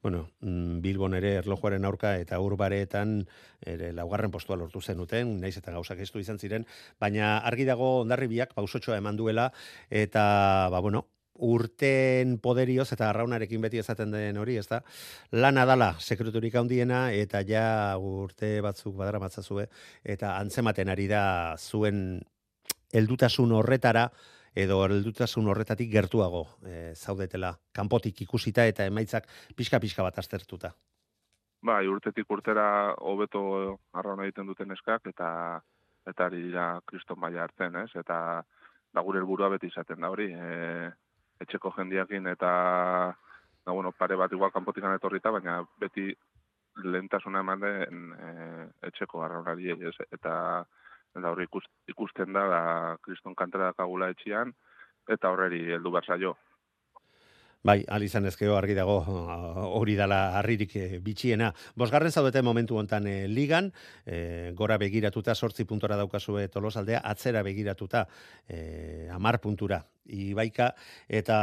Bueno, 0.03 0.29
mm, 0.41 0.81
Bilbon 0.85 1.15
ere 1.15 1.35
erlojuaren 1.41 1.85
aurka 1.85 2.15
eta 2.17 2.41
urbareetan 2.41 3.23
ere 3.65 3.93
laugarren 3.93 4.33
postua 4.33 4.57
lortu 4.57 4.81
zenuten, 4.81 5.39
naiz 5.41 5.57
eta 5.57 5.73
gauzak 5.73 6.01
estu 6.05 6.21
izan 6.21 6.39
ziren, 6.39 6.67
baina 7.01 7.39
argi 7.39 7.65
dago 7.69 8.01
ondarribiak 8.03 8.55
pausotxoa 8.57 9.01
eman 9.01 9.17
duela, 9.17 9.51
eta, 9.91 10.69
ba, 10.73 10.81
bueno, 10.81 11.07
urten 11.39 12.39
poderioz 12.43 12.89
eta 12.93 13.09
arraunarekin 13.11 13.63
beti 13.63 13.79
ezaten 13.79 14.11
den 14.15 14.39
hori, 14.39 14.57
ezta? 14.59 14.83
Lana 15.33 15.65
dala 15.69 15.93
sekreturik 15.99 16.55
handiena 16.59 17.09
eta 17.13 17.43
ja 17.47 17.97
urte 17.99 18.59
batzuk 18.65 18.97
badara 18.97 19.21
matzazue 19.23 19.69
eta 20.05 20.37
antzematen 20.39 20.89
ari 20.89 21.07
da 21.09 21.55
zuen 21.59 22.21
heldutasun 22.93 23.53
horretara 23.53 24.09
edo 24.59 24.83
heldutasun 24.85 25.49
horretatik 25.49 25.91
gertuago 25.93 26.45
e, 26.67 26.93
zaudetela 26.95 27.53
kanpotik 27.75 28.23
ikusita 28.25 28.65
eta 28.67 28.87
emaitzak 28.89 29.29
pixka-pixka 29.57 30.03
bat 30.03 30.19
aztertuta. 30.19 30.73
Bai, 31.63 31.87
urtetik 31.91 32.31
urtera 32.31 32.95
hobeto 33.03 33.43
arrauna 33.93 34.25
egiten 34.27 34.47
duten 34.47 34.71
eskak 34.75 35.07
eta 35.11 35.29
eta 36.09 36.27
ari 36.27 36.41
dira 36.47 36.81
kriston 36.87 37.19
baia 37.21 37.43
hartzen, 37.45 37.75
ez? 37.83 37.91
Eta 38.01 38.19
da 38.95 39.05
gure 39.05 39.21
helburua 39.21 39.51
beti 39.53 39.69
izaten 39.69 40.01
da 40.01 40.11
hori, 40.11 40.31
e, 40.33 40.91
etxeko 41.41 41.73
jendiakin 41.77 42.27
eta 42.27 42.51
na, 43.67 43.73
bueno, 43.73 43.93
pare 43.93 44.17
bat 44.17 44.33
igual 44.33 44.51
kanpotikan 44.51 44.95
etorrita, 44.97 45.31
baina 45.31 45.61
beti 45.81 46.09
lehentasuna 46.85 47.43
eman 47.45 47.61
den 47.61 48.13
e, 48.15 48.29
etxeko 48.89 49.23
arraunari 49.23 49.73
ez, 49.75 49.95
eta 50.13 50.35
eta 51.17 51.31
hori 51.33 51.47
ikusten 51.89 52.33
da 52.33 52.45
da 52.53 52.63
kriston 53.03 53.35
kantera 53.35 53.73
dakagula 53.73 54.11
etxian 54.13 54.53
eta 55.09 55.31
horreri 55.33 55.65
heldu 55.73 55.91
behar 55.91 56.07
zaio. 56.07 56.35
Bai, 57.69 57.83
alizan 57.93 58.25
ezkeo 58.25 58.55
argi 58.57 58.73
dago 58.73 58.95
hori 59.77 59.93
dala 59.99 60.39
harririk 60.39 60.71
e, 60.81 60.85
bitxiena. 61.05 61.51
Bosgarren 61.77 62.15
zaudete 62.15 62.41
momentu 62.41 62.79
hontan 62.81 63.05
e, 63.11 63.17
ligan, 63.29 63.69
e, 64.07 64.53
gora 64.57 64.79
begiratuta 64.81 65.35
sortzi 65.35 65.67
puntora 65.69 65.99
daukazue 66.01 66.47
tolosaldea, 66.49 67.03
atzera 67.05 67.43
begiratuta 67.45 68.07
e, 68.49 69.09
amar 69.13 69.41
puntura 69.45 69.83
ibaika, 70.09 70.71
eta 71.21 71.39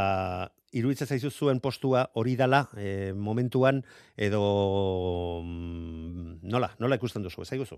iruditzen 0.73 1.13
zaizu 1.13 1.29
zuen 1.29 1.61
postua 1.61 2.07
hori 2.17 2.33
dala 2.39 2.63
e, 2.73 3.13
momentuan, 3.13 3.83
edo 4.17 4.41
mm, 5.43 6.39
nola, 6.49 6.71
nola 6.81 6.97
ikusten 6.97 7.27
duzu, 7.27 7.45
ez 7.45 7.51
zaiguzu? 7.53 7.77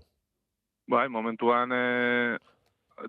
Bai, 0.88 1.04
momentuan 1.12 1.76
e, 1.76 1.84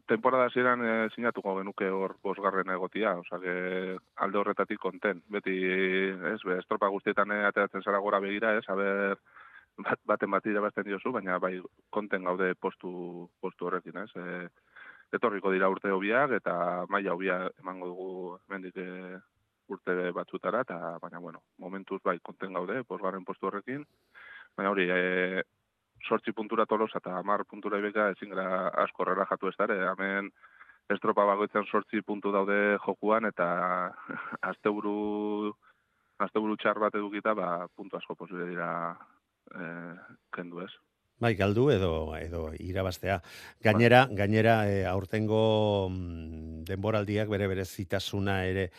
temporada 0.06 0.49
ziren 0.49 0.84
e, 0.84 0.93
eh, 1.06 1.10
sinatuko 1.15 1.56
genuke 1.58 1.89
hor 1.89 2.15
bosgarren 2.23 2.69
egotia, 2.73 3.15
oza, 3.19 3.39
que 3.39 3.97
alde 4.15 4.38
horretatik 4.38 4.80
konten. 4.80 5.23
Beti, 5.28 5.56
ez, 6.34 6.39
be, 6.45 6.58
estropa 6.60 6.89
guztietan 6.93 7.32
eh, 7.32 7.45
ateratzen 7.47 7.84
zara 7.84 8.02
gora 8.04 8.19
begira, 8.23 8.56
ez, 8.58 8.65
haber, 8.67 9.17
bat, 9.78 9.99
baten 10.06 10.32
bat 10.32 10.45
irabazten 10.45 10.88
diozu, 10.88 11.12
baina 11.15 11.39
bai 11.39 11.58
konten 11.89 12.28
gaude 12.30 12.54
postu, 12.56 13.30
postu 13.41 13.69
horrekin, 13.69 13.97
ez. 14.04 14.12
E, 14.15 14.47
etorriko 15.17 15.49
dira 15.49 15.69
urte 15.73 15.89
hobiak 15.89 16.36
eta 16.38 16.86
maila 16.93 17.15
hobia 17.15 17.39
emango 17.63 17.88
dugu 17.89 18.10
mendik 18.54 18.75
e, 18.78 19.17
urte 19.69 20.12
batzutara, 20.13 20.62
eta 20.65 20.97
baina, 21.02 21.19
bueno, 21.19 21.41
momentuz 21.58 22.02
bai 22.06 22.19
konten 22.19 22.54
gaude, 22.54 22.84
bosgarren 22.89 23.25
postu 23.25 23.49
horrekin, 23.49 23.86
baina 24.58 24.73
hori, 24.73 24.89
e, 24.89 25.43
sortzi 26.08 26.32
puntura 26.32 26.66
tolos 26.66 26.92
eta 26.96 27.18
amar 27.20 27.46
puntura 27.46 27.80
ibeka 27.80 28.10
ezin 28.14 28.30
gara 28.30 28.70
asko 28.84 29.06
jatu 29.06 29.48
ez 29.48 29.56
dara. 29.58 29.76
Hemen 29.92 30.32
estropa 30.90 31.26
bagoitzen 31.26 31.66
sortzi 31.66 32.02
puntu 32.02 32.32
daude 32.32 32.78
jokuan 32.86 33.26
eta 33.26 33.92
asteburu 34.52 35.54
asteburu 36.20 36.58
txar 36.58 36.80
bat 36.80 36.96
edukita 36.96 37.34
ba, 37.34 37.68
puntu 37.76 37.98
asko 37.98 38.16
posible 38.16 38.46
dira 38.50 38.96
e, 39.56 39.66
kendu 40.36 40.62
ez. 40.66 40.72
Bai, 41.19 41.34
galdu 41.36 41.65
edo 41.73 42.15
edo 42.15 42.45
irabaztea. 42.63 43.17
Gainera, 43.65 44.05
gainera 44.15 44.53
e, 44.71 44.86
aurtengo 44.88 45.89
mm, 45.91 46.63
denboraldiak 46.69 47.27
bere 47.34 47.49
bere 47.51 47.65
zitasuna 47.65 48.38
ere 48.47 48.69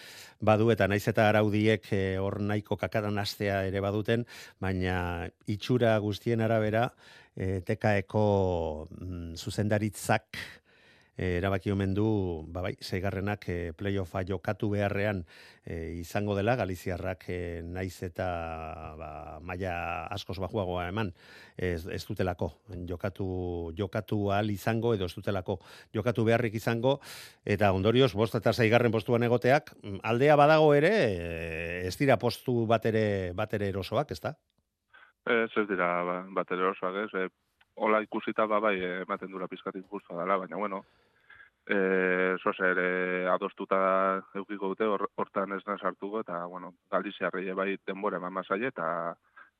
badu 0.40 0.70
eta 0.72 0.88
naiz 0.88 1.02
eta 1.12 1.28
araudiek 1.28 1.84
e, 1.92 2.00
hor 2.16 2.38
nahiko 2.40 2.78
kakadan 2.80 3.20
astea 3.20 3.60
ere 3.68 3.84
baduten, 3.84 4.24
baina 4.58 5.28
itxura 5.52 5.92
guztien 6.00 6.40
arabera 6.40 6.86
e, 7.36 7.60
tekaeko 7.60 8.24
mm, 8.88 9.36
zuzendaritzak 9.36 10.40
e, 10.40 10.59
erabaki 11.20 11.70
omen 11.72 11.92
du, 11.94 12.06
ba 12.48 12.62
bai, 12.64 12.72
zeigarrenak 12.80 13.44
e, 13.52 13.56
playoffa 13.76 14.22
jokatu 14.24 14.70
beharrean 14.72 15.20
e, 15.64 16.00
izango 16.00 16.34
dela, 16.36 16.54
Galiziarrak 16.56 17.26
e, 17.28 17.38
naiz 17.64 18.02
eta 18.06 18.28
ba, 18.96 19.10
maia 19.44 19.74
askoz 20.14 20.38
bajuagoa 20.40 20.86
eman, 20.88 21.12
ez, 21.56 21.84
ez 21.92 22.00
dutelako, 22.08 22.50
jokatu, 22.88 23.26
jokatu 23.76 24.30
al 24.32 24.50
izango, 24.50 24.94
edo 24.96 25.10
ez 25.10 25.14
dutelako 25.14 25.58
jokatu 25.92 26.24
beharrik 26.24 26.56
izango, 26.56 26.96
eta 27.44 27.72
ondorioz, 27.76 28.14
bost 28.16 28.38
eta 28.40 28.54
zeigarren 28.56 28.92
postuan 28.94 29.26
egoteak, 29.28 29.74
aldea 30.02 30.38
badago 30.40 30.72
ere, 30.78 30.94
ez 31.84 31.96
dira 32.00 32.16
postu 32.16 32.64
bat 32.70 32.88
ere, 32.88 33.04
bat 33.36 33.52
ere 33.60 33.68
erosoak, 33.74 34.16
ez 34.16 34.20
da? 34.24 34.34
Ez 35.28 35.52
ez 35.52 35.68
dira 35.68 35.92
ba, 36.08 36.18
bat 36.32 36.56
ere 36.56 36.64
erosoak, 36.64 37.04
ez, 37.04 37.12
e, 37.26 37.28
Ola 37.80 38.02
ikusita 38.04 38.44
ba 38.50 38.58
bai 38.60 38.74
ematen 38.84 39.30
dura 39.32 39.46
pizkatik 39.48 39.86
guztua 39.88 40.18
dela, 40.18 40.36
baina 40.36 40.58
bueno, 40.60 40.82
eh 41.70 42.36
zer 42.56 42.78
e, 42.78 43.26
adostuta 43.30 43.78
edukiko 44.34 44.72
dute 44.72 44.86
hortan 45.16 45.52
ez 45.52 45.62
sartuko 45.80 46.20
eta 46.20 46.44
bueno 46.46 46.74
Galiziarrei 46.90 47.52
bai 47.54 47.76
denbora 47.86 48.16
eman 48.16 48.32
masaile 48.32 48.68
eta 48.68 49.14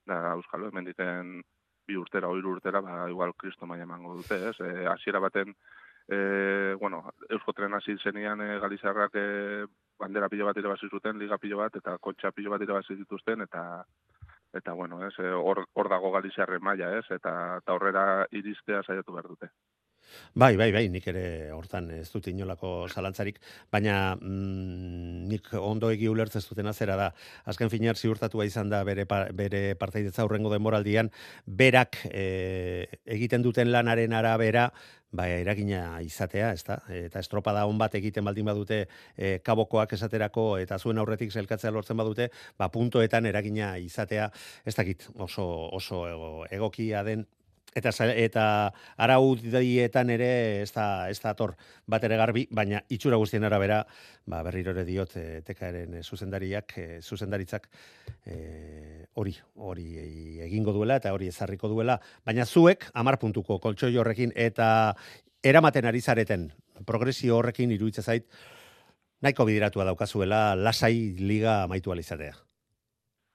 da 0.07 0.33
euskalo 0.33 0.68
hemen 0.68 0.85
diten 0.85 1.42
bi 1.87 1.96
urtera 1.96 2.29
o 2.29 2.37
hiru 2.37 2.57
urtera 2.57 2.81
ba 2.81 3.09
igual 3.09 3.35
Cristo 3.35 3.66
mai 3.66 3.81
emango 3.81 4.16
dute 4.16 4.35
ez 4.51 4.57
e, 4.61 4.87
hasiera 4.87 5.20
baten 5.20 5.55
e, 6.09 6.75
bueno 6.81 7.05
Eusko 7.29 7.53
Tren 7.53 7.75
hasi 7.75 7.96
zenian 8.03 8.40
e, 8.40 8.59
Galiziarrak 8.59 9.14
e, 9.14 9.66
bandera 9.99 10.29
pilo 10.29 10.46
bat 10.46 10.57
irabazi 10.57 10.88
zuten 10.88 11.18
liga 11.18 11.38
pilo 11.38 11.59
bat 11.59 11.77
eta 11.77 11.99
kotxa 11.99 12.33
pilo 12.33 12.51
bat 12.51 12.62
irabazi 12.62 12.96
dituzten 12.96 13.42
eta 13.42 13.85
eta 14.53 14.73
bueno, 14.73 15.07
es 15.07 15.14
hor 15.18 15.66
hor 15.73 15.88
dago 15.88 16.11
Galiziarren 16.11 16.62
maila, 16.62 16.96
ez? 16.99 17.05
Eta 17.11 17.61
ta 17.64 17.75
horrera 17.77 18.27
iristea 18.33 18.83
saiatu 18.83 19.12
behar 19.12 19.29
dute. 19.29 19.51
Bai, 20.35 20.57
bai, 20.57 20.70
bai, 20.73 20.85
nik 20.92 21.07
ere 21.11 21.25
hortan 21.55 21.90
ez 21.96 22.09
dut 22.12 22.29
inolako 22.31 22.87
zalantzarik, 22.88 23.40
baina 23.73 24.14
mm, 24.16 25.27
nik 25.31 25.51
ondo 25.59 25.90
egi 25.90 26.09
ulertzen 26.09 26.44
duten 26.49 26.70
azera 26.70 26.96
da. 26.96 27.11
Azken 27.51 27.70
finar 27.73 27.99
ziurtatua 27.99 28.46
izan 28.46 28.70
da 28.70 28.85
bere, 28.85 29.07
bere 29.35 29.62
partaidetza 29.81 30.25
urrengo 30.29 30.53
denboraldian, 30.53 31.11
berak 31.46 31.99
e, 32.11 32.87
egiten 33.18 33.42
duten 33.42 33.73
lanaren 33.73 34.14
arabera, 34.14 34.70
bai, 35.11 35.29
eragina 35.40 36.01
izatea, 36.07 36.53
ez 36.55 36.62
da? 36.66 36.79
Eta 36.94 37.20
estropada 37.23 37.64
on 37.66 37.79
bat 37.79 37.94
egiten 37.99 38.25
baldin 38.25 38.46
badute 38.46 38.85
e, 39.16 39.38
kabokoak 39.44 39.96
esaterako 39.96 40.46
eta 40.62 40.79
zuen 40.79 41.03
aurretik 41.03 41.33
zelkatzea 41.33 41.75
lortzen 41.75 41.99
badute, 41.99 42.31
ba, 42.59 42.70
puntoetan 42.70 43.27
eragina 43.27 43.77
izatea, 43.83 44.31
ez 44.64 44.75
dakit 44.79 45.09
oso, 45.18 45.46
oso 45.75 46.05
egokia 46.51 47.03
den 47.07 47.27
Eta, 47.76 47.92
eta 48.18 48.44
araudietan 48.98 50.11
ere 50.11 50.30
ez 50.62 50.72
da, 50.74 51.09
ez 51.11 51.20
da 51.22 51.30
ator 51.30 51.54
bat 51.87 52.02
ere 52.04 52.16
garbi, 52.18 52.46
baina 52.50 52.80
itxura 52.90 53.18
guztien 53.20 53.46
arabera, 53.46 53.85
ba, 54.26 54.42
berriro 54.42 54.74
ere 54.74 54.85
diot, 54.88 55.14
e, 55.16 55.42
tekaeren 55.46 56.00
eh, 56.00 56.02
zuzendariak, 56.02 56.74
e, 56.76 56.98
zuzendaritzak 57.00 57.68
e, 58.26 59.06
hori, 59.14 59.37
hori 59.54 59.88
egingo 60.48 60.74
duela 60.74 60.98
eta 60.98 61.14
hori 61.14 61.30
ezarriko 61.30 61.70
duela, 61.70 62.00
baina 62.26 62.46
zuek 62.46 62.90
amar 62.94 63.20
puntuko 63.22 63.61
koltsoi 63.62 63.94
horrekin 63.96 64.35
eta 64.35 64.70
eramaten 65.42 65.87
ari 65.87 66.00
zareten. 66.00 66.50
Progresio 66.87 67.38
horrekin 67.38 67.70
iruditzen 67.70 68.04
zait, 68.04 68.28
nahiko 69.22 69.46
bidiratua 69.46 69.87
daukazuela 69.87 70.54
lasai 70.56 71.14
liga 71.18 71.62
amaitu 71.64 71.92
alizatea. 71.92 72.49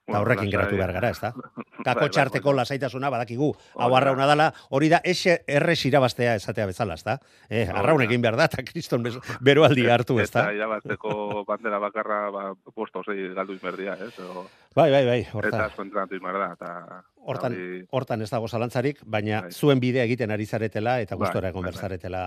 Eta 0.06 0.20
horrekin 0.22 0.52
geratu 0.54 0.78
behar 0.78 0.94
gara, 0.94 1.10
ez 1.10 1.20
da? 1.22 1.32
Kako 1.86 2.00
Bai, 2.00 2.08
bai, 2.08 2.10
txarteko 2.13 2.54
lasaitasuna 2.56 3.10
badakigu, 3.13 3.50
hau 3.82 3.89
arrauna 3.98 4.28
dala, 4.30 4.52
hori 4.74 4.89
da 4.89 5.02
ese 5.04 5.39
erres 5.48 5.80
irabaztea 5.89 6.36
esatea 6.39 6.68
bezala, 6.70 6.98
ez 6.98 7.04
da? 7.06 7.18
Eh, 7.50 7.65
arraun 7.68 8.02
egin 8.06 8.22
behar 8.22 8.38
da, 8.39 8.48
eta 8.50 8.63
kriston 8.65 9.06
beroaldi 9.46 9.88
hartu, 9.89 10.20
ez 10.22 10.30
da? 10.32 10.46
Eta 10.46 10.60
irabazteko 10.60 11.44
bandera 11.48 11.82
bakarra, 11.82 12.20
ba, 12.34 12.46
posto 12.74 13.04
zei 13.06 13.34
galdu 13.34 13.58
inberdia, 13.58 13.98
ez? 14.02 14.13
O, 14.22 14.46
Bai, 14.76 14.89
bai, 14.91 15.06
bai, 15.08 15.20
eta 15.24 15.38
horta, 15.39 15.60
asko 15.70 15.86
entrenatu 15.86 16.18
inber 16.18 16.36
da, 16.36 16.48
eta... 16.52 17.02
hortan, 17.32 17.54
hortan 17.96 18.26
ez 18.26 18.28
dago 18.28 18.50
zalantzarik, 18.52 19.00
baina 19.08 19.46
Bai. 19.46 19.52
zuen 19.56 19.80
bidea 19.80 20.04
egiten 20.04 20.34
ari 20.36 20.46
zaretela 20.46 20.98
eta 21.00 21.15
Bai, 21.15 21.22
gustora 21.24 21.48
bai, 21.48 21.54
egon 21.54 21.70
berzaretela 21.70 22.24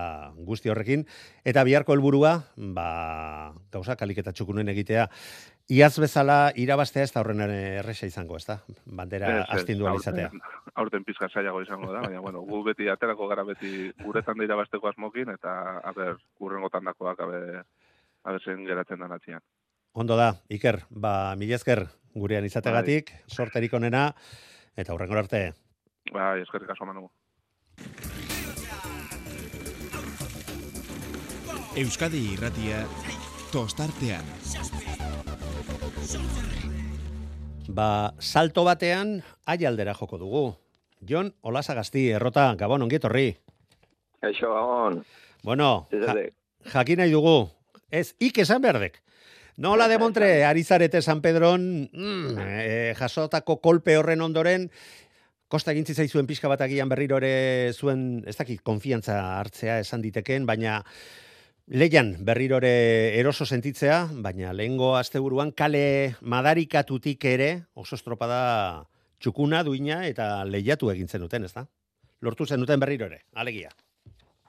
guzti 0.47 0.73
horrekin. 0.73 1.05
Eta 1.45 1.63
biharko 1.67 1.93
helburua, 1.93 2.33
ba, 2.73 2.87
gauza, 3.69 3.93
kalik 4.01 4.23
eta 4.23 4.33
txukunen 4.33 4.73
egitea, 4.73 5.05
iaz 5.69 5.93
bezala 6.01 6.51
irabaztea 6.57 7.03
ez 7.05 7.11
da 7.13 7.21
horren 7.21 7.41
erresa 7.45 8.07
izango, 8.09 8.37
ez 8.39 8.45
da? 8.47 8.55
Bandera 8.85 9.29
Ez, 9.29 9.43
ez, 9.43 9.59
astindu 9.59 9.85
izatea. 9.95 10.29
aurten- 10.29 10.41
Aurten 10.75 11.03
pizka 11.03 11.27
zailago 11.29 11.61
izango 11.61 11.91
da, 11.93 12.01
baina, 12.01 12.19
bueno, 12.21 12.41
gu 12.41 12.63
beti 12.63 12.87
aterako 12.89 13.27
gara 13.27 13.43
beti 13.43 13.91
guretan 14.03 14.37
da 14.37 14.43
irabazteko 14.47 14.87
asmokin, 14.89 15.29
eta, 15.29 15.79
aber, 15.83 16.17
urrengotan 16.39 16.83
dakoak, 16.85 17.19
abe, 17.19 17.61
abe 18.23 18.39
zen 18.45 18.65
geratzen 18.65 18.99
dan 18.99 19.11
atzian. 19.11 19.41
Ondo 19.93 20.15
da, 20.17 20.35
Iker, 20.49 20.81
ba, 20.89 21.35
mila 21.35 21.55
esker 21.55 21.87
gurean 22.15 22.45
izategatik, 22.45 23.11
sorterik 23.27 23.73
onena, 23.73 24.13
eta 24.77 24.93
hurrengor 24.93 25.17
arte. 25.25 25.53
Bai, 26.13 26.41
eskerrik 26.41 26.69
aso 26.69 26.85
manu. 26.85 27.09
Euskadi 31.75 32.33
irratia 32.33 32.85
tostartean. 33.51 34.25
Ba, 37.69 38.13
salto 38.19 38.63
batean, 38.65 39.19
aialdera 39.45 39.93
joko 39.93 40.17
dugu. 40.17 40.43
Jon, 41.05 41.33
Olasagasti, 41.41 42.09
errota, 42.17 42.55
gabon, 42.59 42.81
ongietorri. 42.87 43.27
Eixo, 44.25 44.49
gabon. 44.51 45.03
Bueno, 45.43 45.87
ja, 45.91 46.15
jakin 46.73 47.03
nahi 47.03 47.13
dugu. 47.13 47.49
Ez, 47.91 48.15
ik 48.19 48.41
esan 48.41 48.61
berdek. 48.61 49.01
Nola 49.59 49.87
de 49.87 49.97
Montre, 49.99 50.45
Arizarete 50.47 51.01
San 51.01 51.21
Pedron, 51.21 51.89
mm, 51.91 52.37
eh, 52.39 52.93
jasotako 52.95 53.57
kolpe 53.59 53.97
horren 53.99 54.21
ondoren, 54.23 54.69
kosta 55.51 55.73
egin 55.73 55.83
zitzaizuen 55.85 56.27
pixka 56.29 56.47
bat 56.47 56.61
agian 56.63 56.89
berriro 56.89 57.17
ere 57.19 57.73
zuen, 57.73 58.23
ez 58.25 58.37
dakit, 58.37 58.61
konfiantza 58.63 59.17
hartzea 59.39 59.79
esan 59.83 60.01
diteken, 60.05 60.45
baina 60.47 60.77
leian 61.69 62.15
berriro 62.25 62.57
ere 62.57 63.19
eroso 63.19 63.45
sentitzea, 63.45 64.07
baina 64.25 64.53
lehengo 64.57 64.95
asteburuan 64.97 65.51
kale 65.53 66.15
madarikatutik 66.21 67.25
ere, 67.29 67.49
oso 67.77 67.93
estropada 67.95 68.87
txukuna, 69.21 69.61
duina 69.63 70.01
eta 70.07 70.43
lehiatu 70.49 70.89
egin 70.89 71.07
zenuten, 71.07 71.45
ez 71.45 71.53
da? 71.53 71.67
Lortu 72.25 72.47
zenuten 72.47 72.81
berriro 72.81 73.05
ere, 73.05 73.21
alegia. 73.35 73.69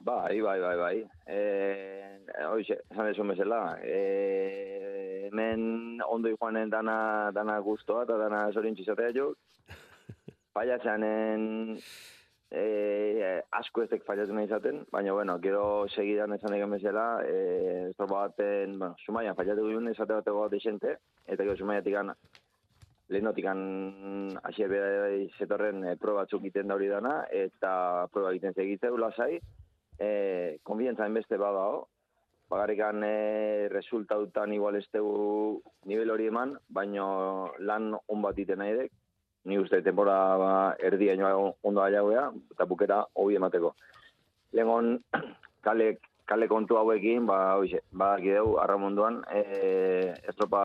Bai, 0.01 0.41
bai, 0.41 0.57
bai, 0.59 0.75
bai. 0.79 0.95
Eh, 1.29 2.17
hoxe, 2.49 2.79
esan 2.89 3.11
esun 3.11 3.29
bezala, 3.29 3.77
eh, 3.85 5.27
hemen 5.29 6.01
ondo 6.01 6.31
joanen 6.33 6.73
dana, 6.73 7.29
dana 7.35 7.59
guztoa 7.61 8.07
eta 8.07 8.17
dana 8.17 8.47
zorintzi 8.51 8.81
izatea 8.81 9.13
jo. 9.13 9.35
Fallatzeanen 10.57 11.77
eh, 12.51 13.39
asko 13.57 13.85
ezek 13.85 14.03
fallatzen 14.05 14.35
nahi 14.35 14.49
izaten, 14.49 14.83
baina, 14.91 15.13
bueno, 15.15 15.37
gero 15.43 15.63
segidan 15.89 16.35
esan 16.35 16.55
egin 16.57 16.75
bezala, 16.75 17.07
eh, 17.25 17.87
estropa 17.89 18.27
baten, 18.27 18.77
bueno, 18.77 18.95
sumaian 19.05 19.35
fallatu 19.35 19.67
guen 19.69 19.87
esate 19.91 20.13
bateko 20.19 20.47
desente, 20.49 20.97
eta 21.25 21.43
gero 21.43 21.57
sumaiatik 21.57 21.95
gana, 21.95 22.15
lehenotikan 23.11 23.59
hasi 24.43 24.63
ebe 24.63 25.27
zetorren 25.37 25.83
e, 25.83 25.95
proba 25.99 26.23
batzuk 26.23 26.45
egiten 26.45 26.71
da 26.71 26.77
hori 26.77 26.87
dana, 26.91 27.15
eta 27.27 28.07
proba 28.13 28.31
egiten 28.31 28.55
segitzeu 28.55 28.95
lasai, 28.97 29.39
e, 29.99 30.11
konfientza 30.63 31.07
enbeste 31.09 31.39
badao, 31.41 31.87
bagarrikan 32.51 33.03
e, 33.07 33.67
resultautan 33.71 34.55
igual 34.55 34.79
ez 34.79 34.87
nivel 35.85 36.11
hori 36.11 36.27
eman, 36.31 36.55
baino 36.69 37.51
lan 37.59 37.93
on 38.07 38.23
bat 38.23 38.39
iten 38.39 38.59
nahi 38.63 38.77
dek, 38.79 38.91
ni 39.45 39.57
uste 39.57 39.81
tempora 39.81 40.17
ba, 40.37 40.51
erdi 40.79 41.09
aino 41.09 41.55
ondo 41.63 41.83
aiagoea, 41.83 42.29
eta 42.53 42.67
bukera 42.69 43.01
hobi 43.13 43.39
emateko. 43.39 43.73
Lengon, 44.57 44.93
kale, 45.65 45.97
kale 46.25 46.47
kontu 46.51 46.77
hauekin, 46.77 47.25
ba, 47.29 47.57
hoize, 47.57 47.81
ba, 47.91 48.13
gideu, 48.21 48.57
arramonduan, 48.61 49.21
e, 49.31 50.13
estropa 50.29 50.63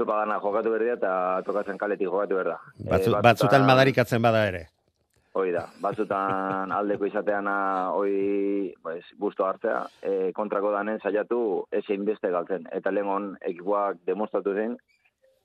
estropa 0.00 0.22
dana 0.24 0.40
jokatu 0.40 0.70
berdia 0.72 0.96
eta 0.96 1.14
tokatzen 1.44 1.78
kaletik 1.78 2.08
jokatu 2.08 2.38
berda. 2.40 2.58
Batzu, 2.88 3.16
batzutan 3.22 3.66
madarikatzen 3.68 4.22
bada 4.24 4.46
ere. 4.48 4.68
Hoi 5.36 5.52
da, 5.54 5.66
batzutan 5.78 6.72
aldeko 6.74 7.06
izateana 7.06 7.56
hoi 7.94 8.72
pues, 8.82 9.04
busto 9.18 9.44
hartzea, 9.46 9.84
e, 10.02 10.32
kontrako 10.34 10.72
danen 10.74 10.98
saiatu 10.98 11.66
ezin 11.70 12.06
beste 12.08 12.32
galtzen. 12.32 12.64
Eta 12.74 12.90
lengon 12.90 13.36
ekipuak 13.52 14.00
demostratu 14.08 14.56
zen, 14.56 14.74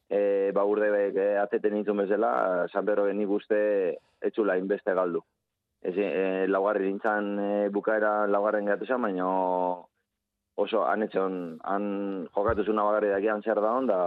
e, 0.09 0.51
ba 0.53 0.63
urde 0.65 0.89
e, 1.09 1.37
ateten 1.41 1.73
nintzun 1.73 1.97
bezala, 1.97 2.67
San 2.71 2.85
Pedro 2.85 3.07
nik 3.11 3.29
uste 3.29 3.59
etxula 4.21 4.57
inbeste 4.57 4.93
galdu. 4.93 5.23
Ez, 5.81 5.95
e, 5.97 6.47
laugarri 6.47 6.89
nintzen 6.89 7.37
e, 7.39 7.51
bukaera 7.69 8.25
laugarren 8.27 8.65
gatu 8.65 8.85
zen, 8.85 9.01
baina 9.01 9.27
oso 10.55 10.85
anetxon, 10.87 11.59
han 11.63 11.85
jokatu 12.35 12.63
zuna 12.63 12.85
bagarri 12.87 13.11
dakian 13.11 13.43
zer 13.43 13.61
da 13.61 13.73
hon, 13.75 13.87
da 13.87 13.99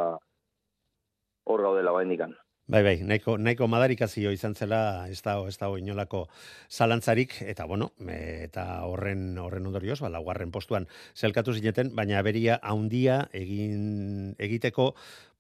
hor 1.49 1.63
gaudela 1.63 1.93
baindikan. 1.93 2.35
Bai, 2.69 2.83
bai, 2.85 2.99
nahiko, 3.01 3.39
nahiko 3.41 3.65
madarikazio 3.73 4.29
izan 4.29 4.53
zela, 4.53 4.79
ez 5.09 5.23
da, 5.25 5.39
ez 5.49 5.55
da 5.57 5.71
inolako 5.81 6.27
zalantzarik, 6.69 7.39
eta 7.49 7.65
bueno, 7.65 7.87
eta 8.13 8.65
horren 8.85 9.39
horren 9.41 9.71
ondorioz, 9.71 9.97
ba, 10.05 10.11
laugarren 10.13 10.53
postuan 10.53 10.85
zelkatu 11.17 11.55
zineten, 11.57 11.95
baina 11.97 12.21
beria 12.27 12.59
haundia 12.61 13.23
egin 13.33 14.35
egiteko 14.37 14.91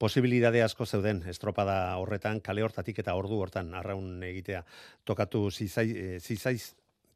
posibilidade 0.00 0.64
asko 0.64 0.86
zeuden 0.88 1.20
estropada 1.28 1.76
horretan, 2.00 2.40
kale 2.40 2.64
hortatik 2.64 3.04
eta 3.04 3.12
ordu 3.20 3.42
hortan 3.44 3.74
arraun 3.76 4.22
egitea 4.24 4.64
tokatu 5.04 5.50
zizai, 5.52 5.88
e, 5.92 6.20
zizaiz, 6.24 6.72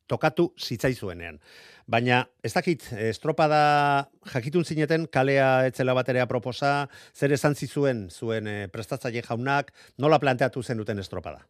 tokatu 0.07 0.53
zitzaizuenean. 0.59 1.39
Baina, 1.87 2.23
ez 2.45 2.53
dakit, 2.55 2.85
estropada 3.11 4.09
jakitun 4.33 4.65
zineten, 4.65 5.09
kalea 5.13 5.67
etzela 5.67 5.95
baterea 5.99 6.29
proposa, 6.31 6.89
zer 7.15 7.35
esan 7.35 7.55
zizuen 7.55 8.07
zuen 8.11 8.47
e, 8.47 8.69
prestatzaile 8.73 9.25
jaunak, 9.27 9.73
nola 9.99 10.21
planteatu 10.23 10.63
zen 10.63 10.79
duten 10.79 11.03
estropada? 11.03 11.43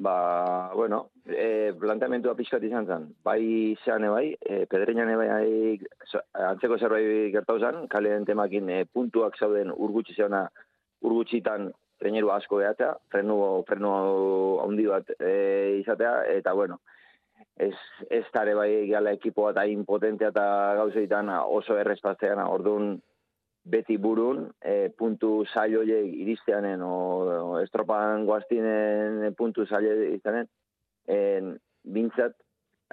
Ba, 0.00 0.72
bueno, 0.72 1.10
e, 1.28 1.74
planteamentua 1.76 2.32
pixkat 2.38 2.62
izan 2.64 2.86
zen. 2.86 3.02
Bai 3.26 3.76
zean 3.84 4.06
bai, 4.08 4.30
e, 4.40 4.62
pedreinan 4.70 5.10
bai 5.20 5.28
antzeko 6.48 6.78
zerbait 6.78 7.28
gertau 7.34 7.58
zen, 7.60 7.84
kaleen 7.92 8.24
temakin 8.24 8.70
e, 8.70 8.84
puntuak 8.88 9.36
zauden 9.36 9.74
urgutxi 9.74 10.16
zeona, 10.16 10.46
urgutxitan 11.04 11.68
treneru 12.00 12.32
asko 12.32 12.62
behatzea, 12.62 12.94
frenu, 13.12 13.36
frenu 13.68 13.92
handi 14.64 14.88
bat 14.88 15.12
e, 15.18 15.34
izatea, 15.82 16.14
eta 16.38 16.56
bueno, 16.56 16.80
ez, 17.60 17.76
ez 18.08 18.24
tare 18.32 18.54
bai 18.56 18.88
gala 18.88 19.12
ekipo 19.16 19.44
bat 19.48 19.60
hain 19.62 19.84
potentea 19.84 20.30
eta 20.32 20.44
gauzeetan 20.80 21.30
oso 21.44 21.76
errespatzean, 21.78 22.40
orduan 22.48 22.94
beti 23.70 23.98
burun, 24.00 24.46
e, 24.64 24.88
puntu 24.96 25.44
zailo 25.52 25.82
horiek 25.82 26.06
iristeanen, 26.24 26.82
o, 26.82 26.94
o 27.52 27.58
estropan 27.60 28.24
guaztinen 28.28 29.34
puntu 29.36 29.66
zailo 29.66 29.92
izanen, 30.08 30.48
en, 31.06 31.52
bintzat 31.84 32.38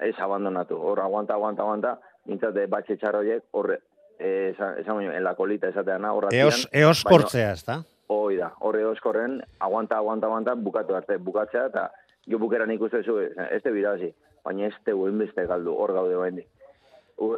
ez 0.03 0.15
abandonatu. 0.21 0.77
Hor, 0.77 0.99
aguanta, 1.01 1.37
aguanta, 1.37 1.63
aguanta, 1.63 1.95
bintzat 2.27 2.59
e, 2.59 2.67
batxe 2.67 2.99
txarro 2.99 3.23
horiek, 3.23 3.47
hor, 3.55 3.77
e, 4.19 4.33
esan, 4.51 5.01
en 5.07 5.23
la 5.23 5.37
kolita 5.39 5.71
esateana, 5.71 6.11
hor 6.13 6.27
Eos, 6.35 6.65
eos 6.73 7.03
kortzea, 7.07 7.53
ez 7.55 7.63
da? 7.65 7.81
Hoi 8.11 8.35
da, 8.39 8.51
horre 8.63 8.83
eoskorren, 8.87 9.39
aguanta, 9.63 9.97
aguanta, 9.97 10.27
aguanta, 10.27 10.55
bukatu 10.55 10.95
arte, 10.95 11.17
bukatzea, 11.19 11.65
eta 11.71 11.89
jo 12.27 12.39
bukeran 12.39 12.71
ikuste 12.75 13.01
zu, 13.03 13.19
ez 13.23 13.63
te 13.63 13.71
birazi, 13.71 14.11
baina 14.47 14.67
ez 14.67 14.75
te 14.85 14.93
beste 14.93 15.45
galdu, 15.45 15.75
hor 15.75 15.93
gaude 15.93 16.15
baindi. 16.15 16.45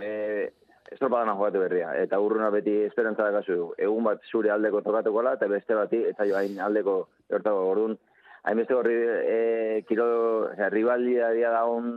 E, 0.02 0.52
estropadana 0.92 1.36
jokatu 1.38 1.60
berria, 1.62 1.94
eta 2.02 2.20
urruna 2.20 2.50
beti 2.50 2.76
esperantza 2.86 3.28
dakazu, 3.30 3.74
egun 3.78 4.04
bat 4.04 4.22
zure 4.32 4.52
aldeko 4.52 4.82
tokatukola, 4.82 5.34
eta 5.38 5.48
beste 5.48 5.76
bati, 5.76 6.04
eta 6.12 6.26
jo 6.26 6.38
hain 6.38 6.60
aldeko 6.60 6.96
gertako 7.30 7.66
gordun, 7.68 7.98
hainbeste 8.44 8.74
horri 8.74 8.98
e, 8.98 9.40
kiro, 9.88 10.10
osea, 10.52 10.70
rivaldia 10.74 11.32
dia 11.36 11.52
daun 11.54 11.90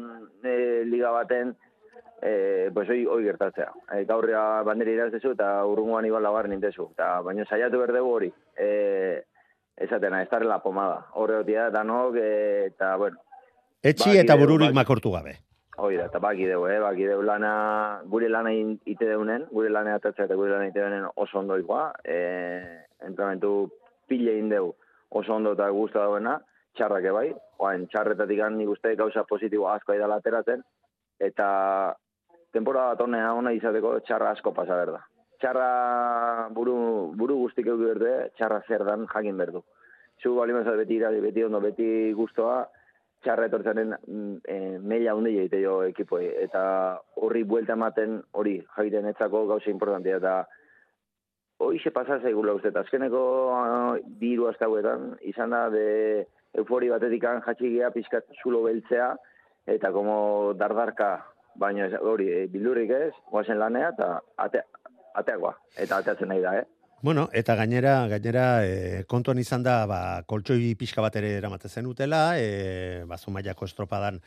e, 0.44 0.84
liga 0.88 1.12
baten, 1.14 1.54
e, 2.20 2.70
pues 2.74 2.88
hoi, 2.88 3.04
hoi 3.06 3.24
gertatzea. 3.24 3.70
E, 3.96 4.04
gaur 4.08 4.28
ja 4.30 4.62
bandera 4.66 4.94
iraztezu 4.94 5.34
eta 5.36 5.50
urrungoan 5.68 6.06
igual 6.06 6.24
lagar 6.26 6.48
nintezu. 6.50 6.90
Eta, 6.94 7.20
baina 7.26 7.46
saiatu 7.48 7.80
berdegu 7.82 8.14
hori. 8.16 8.30
E, 8.56 9.24
esatena, 9.76 10.22
estar 10.22 10.42
en 10.42 10.52
la 10.52 10.62
pomada. 10.62 11.06
Horre 11.18 11.40
hotia, 11.40 11.70
danok, 11.74 12.16
e, 12.20 12.66
eta, 12.70 12.94
bueno, 12.96 13.22
Etxi 13.82 14.12
Baki 14.12 14.18
eta 14.20 14.36
bururik 14.38 14.68
baki. 14.68 14.78
makortu 14.78 15.10
gabe. 15.10 15.32
Hoi 15.82 15.96
da, 15.96 16.04
eta 16.06 16.20
baki 16.22 16.44
deu, 16.46 16.60
eh? 16.70 16.78
baki 16.78 17.06
deu 17.08 17.22
lana, 17.26 18.00
gure 18.06 18.28
lana 18.28 18.52
ite 18.54 19.08
deunen, 19.08 19.48
gure 19.50 19.70
lana 19.74 19.96
atatzea 19.98 20.28
eta 20.28 20.36
gure 20.38 20.52
lana 20.52 20.68
ite 20.68 20.78
deunen 20.78 21.08
oso 21.16 21.40
ondo 21.40 21.56
ikoa, 21.58 21.88
e, 22.04 22.18
entramentu 23.02 23.72
pile 24.06 24.36
indeu 24.38 24.68
oso 25.10 25.34
ondo 25.34 25.54
eta 25.56 25.66
guztu 25.74 25.98
dauena, 25.98 26.36
txarrak 26.78 27.08
ebai, 27.10 27.32
oain 27.58 27.88
txarretatik 27.90 28.44
nik 28.54 28.70
uste 28.70 28.94
gauza 29.00 29.24
positibo 29.24 29.66
asko 29.68 29.96
aidala 29.96 30.20
ateratzen, 30.22 30.62
eta 31.18 31.48
temporada 32.52 32.94
bat 32.94 33.02
honea 33.02 33.32
ona 33.34 33.50
izateko 33.56 33.96
txarra 34.06 34.30
asko 34.36 34.52
pasa 34.54 34.76
berda. 34.78 35.00
Txarra 35.40 36.48
buru, 36.54 36.76
buru 37.18 37.40
guztik 37.40 37.66
euki 37.66 37.90
berde, 37.90 38.30
txarra 38.38 38.60
zer 38.68 38.84
dan 38.86 39.08
jakin 39.10 39.42
berdu. 39.42 39.64
Zu 40.22 40.36
bali 40.36 40.54
mazat 40.54 40.78
beti 40.78 41.00
beti 41.00 41.42
ondo, 41.42 41.58
beti 41.58 42.12
guztoa, 42.14 42.60
txarra 43.22 43.46
etortzaren 43.48 43.94
mm, 43.94 44.34
e, 44.48 44.56
meila 44.78 45.14
hundi 45.14 45.36
egite 45.38 45.62
jo 45.62 45.80
ekipoi. 45.86 46.24
Eta 46.44 46.62
horri 47.22 47.44
buelta 47.48 47.76
ematen 47.78 48.20
hori 48.38 48.58
jaiten 48.76 49.08
etzako 49.10 49.46
gauza 49.50 49.70
importantea. 49.70 50.18
Eta 50.18 50.34
hoize 51.62 51.92
pasa 51.94 52.18
zaigula 52.20 52.54
uste. 52.58 52.72
Azkeneko 52.78 53.22
hiru 54.20 54.48
aste 54.50 54.66
hauetan, 54.66 55.12
izan 55.32 55.54
da 55.54 55.68
de 55.70 56.26
eufori 56.58 56.90
batetikan 56.92 57.40
jatxigia 57.46 57.90
pizkat 57.94 58.26
zulo 58.42 58.64
beltzea, 58.66 59.12
eta 59.66 59.92
como 59.94 60.52
dardarka, 60.58 61.14
baina 61.56 61.88
hori 62.00 62.28
e, 62.32 62.46
bildurrik 62.52 62.90
ez, 62.96 63.12
guazen 63.30 63.60
lanea, 63.60 63.92
eta 63.94 64.18
ate, 64.44 64.64
ateagoa, 65.20 65.54
eta 65.78 66.00
ateatzen 66.02 66.32
nahi 66.32 66.42
da, 66.44 66.56
eh? 66.60 66.81
Bueno, 67.02 67.28
eta 67.34 67.56
gainera, 67.58 68.06
gainera 68.06 68.62
e, 68.62 69.02
kontuan 69.10 69.40
izan 69.42 69.64
da, 69.66 69.72
ba, 69.90 69.96
koltsoi 70.30 70.76
pixka 70.78 71.02
bat 71.02 71.16
ere 71.18 71.32
eramate 71.40 71.66
zen 71.68 71.88
utela, 71.90 72.20
e, 72.38 73.02
ba, 73.10 73.18
Zumaiako 73.18 73.66
estropadan 73.66 74.20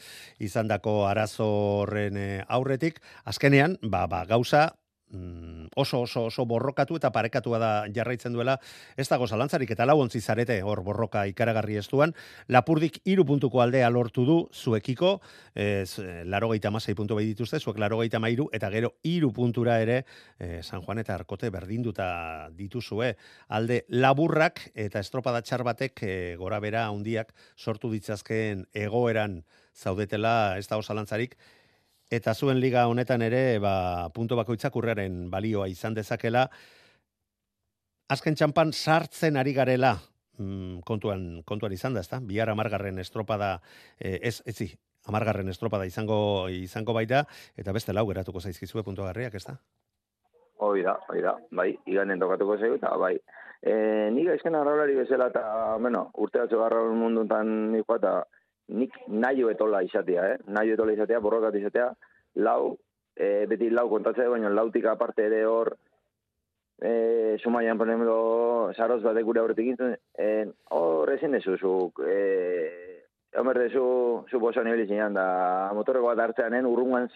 izandako 0.44 0.98
arazo 1.08 1.48
horren 1.86 2.20
e, 2.20 2.26
aurretik, 2.58 3.00
azkenean, 3.32 3.78
ba, 3.96 4.04
ba, 4.12 4.26
gauza 4.28 4.66
oso 5.76 6.02
oso 6.02 6.26
oso 6.26 6.46
borrokatu 6.46 6.96
eta 6.98 7.12
parekatua 7.12 7.60
da 7.60 7.70
jarraitzen 7.94 8.34
duela. 8.34 8.58
Ez 8.98 9.08
dago 9.10 9.28
zalantzarik 9.28 9.72
eta 9.72 9.86
lau 9.86 10.00
ontzi 10.02 10.22
zarete 10.22 10.62
hor 10.64 10.82
borroka 10.84 11.26
ikaragarri 11.28 11.78
ez 11.78 11.88
duan 11.92 12.14
lapurdik 12.48 13.00
iru 13.06 13.26
puntuko 13.26 13.62
aldea 13.62 13.90
lortu 13.90 14.26
du 14.26 14.38
zuekiko. 14.54 15.20
Ez, 15.54 16.00
laro 16.26 16.50
gehieta 16.50 16.72
masai 16.72 16.96
puntu 16.96 17.16
behi 17.16 17.34
dituzte 17.34 17.60
zuek 17.60 17.80
laro 17.80 18.00
gehieta 18.00 18.20
mairu 18.20 18.50
eta 18.54 18.70
gero 18.70 18.96
iru 19.04 19.32
puntura 19.34 19.80
ere 19.82 20.04
eh, 20.40 20.62
San 20.64 20.82
Juan 20.82 21.00
eta 21.00 21.16
Arkote 21.16 21.50
berdinduta 21.50 22.50
dituzue. 22.56 23.16
Alde 23.50 23.84
laburrak 23.90 24.72
eta 24.74 25.00
estropada 25.00 25.42
txar 25.42 25.64
batek 25.64 26.04
eh, 26.04 26.36
gora 26.40 26.60
bera 26.60 26.88
handiak 26.88 27.34
sortu 27.56 27.92
ditzazkeen 27.92 28.66
egoeran 28.74 29.44
zaudetela. 29.76 30.58
Ez 30.58 30.68
dago 30.68 30.82
zalantzarik 30.84 31.36
eta 32.12 32.34
zuen 32.34 32.60
liga 32.60 32.88
honetan 32.88 33.22
ere 33.26 33.60
ba, 33.60 34.10
punto 34.14 34.36
bakoitzak 34.36 34.76
urrearen 34.76 35.30
balioa 35.32 35.68
izan 35.68 35.94
dezakela. 35.94 36.48
Azken 38.10 38.36
txampan 38.38 38.74
sartzen 38.74 39.38
ari 39.38 39.54
garela 39.54 39.96
mm, 40.38 40.82
kontuan, 40.86 41.42
kontuan 41.46 41.74
izan 41.74 41.96
da, 41.96 42.04
ezta? 42.06 42.20
Bihar 42.22 42.52
amargarren 42.54 43.00
estropada, 43.02 43.62
eh, 44.00 44.20
ez, 44.22 44.42
etzi, 44.46 44.70
amargarren 45.10 45.50
estropada 45.50 45.86
izango 45.86 46.48
izango 46.50 46.94
baita, 46.94 47.26
eta 47.58 47.74
beste 47.74 47.94
lau 47.94 48.06
geratuko 48.10 48.42
zaizkizue 48.42 48.84
puntuagarriak, 48.84 49.36
ezta? 49.42 49.58
Hoi 50.66 50.84
da, 50.86 51.00
hoi 51.10 51.22
da, 51.22 51.36
bai, 51.52 51.72
iganen 51.90 52.22
tokatuko 52.22 52.58
zeu, 52.58 52.76
eta 52.78 52.94
bai. 53.02 53.16
E, 53.66 53.74
nik 54.14 54.30
aizken 54.30 54.56
arraulari 54.56 54.96
bezala, 54.96 55.28
eta, 55.34 55.44
bueno, 55.82 56.10
urte 56.22 56.44
batzu 56.44 56.62
garraun 56.62 56.98
munduntan 57.00 57.52
nik 57.74 57.90
eta 57.98 58.20
nik 58.68 58.94
nahi 59.08 59.46
etola 59.52 59.84
izatea, 59.84 60.28
eh? 60.34 60.38
Nahi 60.48 60.74
etola 60.74 60.94
izatea, 60.94 61.20
borrokat 61.20 61.56
izatea, 61.56 61.92
lau, 62.36 62.78
e, 63.16 63.46
beti 63.50 63.70
lau 63.70 63.88
kontatzea, 63.90 64.30
baina 64.30 64.50
lautik 64.50 64.86
aparte 64.86 65.26
ere 65.26 65.46
hor, 65.46 65.76
e, 66.82 67.38
sumaian, 67.44 67.78
por 67.78 67.90
ejemplo, 67.90 68.74
saroz 68.76 69.02
batek 69.04 69.26
gure 69.26 69.40
aurretik 69.42 69.70
gintzen, 69.72 69.96
e, 70.18 70.30
hor 70.72 71.14
ezin 71.14 71.38
dezu, 71.38 71.58
zuk, 71.58 72.02
e, 72.06 72.96
Homer 73.36 73.58
dezu, 73.60 74.26
zu 74.32 74.40
boso 74.40 74.64
nibili 74.64 74.86
zinean, 74.88 75.14
da 75.14 75.70
motorreko 75.76 76.08
bat 76.08 76.22
hartzeanen 76.24 76.68
urrungan 76.70 77.10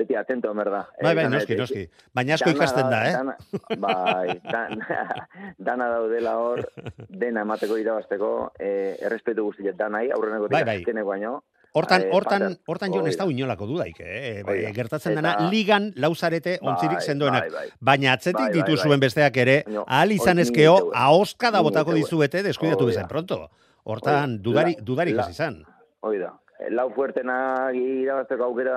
beti 0.00 0.16
atento, 0.16 0.50
homer 0.50 0.70
da. 0.72 0.80
Bai, 0.96 1.12
Eh, 1.12 1.14
bai, 1.14 1.24
dana- 1.24 1.36
noski, 1.36 1.56
noski. 1.60 1.84
Baina 2.16 2.34
asko 2.38 2.50
ikasten 2.56 2.90
da, 2.90 3.00
eh? 3.08 3.12
Dana, 3.12 3.36
bai, 3.84 4.40
dan, 4.50 4.80
dana 5.70 5.88
daudela 5.92 6.36
hor, 6.40 6.64
dena 7.08 7.44
emateko 7.46 7.76
irabazteko, 7.78 8.52
eh, 8.58 8.96
errespetu 9.06 9.44
guztiet 9.50 9.76
danai, 9.78 10.08
aurreneko 10.10 10.48
Bai, 10.50 10.64
bai. 10.64 10.78
azkeneko 10.82 11.08
baino. 11.14 11.38
Hortan, 11.72 12.02
Eh, 12.02 12.08
hortan, 12.10 12.56
hortan 12.66 12.90
jon 12.92 13.06
ez 13.06 13.12
da 13.16 13.24
da. 13.24 13.30
inolako 13.30 13.66
dudaik, 13.68 14.00
eh? 14.00 14.42
Bai, 14.42 14.56
da. 14.64 14.72
gertatzen 14.74 15.14
dena, 15.14 15.36
ligan 15.52 15.92
lauzarete 15.94 16.58
ontzirik 16.62 16.96
Bai, 16.98 17.04
sendoenak. 17.06 17.44
bai, 17.44 17.50
bai. 17.60 17.68
Baina 17.78 18.12
atzetik 18.16 18.40
Bai, 18.40 18.48
bai, 18.50 18.56
dituzuen 18.62 18.98
bai. 18.98 19.04
besteak 19.06 19.36
ere, 19.36 19.64
ahal 19.86 20.10
izan 20.10 20.38
ezkeo, 20.42 20.74
niteue. 20.74 20.90
ahoskada 20.94 21.60
botako 21.62 21.94
dizuete, 21.94 22.42
deskuidatu 22.42 22.84
da. 22.84 22.86
bezain 22.90 23.06
pronto. 23.06 23.50
Hortan, 23.84 24.36
da. 24.38 24.42
dudari, 24.42 24.74
dudarik 24.82 25.14
la- 25.14 25.28
ez 25.28 25.30
izan. 25.30 25.62
Hoi 26.00 26.18
da. 26.18 26.39
Lau 26.68 26.90
fuertena 26.92 27.70
irabazteko 27.72 28.50
aukera, 28.50 28.76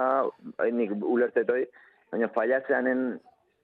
nik 0.71 0.93
ulertetoi, 1.03 1.65
baina 2.13 2.29
fallatzeanen 2.31 3.07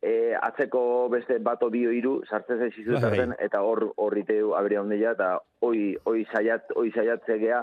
e, 0.01 0.34
atzeko 0.36 1.09
beste 1.11 1.39
bato 1.43 1.70
bio 1.70 1.91
hiru 1.95 2.20
sartzen 2.30 2.59
zaizizu 2.63 2.95
Bai, 2.95 3.01
zarten, 3.01 3.36
eta 3.39 3.61
hor 3.65 3.91
horriteu 3.97 4.55
abria 4.57 4.82
ondila, 4.82 5.13
eta 5.17 5.36
hoi, 5.65 5.93
hoi, 6.05 6.24
saiat, 6.34 6.72
hoi 6.76 6.89
saiatzegea 6.95 7.61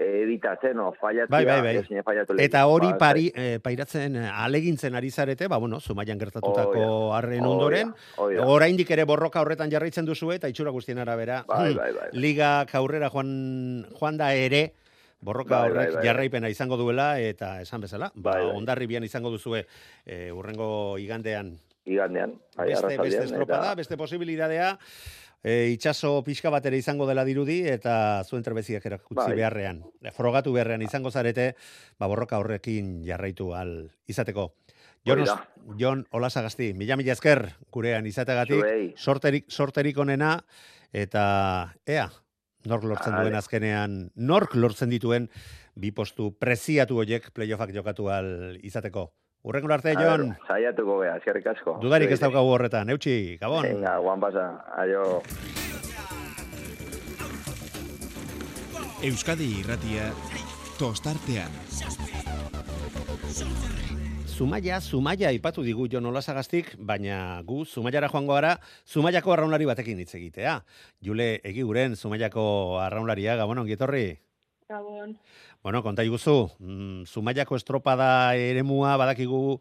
e, 0.00 0.08
ebitatzen, 0.22 0.80
o, 0.82 0.90
fallatzea, 1.00 1.30
Bai, 1.30 1.44
bai, 1.46 1.60
bai. 1.62 2.42
Eta 2.42 2.64
hori 2.66 2.90
Ba, 2.92 2.98
pari, 2.98 3.28
eh, 3.34 3.58
pairatzen, 3.62 4.16
eh, 4.16 4.28
alegintzen 4.44 4.98
ari 4.98 5.10
zarete, 5.10 5.48
ba, 5.48 5.58
bueno, 5.62 5.80
zumaian 5.80 6.18
gertatutako 6.18 7.14
harren 7.16 7.40
Hoi 7.40 7.46
da, 7.46 7.54
ondoren, 7.54 7.94
da. 8.16 8.46
oraindik 8.46 8.90
ere 8.90 9.04
borroka 9.04 9.42
horretan 9.42 9.70
jarraitzen 9.70 10.08
duzu 10.08 10.32
eta 10.32 10.48
itxura 10.48 10.70
guztien 10.74 10.98
arabera, 10.98 11.44
Bai, 11.48 11.74
bai, 11.74 11.92
bai. 11.92 12.10
liga 12.26 12.60
aurrera 12.72 13.10
joan, 13.10 13.86
joan 13.98 14.20
da 14.20 14.34
ere, 14.34 14.72
borroka 15.20 15.60
Bai, 15.60 15.60
bai, 15.62 15.70
horrek 15.70 15.86
bai, 15.88 15.96
bai. 15.96 16.04
jarraipena 16.06 16.48
izango 16.48 16.76
duela, 16.76 17.18
eta 17.20 17.60
esan 17.62 17.80
bezala, 17.80 18.10
ba, 18.14 18.32
Bai, 18.32 18.44
bai. 18.46 18.56
ondarribian 18.56 19.04
izango 19.04 19.30
duzue 19.30 19.66
eh, 20.06 20.30
urrengo 20.32 20.98
igandean 20.98 21.58
Igandean, 21.84 22.34
bai, 22.56 22.68
beste, 22.68 22.96
beste 22.98 23.24
estropada, 23.24 23.70
eta- 23.72 23.74
beste 23.74 23.96
posibilidadea, 23.96 24.78
e, 25.42 25.70
itxaso 25.72 26.22
pixka 26.22 26.50
bat 26.52 26.66
ere 26.68 26.76
izango 26.76 27.06
dela 27.08 27.24
dirudi, 27.24 27.62
eta 27.66 28.22
zuen 28.28 28.42
trebeziak 28.44 28.84
erakutzi 28.86 29.24
Bai. 29.24 29.34
beharrean, 29.36 29.82
frogatu 30.12 30.52
beharrean 30.52 30.82
izango 30.82 31.10
zarete, 31.10 31.54
ba, 31.98 32.06
borroka 32.06 32.38
horrekin 32.38 33.00
jarraitu 33.04 33.54
al 33.56 33.90
izateko. 34.06 34.52
Jon. 35.06 35.24
Jon 35.80 36.06
Olasagasti, 36.12 36.74
mila 36.76 36.96
mila 37.00 37.14
esker 37.16 37.46
gurean 37.72 38.04
izategatik, 38.06 38.98
sorterik, 39.00 39.46
sorterik 39.48 39.96
onena, 39.98 40.34
eta 40.92 41.72
ea, 41.86 42.10
nork 42.68 42.84
lortzen 42.84 43.16
duen 43.16 43.36
azkenean, 43.38 43.96
nork 44.16 44.54
lortzen 44.54 44.90
dituen 44.92 45.28
bi 45.80 45.92
postu 45.96 46.32
preziatu 46.36 47.00
hoiek 47.00 47.30
playoffak 47.32 47.72
jokatu 47.74 48.10
al 48.12 48.58
izateko. 48.62 49.10
Urrengo 49.42 49.72
arte, 49.72 49.94
Jon, 49.96 50.34
Saiatuko 50.44 50.98
gea, 51.00 51.14
eskerrik 51.16 51.46
asko. 51.54 51.78
dudarik 51.80 52.10
ez 52.12 52.20
daukagu 52.20 52.50
horretan, 52.52 52.90
eutxi, 52.92 53.38
gabon. 53.40 53.64
Venga, 53.64 53.96
guan 54.04 54.20
pasa, 54.20 54.50
aio. 54.76 55.22
Euskadi 59.00 59.48
irratia 59.62 60.10
tostartean. 60.76 61.48
Zumaia, 64.40 64.80
Zumaia 64.80 65.28
ipatu 65.36 65.60
digu 65.60 65.84
Jon 65.92 66.06
Olasagastik, 66.08 66.70
baina 66.80 67.42
gu 67.44 67.66
Zumaiara 67.68 68.08
joango 68.08 68.32
gara 68.38 68.54
Zumaiako 68.88 69.34
arraunlari 69.34 69.66
batekin 69.68 70.00
hitz 70.00 70.14
egitea. 70.16 70.54
Jule 71.04 71.42
Egiguren 71.44 71.92
Zumaiako 71.92 72.78
arraunlaria, 72.80 73.34
gabon 73.36 73.60
ongi 73.60 73.76
etorri. 73.76 74.16
Gabon. 74.64 75.12
Bueno, 75.60 75.82
konta 75.84 76.08
iguzu, 76.08 76.48
mm, 76.56 77.04
Zumaiako 77.04 77.60
estropada 77.60 78.08
eremua 78.32 78.96
badakigu 78.96 79.60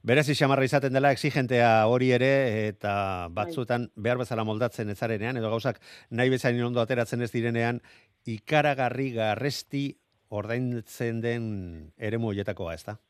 berezi 0.00 0.32
xamarra 0.32 0.64
izaten 0.64 0.96
dela 0.96 1.12
exigentea 1.12 1.84
hori 1.84 2.14
ere 2.16 2.34
eta 2.72 3.28
batzuetan 3.28 3.90
behar 3.94 4.24
bezala 4.24 4.48
moldatzen 4.48 4.88
ez 4.88 4.96
zarenean 4.96 5.36
edo 5.36 5.52
gauzak 5.52 5.84
nahi 6.08 6.32
bezain 6.32 6.64
ondo 6.64 6.80
ateratzen 6.80 7.20
ez 7.20 7.32
direnean 7.36 7.84
ikaragarri 8.24 9.12
garresti 9.20 9.90
ordaintzen 10.32 11.20
den 11.20 11.50
eremu 11.98 12.32
hoietakoa, 12.32 12.72
ezta? 12.72 13.02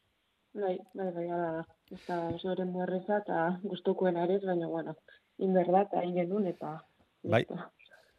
Bai, 0.55 0.79
bai, 0.95 1.11
bai, 1.11 1.29
ala 1.35 1.47
da. 1.53 1.63
Ez 1.91 2.01
da 2.07 2.19
oso 2.31 2.53
eren 2.53 2.71
muerreza 2.71 3.19
eta 3.25 3.39
gustukoen 3.63 4.17
ere, 4.23 4.39
baina, 4.45 4.69
bueno, 4.71 4.95
inber 5.43 5.71
da, 5.75 5.83
eta 5.89 6.03
egin 6.03 6.21
genuen, 6.23 6.47
eta... 6.53 6.77
Bai. 7.33 7.43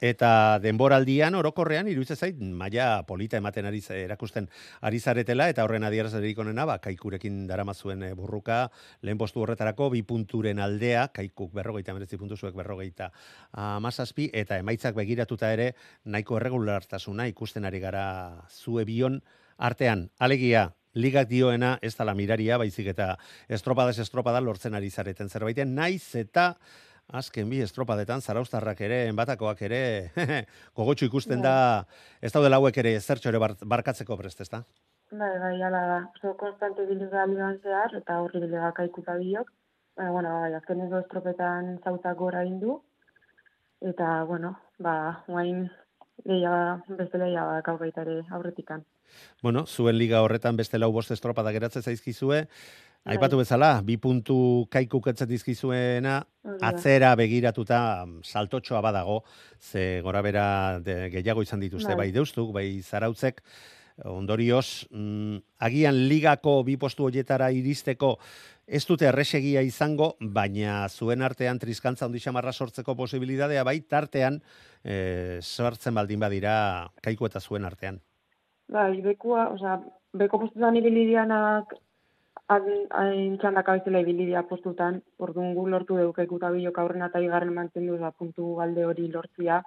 Eta 0.04 0.60
denboraldian 0.60 1.38
orokorrean 1.40 1.88
iruditzen 1.88 2.18
zait 2.20 2.40
maila 2.60 3.06
polita 3.08 3.40
ematen 3.40 3.70
ari 3.70 3.80
erakusten 3.96 4.50
ari 4.84 5.00
zaretela 5.00 5.48
eta 5.48 5.64
horren 5.64 5.88
adierazlerik 5.88 6.42
onena 6.44 6.66
ba 6.68 6.76
Kaikurekin 6.84 7.48
daramazuen 7.48 8.04
eh, 8.04 8.14
burruka 8.14 8.70
lehen 9.02 9.18
postu 9.18 9.40
horretarako 9.40 9.90
bi 9.96 10.04
punturen 10.04 10.60
aldea 10.60 11.08
Kaikuk 11.16 11.56
59 11.56 12.20
puntu 12.20 12.36
zuek 12.36 12.60
57 12.60 14.30
eta 14.34 14.58
emaitzak 14.60 14.96
begiratuta 14.96 15.54
ere 15.54 15.76
nahiko 16.04 16.36
erregulartasuna 16.42 17.28
ikusten 17.32 17.64
ari 17.64 17.80
gara 17.80 18.44
zue 18.50 18.84
bion 18.84 19.22
artean 19.58 20.10
alegia 20.20 20.74
ligak 20.96 21.30
dioena 21.30 21.78
ez 21.82 21.94
da 21.98 22.08
la 22.08 22.16
miraria 22.16 22.58
baizik 22.58 22.88
eta 22.96 23.16
estropadas 23.48 24.00
estropada 24.00 24.42
lortzen 24.42 24.76
ari 24.76 24.90
zareten 24.90 25.30
zerbaiten 25.30 25.76
naiz 25.76 26.16
eta 26.16 26.56
Azken 27.14 27.52
bi 27.52 27.60
estropadetan, 27.62 28.22
zaraustarrak 28.22 28.80
ere, 28.82 29.04
enbatakoak 29.12 29.60
ere, 29.68 29.82
gogotxu 30.78 31.06
ikusten 31.06 31.44
da, 31.44 31.86
ez 32.18 32.32
daudela 32.34 32.58
hauek 32.58 32.80
ere 32.82 32.96
zertxo 33.00 33.30
ere 33.30 33.42
bar- 33.44 33.60
barkatzeko 33.62 34.18
prest, 34.18 34.42
ez 34.42 34.50
da? 34.50 34.64
Bai, 35.12 35.36
bai, 35.38 35.54
ala 35.62 35.82
da. 35.92 36.00
Oso 36.18 36.34
konstante 36.40 36.88
biliga 36.90 37.28
liban 37.30 37.60
zehar, 37.62 37.94
eta 38.00 38.18
horri 38.24 38.42
biliga 38.42 38.72
kaikuta 38.74 39.20
biok. 39.22 39.54
Baina, 39.96 40.12
bueno, 40.18 40.34
bai, 40.42 40.54
azkeneko 40.58 41.04
estropetan 41.04 41.76
zautak 41.84 42.18
gora 42.18 42.42
indu. 42.44 42.80
Eta, 43.86 44.24
bueno, 44.26 44.56
ba, 44.82 44.96
guain 45.30 45.68
leia, 46.26 46.82
beste 46.90 47.22
leia 47.22 47.46
ba, 47.46 47.62
kau 47.62 47.78
baita 47.78 48.02
ere 48.02 48.24
aurretikan. 48.34 48.82
Bueno, 49.42 49.66
zuen 49.66 49.98
liga 49.98 50.22
horretan 50.22 50.58
beste 50.58 50.80
lau 50.80 50.92
bost 50.92 51.12
estropada 51.12 51.52
geratzen 51.52 51.84
zaizkizue, 51.84 52.48
Bai. 53.06 53.20
Aipatu 53.20 53.38
bezala, 53.38 53.84
bi 53.86 54.00
puntu 54.02 54.66
kaikuk 54.74 55.12
etzet 55.12 55.30
dizkizuena, 55.30 56.16
atzera 56.66 57.12
begiratuta 57.20 57.78
mm, 58.02 58.24
saltotxoa 58.26 58.80
badago, 58.82 59.20
ze 59.62 60.02
gora 60.02 60.24
bera 60.26 60.46
de, 60.82 61.12
gehiago 61.14 61.44
izan 61.46 61.62
dituzte, 61.62 61.92
bai, 61.92 62.08
Bai. 62.08 62.16
deustuk, 62.16 62.50
bai 62.56 62.66
zarautzek, 62.82 63.44
ondorioz, 64.10 64.88
mm, 64.90 65.38
agian 65.70 66.02
ligako 66.10 66.64
bi 66.66 66.80
postu 66.82 67.06
horietara 67.06 67.52
iristeko 67.54 68.16
ez 68.66 68.82
dute 68.90 69.06
erresegia 69.06 69.62
izango, 69.62 70.16
baina 70.20 70.82
zuen 70.90 71.22
artean 71.22 71.62
triskantza 71.62 72.10
handi 72.10 72.20
xamarra 72.20 72.58
sortzeko 72.58 72.98
posibilidadea, 72.98 73.64
bai, 73.64 73.84
tartean 73.86 74.42
e, 74.82 75.38
sortzen 75.44 75.94
baldin 75.94 76.26
badira 76.26 76.58
kaiku 77.06 77.30
eta 77.30 77.40
zuen 77.40 77.70
artean. 77.70 78.02
Bai, 78.74 79.02
bekua, 79.06 79.50
osea, 79.54 79.76
beko 80.22 80.40
postutan 80.42 80.78
ibili 80.80 81.04
dianak 81.06 81.74
hain 82.50 83.38
txandak 83.42 83.70
abizela 83.70 84.02
ibili 84.04 84.26
dia 84.30 84.42
postutan, 84.50 84.98
orduan 85.28 85.54
gu 85.58 85.66
lortu 85.74 85.98
dugu 86.00 86.24
ikuta 86.24 86.50
bilok 86.56 86.80
aurrena 86.82 87.10
eta 87.12 87.22
bigarren 87.24 87.54
mantendu 87.54 87.98
da 88.02 88.12
puntu 88.12 88.56
galde 88.60 88.86
hori 88.86 89.08
lortzia, 89.12 89.62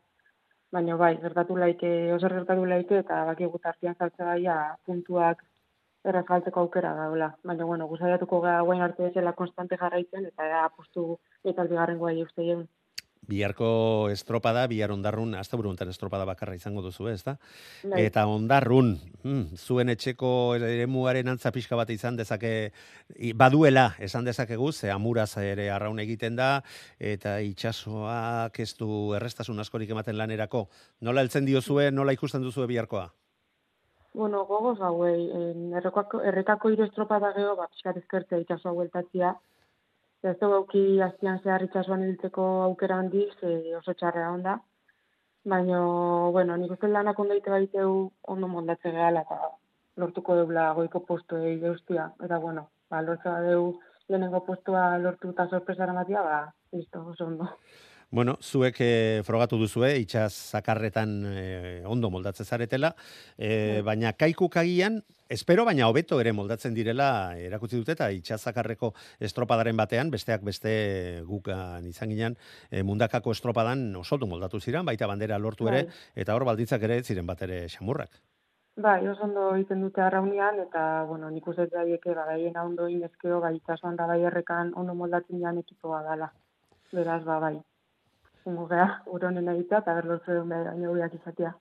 baina 0.73 0.97
bai, 0.97 1.13
gertatu 1.23 1.57
laike, 1.57 1.93
oser 2.17 2.35
gertatu 2.39 2.65
laike, 2.73 2.99
eta 3.05 3.25
baki 3.31 3.51
gutartian 3.55 3.95
saltza 3.99 4.25
gaia 4.33 4.57
puntuak 4.87 5.45
erraz 6.05 6.25
galtzeko 6.27 6.61
aukera 6.61 6.95
daula. 6.95 7.31
Baina, 7.45 7.65
bueno, 7.71 7.87
guzaiatuko 7.93 8.41
gara 8.41 8.63
guain 8.63 8.83
arte 8.83 9.13
zela 9.15 9.33
konstante 9.33 9.79
jarraitzen, 9.81 10.27
eta 10.33 10.47
ea 10.47 10.69
postu 10.77 11.07
eta 11.45 11.65
bigarren 11.71 11.99
guai 12.03 12.17
uste 12.23 12.47
jeun. 12.51 12.67
Biharko 13.29 14.09
estropada, 14.09 14.67
bihar 14.67 14.93
ondarrun, 14.95 15.35
hasta 15.37 15.59
buruntan 15.61 15.91
estropada 15.93 16.25
bakarra 16.25 16.55
izango 16.57 16.81
duzu, 16.83 17.11
ez 17.13 17.21
da? 17.27 17.37
Bai. 17.85 18.07
Eta 18.07 18.25
ondarrun, 18.27 18.95
mm, 19.23 19.59
zuen 19.61 19.93
etxeko 19.93 20.31
eremuaren 20.57 21.29
antza 21.29 21.53
pixka 21.53 21.77
bat 21.77 21.91
izan 21.93 22.17
dezake, 22.17 22.73
baduela, 23.37 23.91
esan 23.99 24.25
dezakegu, 24.25 24.73
ze 24.73 24.91
amuraz 24.91 25.37
ere 25.45 25.69
arraun 25.71 26.01
egiten 26.01 26.37
da, 26.37 26.63
eta 26.99 27.39
itxasoak 27.45 28.59
ez 28.65 28.73
du 28.81 29.15
errestasun 29.15 29.61
askorik 29.61 29.91
ematen 29.91 30.17
lanerako. 30.17 30.69
Nola 31.01 31.21
heltzen 31.21 31.45
diozue, 31.45 31.91
nola 31.93 32.17
ikusten 32.17 32.43
duzue 32.43 32.67
biharkoa? 32.67 33.11
Bueno, 34.15 34.47
gogoz 34.49 34.79
errekako, 35.79 36.23
errekako 36.27 36.73
hiru 36.73 36.87
estropada 36.89 37.31
geho, 37.37 37.55
ba, 37.57 37.69
pixkat 37.69 38.01
ezkertzea 38.01 38.41
itxasoa 38.43 38.73
hueltatzia. 38.73 39.35
Ez 40.27 40.35
dugu 40.41 40.55
auki 40.57 40.81
aztian 41.05 41.39
zehar 41.45 41.63
itxasuan 41.63 42.03
hiltzeko 42.03 42.45
aukera 42.65 42.97
handiz, 42.99 43.31
e, 43.43 43.75
oso 43.79 43.95
txarrea 43.95 44.33
onda. 44.35 44.57
Baina, 45.49 45.79
bueno, 46.35 46.57
nik 46.59 46.73
uste 46.75 46.91
lanak 46.91 47.19
ondo 47.23 47.37
ite 47.39 47.51
baiteu 47.51 47.93
ondo 48.35 48.49
moldatze 48.51 48.91
gehala, 48.97 49.23
eta 49.23 49.53
lortuko 50.03 50.35
deula 50.41 50.73
goiko 50.79 51.05
postu 51.07 51.39
egin 51.39 51.61
deustia. 51.63 52.09
Eta, 52.25 52.41
bueno, 52.43 52.67
ba, 52.91 53.03
lortze 53.07 53.31
badeu 53.31 53.77
lehenengo 54.09 54.43
postua 54.47 54.97
lortu 54.99 55.31
eta 55.31 55.47
sorpresara 55.53 55.95
matia, 55.95 56.25
ba, 56.27 56.41
listo, 56.73 57.05
oso 57.13 57.29
ondo. 57.31 57.49
Bueno, 58.11 58.39
zuek 58.41 58.79
eh, 58.81 59.23
frogatu 59.25 59.59
duzue, 59.61 59.93
itxaz 60.01 60.33
zakarretan 60.57 61.11
eh, 61.29 61.83
ondo 61.87 62.09
moldatzen 62.11 62.47
zaretela, 62.49 62.95
eh, 63.37 63.83
baina 63.85 64.15
kaikuk 64.17 64.57
agian, 64.57 65.03
espero 65.29 65.65
baina 65.65 65.89
hobeto 65.89 66.21
ere 66.21 66.33
moldatzen 66.33 66.75
direla 66.75 67.37
erakutsi 67.37 67.77
dute 67.77 67.93
eta 67.93 68.09
itxaz 68.11 68.41
zakarreko 68.51 68.93
estropadaren 69.29 69.77
batean, 69.77 70.11
besteak 70.11 70.43
beste 70.43 70.73
gukan 71.29 71.87
izan 71.87 72.09
ginen, 72.15 72.37
eh, 72.71 72.83
mundakako 72.83 73.33
estropadan 73.37 73.95
oso 73.97 74.17
ondo 74.17 74.27
moldatu 74.27 74.61
ziren, 74.61 74.87
baita 74.87 75.07
bandera 75.07 75.39
lortu 75.39 75.69
ere, 75.69 75.85
Bai. 75.85 76.03
eta 76.25 76.35
hor 76.35 76.45
baldintzak 76.49 76.83
ere 76.83 77.03
ziren 77.03 77.27
bat 77.27 77.43
ere 77.43 77.67
xamurrak. 77.69 78.21
Bai, 78.79 79.07
oso 79.09 79.25
ondo 79.25 79.55
egiten 79.57 79.81
dute 79.83 80.01
arraunean, 80.01 80.61
eta, 80.61 81.05
bueno, 81.05 81.31
nik 81.31 81.47
uste 81.51 81.67
daieke, 81.67 82.15
ba, 82.15 82.25
gaiena 82.31 82.63
ondo 82.65 82.89
inezkeo, 82.89 83.41
bai, 83.41 83.57
itxasuan 83.57 83.97
da 83.97 84.07
bai 84.07 84.21
errekan 84.23 84.71
ondo 84.77 84.95
moldatzen 84.95 85.39
dian 85.39 85.59
ekipoa 85.59 86.03
dala. 86.03 86.33
Beraz, 86.93 87.25
ba, 87.25 87.41
bai. 87.43 87.57
Zingo 88.45 88.69
gea, 88.71 89.03
uronen 89.07 89.49
egitea, 89.49 89.83
eta 89.83 89.95
berlortzu 89.99 90.33
egun 90.33 90.55
behar 90.55 91.15
izatea. 91.21 91.57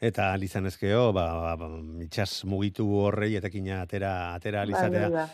Eta 0.00 0.32
alizan 0.32 0.64
ezkeo, 0.64 1.10
ba, 1.12 1.26
ba, 1.36 1.54
ba, 1.60 1.66
itxaz 2.00 2.46
mugitu 2.48 2.86
horrei 3.02 3.34
etekina 3.36 3.82
atera, 3.84 4.34
atera 4.34 4.62
Bai, 4.62 4.70
alizatea. 4.70 5.06
hori 5.06 5.16
da. 5.18 5.28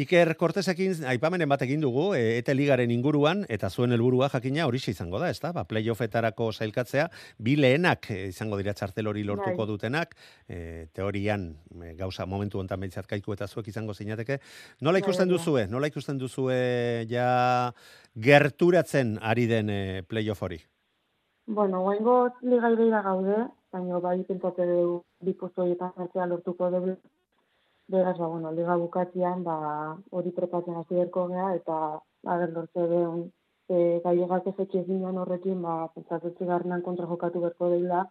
Iker 0.00 0.30
Kortesekin 0.38 1.02
aipamenen 1.10 1.48
bat 1.50 1.64
egin 1.64 1.80
dugu, 1.82 2.12
e, 2.14 2.36
ete 2.38 2.54
ligaren 2.54 2.92
inguruan, 2.94 3.42
eta 3.52 3.68
zuen 3.72 3.92
helburua 3.92 4.28
jakina 4.30 4.66
horixe 4.68 4.92
izango 4.92 5.18
da, 5.18 5.30
ezta? 5.32 5.50
Ba, 5.56 5.64
playoffetarako 5.68 6.50
sailkatzea, 6.52 7.08
bi 7.42 7.56
lehenak 7.58 8.10
e, 8.12 8.18
izango 8.30 8.56
dira 8.60 8.74
txartel 8.76 9.08
hori 9.10 9.24
lortuko 9.26 9.64
Bai. 9.64 9.68
dutenak, 9.72 10.14
e, 10.46 10.86
teorian 10.94 11.48
e, 11.80 11.94
gauza 11.98 12.26
momentu 12.28 12.60
hontan 12.60 12.80
behintzat 12.80 13.08
kaiku 13.10 13.34
eta 13.34 13.48
zuek 13.48 13.72
izango 13.72 13.96
zinateke. 13.96 14.38
Nola 14.80 15.00
Bai, 15.00 15.04
ikusten 15.04 15.28
hori 15.28 15.36
duzue? 15.36 15.64
Nola 15.72 15.90
ikusten 15.90 16.20
duzue 16.20 16.60
ja 17.10 17.72
gerturatzen 18.14 19.16
ari 19.20 19.48
den 19.50 19.72
e, 19.72 19.80
playoff 20.06 20.44
hori? 20.46 20.60
Bueno, 21.50 21.82
ligai 22.46 22.76
beira 22.78 23.02
gaude, 23.02 23.48
baina 23.72 23.98
bai 24.04 24.18
pentsate 24.28 24.66
du 24.66 25.02
bi 25.26 25.32
postu 25.40 25.62
horietan 25.62 25.92
sartzea 25.96 26.26
lortuko 26.26 26.70
dugu. 26.74 26.94
Beraz, 27.90 28.16
ba, 28.18 28.28
bueno, 28.32 28.52
liga 28.54 28.76
bukatzean, 28.78 29.42
ba, 29.42 29.56
hori 30.18 30.30
prepatzen 30.30 30.76
hasi 30.78 30.94
beharko 30.94 31.26
gea, 31.32 31.46
eta, 31.58 31.76
ba, 32.26 32.36
ber, 32.42 32.52
lortze 32.54 32.84
deun, 32.92 33.24
e, 33.66 33.78
gaiegak 34.04 34.46
ez 34.46 34.54
ekizinan 34.66 35.18
horrekin, 35.18 35.58
ba, 35.66 35.74
pentsatutzi 35.96 36.46
garnan 36.50 36.84
kontra 36.86 37.08
jokatu 37.10 37.42
beharko 37.42 37.70
deila, 37.72 38.04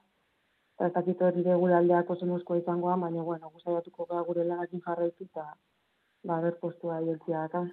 eta 0.76 0.90
ez 0.90 0.94
dakit 0.98 1.24
hori 1.28 1.46
de 1.48 1.56
gure 1.62 1.78
aldeak 1.78 2.12
oso 2.16 2.28
noskoa 2.28 2.60
izangoa, 2.60 2.98
baina, 3.06 3.24
bueno, 3.30 3.54
guzaiatuko 3.56 4.10
gea 4.12 4.26
gure 4.28 4.48
lanakin 4.50 4.84
jarraitu, 4.88 5.30
eta, 5.32 5.48
ba, 6.28 6.42
ber 6.44 6.60
postua 6.60 7.00
jeltzia 7.06 7.46
daka. 7.48 7.64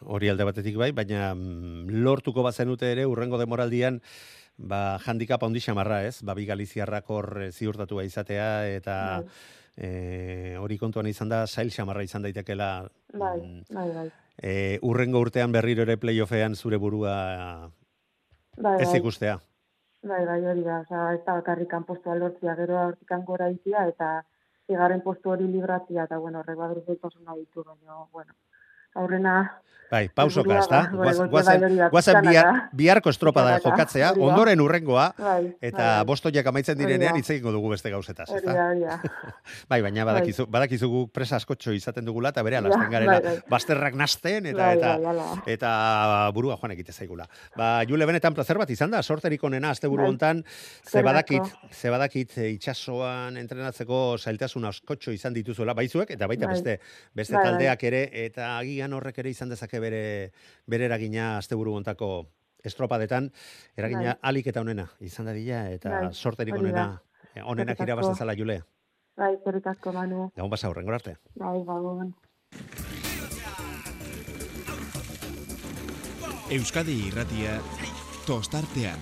Hori 0.00 0.30
alde 0.32 0.46
batetik 0.48 0.78
bai, 0.80 0.90
baina 0.96 1.30
mm, 1.36 2.02
lortuko 2.02 2.42
bazenute 2.42 2.90
ere 2.90 3.06
urrengo 3.06 3.38
demoraldian 3.38 4.00
ba 4.60 4.98
handicap 5.06 5.42
handi 5.42 5.60
xamarra, 5.64 6.02
ez? 6.04 6.20
Ba 6.22 6.34
bi 6.36 6.44
galiziarrak 6.46 7.08
hor 7.10 7.42
eh, 7.46 7.50
ziurtatua 7.52 8.04
izatea 8.04 8.68
eta 8.68 8.96
Bai. 9.22 9.28
eh, 9.76 10.56
hori 10.60 10.76
kontuan 10.78 11.06
izan 11.08 11.28
da 11.32 11.46
sail 11.46 11.70
xamarra 11.72 12.02
izan 12.04 12.22
daitekela 12.22 12.88
Bai, 13.14 13.38
mm, 13.40 13.62
bai, 13.74 13.88
bai. 13.94 14.08
eh, 14.42 14.78
urrengo 14.82 15.20
urtean 15.20 15.52
berriro 15.52 15.82
ere 15.82 15.96
playoffean 15.96 16.54
zure 16.56 16.76
burua 16.76 17.70
Bai, 18.56 18.76
ez 18.82 18.88
bai. 18.88 18.98
ikustea. 18.98 19.38
Bai, 20.02 20.24
bai, 20.26 20.40
hori 20.48 20.62
da, 20.64 20.80
oza, 20.80 21.00
ez 21.14 21.20
da 21.26 21.34
bakarrikan 21.36 21.84
postua 21.84 22.14
lortzia, 22.16 22.54
gero 22.56 22.78
hortikan 22.86 23.24
gora 23.24 23.50
izia, 23.52 23.86
eta 23.88 24.22
zigarren 24.66 25.02
postu 25.04 25.30
hori 25.30 25.44
libratzia, 25.48 26.04
eta, 26.08 26.16
bueno, 26.18 26.40
horrek 26.40 26.56
badruz 26.56 26.84
ditu, 26.86 27.64
baina, 27.64 27.98
bueno, 28.12 28.32
aurrena, 28.94 29.56
Bai, 29.90 30.08
pausoka, 30.08 30.54
ezta? 30.60 30.82
da, 30.86 30.90
bai, 30.94 31.06
Guaz- 31.08 31.18
bai, 31.18 31.28
Guazen, 31.32 31.76
da, 31.76 31.88
guazen 31.90 32.20
bihar, 32.22 32.48
biharko 32.78 33.10
estropada 33.10 33.56
Pixkanaka, 33.56 33.82
jokatzea, 33.82 34.12
da. 34.14 34.20
ondoren 34.22 34.60
urrengoa, 34.62 35.08
bai, 35.18 35.56
eta 35.60 35.86
bai, 35.96 36.04
bostoiak 36.06 36.46
amaitzen 36.46 36.78
direnean 36.78 37.10
da. 37.16 37.18
hitz 37.18 37.30
egingo 37.34 37.50
dugu 37.50 37.72
beste 37.72 37.90
gauzetaz, 37.90 38.28
ezta? 38.36 38.52
da, 38.54 38.68
da. 38.78 39.00
Bai, 39.70 39.80
baina 39.82 40.04
badakizu, 40.06 40.46
badakizu 40.46 40.88
gu 40.92 41.00
presa 41.10 41.40
askotxo 41.42 41.72
izaten 41.74 42.04
dugula 42.06 42.30
eta 42.30 42.44
bere 42.46 42.54
Ja, 42.54 42.60
alasten 42.62 42.90
garela 42.92 43.16
bai, 43.18 43.22
bai. 43.24 43.40
bazterrak 43.50 43.94
nasten 43.98 44.46
eta 44.46 44.62
Bai, 44.62 44.76
eta 44.78 44.92
bai, 44.96 45.06
hala. 45.10 45.26
eta 45.46 46.30
burua 46.38 46.56
joan 46.62 46.70
egite 46.76 46.92
zaigula. 46.94 47.26
Ba, 47.56 47.82
Jule 47.84 48.06
benetan 48.06 48.32
placer 48.32 48.58
bat 48.62 48.70
izan 48.70 48.92
da, 48.94 49.02
sorterik 49.02 49.42
onena 49.42 49.70
asteburu 49.74 50.04
Bai. 50.04 50.08
hontan, 50.12 50.44
ze 50.86 51.02
badakit, 51.02 51.42
ze 51.72 51.90
badakit 51.90 52.38
e, 52.38 52.48
itsasoan 52.50 53.36
entrenatzeko 53.42 54.18
zailtasun 54.22 54.64
askotxo 54.70 55.10
izan 55.10 55.34
dituzuela 55.34 55.74
baizuek 55.74 56.10
eta 56.14 56.28
baita 56.30 56.46
Bai. 56.46 56.54
beste 56.54 56.78
beste 57.12 57.34
Bai, 57.34 57.42
bai. 57.42 57.50
taldeak 57.50 57.82
ere 57.90 58.06
eta 58.26 58.54
agian 58.80 58.96
horrek 58.96 59.18
ere 59.20 59.30
izan 59.30 59.50
dezake 59.52 59.80
bere 59.80 60.32
bere 60.66 60.86
eragina 60.88 61.36
asteburu 61.38 61.74
hontako 61.76 62.26
estropadetan, 62.64 63.30
eragina 63.76 64.14
Bai. 64.14 64.18
alik 64.30 64.46
eta 64.52 64.60
onena, 64.60 64.86
izan 65.00 65.28
da 65.28 65.32
dila, 65.36 65.66
eta 65.72 65.90
Bai, 65.90 66.14
sorterik 66.14 66.56
onena, 66.56 67.02
eh, 67.34 67.42
onenak 67.42 67.74
Eskerrik 67.76 67.88
irabaz 67.88 68.04
asko. 68.04 68.14
dezala 68.14 68.34
jule. 68.36 68.62
Bai, 69.16 69.36
zerrik 69.44 69.66
asko, 69.66 69.92
Manu. 69.92 70.30
Gabon 70.36 70.50
basa, 70.50 70.68
horrengor 70.68 70.94
arte. 70.94 71.16
Bai, 71.36 71.58
gabon. 71.64 72.14
Euskadi 76.50 76.96
irratia 77.08 77.60
tostartean. 78.26 78.98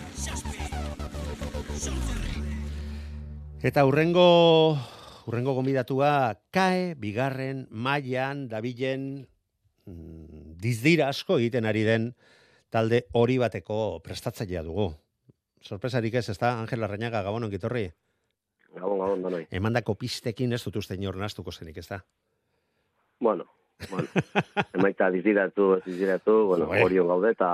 Eta 3.63 3.85
urrengo, 3.87 4.79
urrengo 5.27 5.55
gomidatua, 5.55 6.39
kae, 6.55 6.95
bigarren, 6.95 7.67
mailan, 7.71 8.47
dabilen, 8.49 9.27
dizdira 10.63 11.09
asko 11.09 11.39
egiten 11.39 11.69
ari 11.69 11.85
den 11.87 12.13
talde 12.71 13.05
hori 13.13 13.39
bateko 13.41 14.01
prestatzailea 14.05 14.63
dugu. 14.67 14.91
Sorpresarik 15.63 16.15
ez, 16.21 16.29
ez 16.29 16.39
da, 16.39 16.55
Angel 16.61 16.85
Arrañaga, 16.85 17.23
gabon 17.27 17.49
ongitorri. 17.49 17.89
Gabon, 18.75 18.99
gabon, 19.01 19.23
danoi. 19.27 19.45
Emandako 19.51 19.97
pistekin 19.99 20.53
ez 20.53 20.63
dut 20.65 20.77
uste 20.83 20.99
inor 20.99 21.17
nastuko 21.19 21.53
zenik, 21.53 21.81
ez 21.81 21.89
da? 21.89 22.03
Bueno, 23.19 23.49
bueno. 23.91 24.09
Emaita 24.77 25.09
diziratu, 25.11 25.69
ez 25.79 25.83
diziratu, 25.87 26.35
bueno, 26.51 26.69
orion 26.85 27.09
gaude 27.09 27.33
eta, 27.35 27.51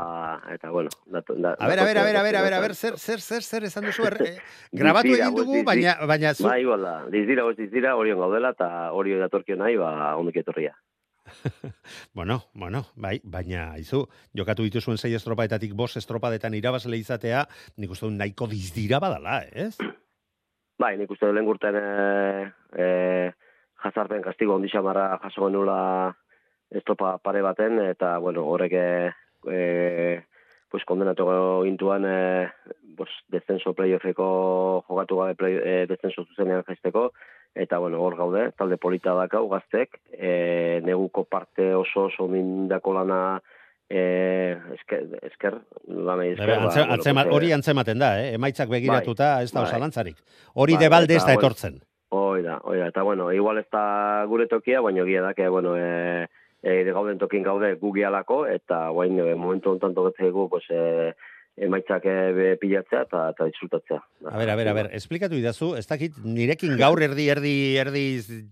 eta 0.53 0.70
bueno. 0.70 0.93
Datu, 1.07 1.37
da, 1.41 1.55
A 1.59 1.68
ber, 1.68 1.80
a 1.80 1.85
ber, 1.85 1.99
a 1.99 2.05
ber, 2.05 2.16
a 2.16 2.22
ber, 2.22 2.37
a 2.37 2.43
ber, 2.43 2.55
a 2.55 2.61
ber, 2.61 2.74
zer, 2.74 2.99
zer, 2.99 3.20
zer, 3.20 3.43
zer 3.43 3.68
esan 3.70 3.85
duzu, 3.89 4.07
er, 4.09 4.18
eh, 4.26 4.35
grabatu 4.82 5.14
egin 5.14 5.37
dugu, 5.37 5.62
baina, 5.64 5.97
baina 6.07 6.35
zu, 6.35 6.49
Bai, 6.49 6.61
igual 6.62 6.82
da. 6.82 6.97
Dizira, 7.12 7.47
ez 7.51 7.57
dizira, 7.61 7.97
orion 7.97 8.20
gaudela 8.20 8.55
eta 8.57 8.70
orio 8.93 9.20
datorkio 9.20 9.57
nahi, 9.61 9.76
ba, 9.80 10.16
ondik 10.20 10.43
etorria. 10.45 10.74
Bueno, 12.14 12.43
bueno, 12.55 12.85
bai, 12.97 13.18
baina, 13.25 13.75
izu, 13.81 14.05
jokatu 14.37 14.66
dituzuen 14.66 14.99
sei 14.99 15.14
estropaetatik 15.16 15.75
bos 15.77 15.95
estropadetan 16.01 16.55
irabazle 16.55 16.99
izatea, 17.01 17.45
nik 17.79 17.95
uste 17.95 18.07
dut 18.09 18.18
nahiko 18.18 18.49
dizdira 18.51 19.01
badala, 19.03 19.41
ez? 19.53 19.77
Bai, 20.81 20.97
nik 21.01 21.11
uste 21.11 21.27
dut 21.27 21.37
lehen 21.37 21.49
gurten 21.49 21.79
e, 21.79 21.89
e, 22.77 22.89
jazarpen 23.85 24.25
kastigo 24.25 24.57
ondi 24.57 24.70
xamarra 24.72 25.18
jaso 25.22 25.47
genula 25.47 25.79
estropa 26.75 27.16
pare 27.22 27.43
baten, 27.45 27.81
eta, 27.87 28.16
bueno, 28.18 28.47
horrek 28.51 28.75
e, 28.75 28.87
pues, 30.70 30.85
kondenatu 30.89 31.29
gintuan 31.64 32.05
e, 32.09 32.51
pues, 32.97 33.11
descenso 33.31 33.75
playoffeko 33.75 34.85
jogatu 34.89 35.20
gabe 35.22 35.39
play, 35.39 35.61
e, 35.62 35.87
descenso 35.87 36.27
zuzenean 36.27 36.64
jaisteko, 36.66 37.12
eta, 37.55 37.79
bueno, 37.79 38.01
hor 38.03 38.17
gaude, 38.17 38.49
talde 38.59 38.77
polita 38.77 39.15
dakau 39.15 39.49
gaztek, 39.49 40.01
e, 40.13 40.81
neguko 40.85 41.25
parte 41.25 41.73
oso 41.75 42.09
oso 42.11 42.27
mindako 42.29 42.95
lana 42.99 43.41
e, 43.89 44.57
esker, 44.75 45.07
esker 45.23 45.59
lanei 45.87 46.33
esker, 46.33 46.47
Bebe, 46.47 46.61
antze, 46.67 46.81
bueno, 46.81 46.95
antzema- 46.95 47.27
hori 47.31 47.53
antzematan 47.53 47.99
da, 47.99 48.13
eh? 48.23 48.35
emaitzak 48.35 48.69
begiratuta 48.69 49.43
ez 49.43 49.53
da 49.53 49.61
bai. 49.61 49.69
osalantzarik. 49.69 50.17
Hori 50.55 50.75
Bai, 50.75 50.83
debalde 50.83 51.17
ez 51.17 51.25
da 51.25 51.35
etortzen. 51.39 51.81
Hoi 52.15 52.43
da, 52.43 52.59
hoi 52.63 52.79
da, 52.79 52.89
eta 52.89 53.03
bueno, 53.03 53.31
igual 53.33 53.59
ez 53.59 53.69
da 53.73 54.25
gure 54.31 54.47
tokia, 54.47 54.81
baina 54.81 55.05
gia 55.05 55.23
da, 55.23 55.35
que, 55.35 55.49
bueno, 55.49 55.77
e, 55.77 56.27
e, 56.63 56.83
gauden 56.91 57.19
tokin 57.19 57.43
gaude 57.43 57.75
gu 57.79 57.93
gialako, 57.95 58.47
eta 58.47 58.89
guain 58.91 59.19
e, 59.19 59.35
momentu 59.35 59.71
honetan 59.71 59.95
tokatzegu, 59.95 60.49
pues, 60.49 60.65
e, 60.71 61.15
emaitzak 61.57 62.07
e, 62.09 62.55
pilatzea 62.61 63.05
eta, 63.07 63.29
eta 63.35 63.47
disfrutatzea. 63.51 64.01
A 64.31 64.39
ber, 64.39 64.51
a 64.51 64.57
ber, 64.59 64.69
a 64.69 64.75
ber, 64.77 64.89
esplikatu 64.97 65.39
idazu, 65.39 65.75
ez 65.79 65.87
dakit 65.87 66.17
nirekin 66.25 66.77
gaur 66.81 67.03
erdi, 67.03 67.29
erdi, 67.31 67.55
erdi 67.81 68.05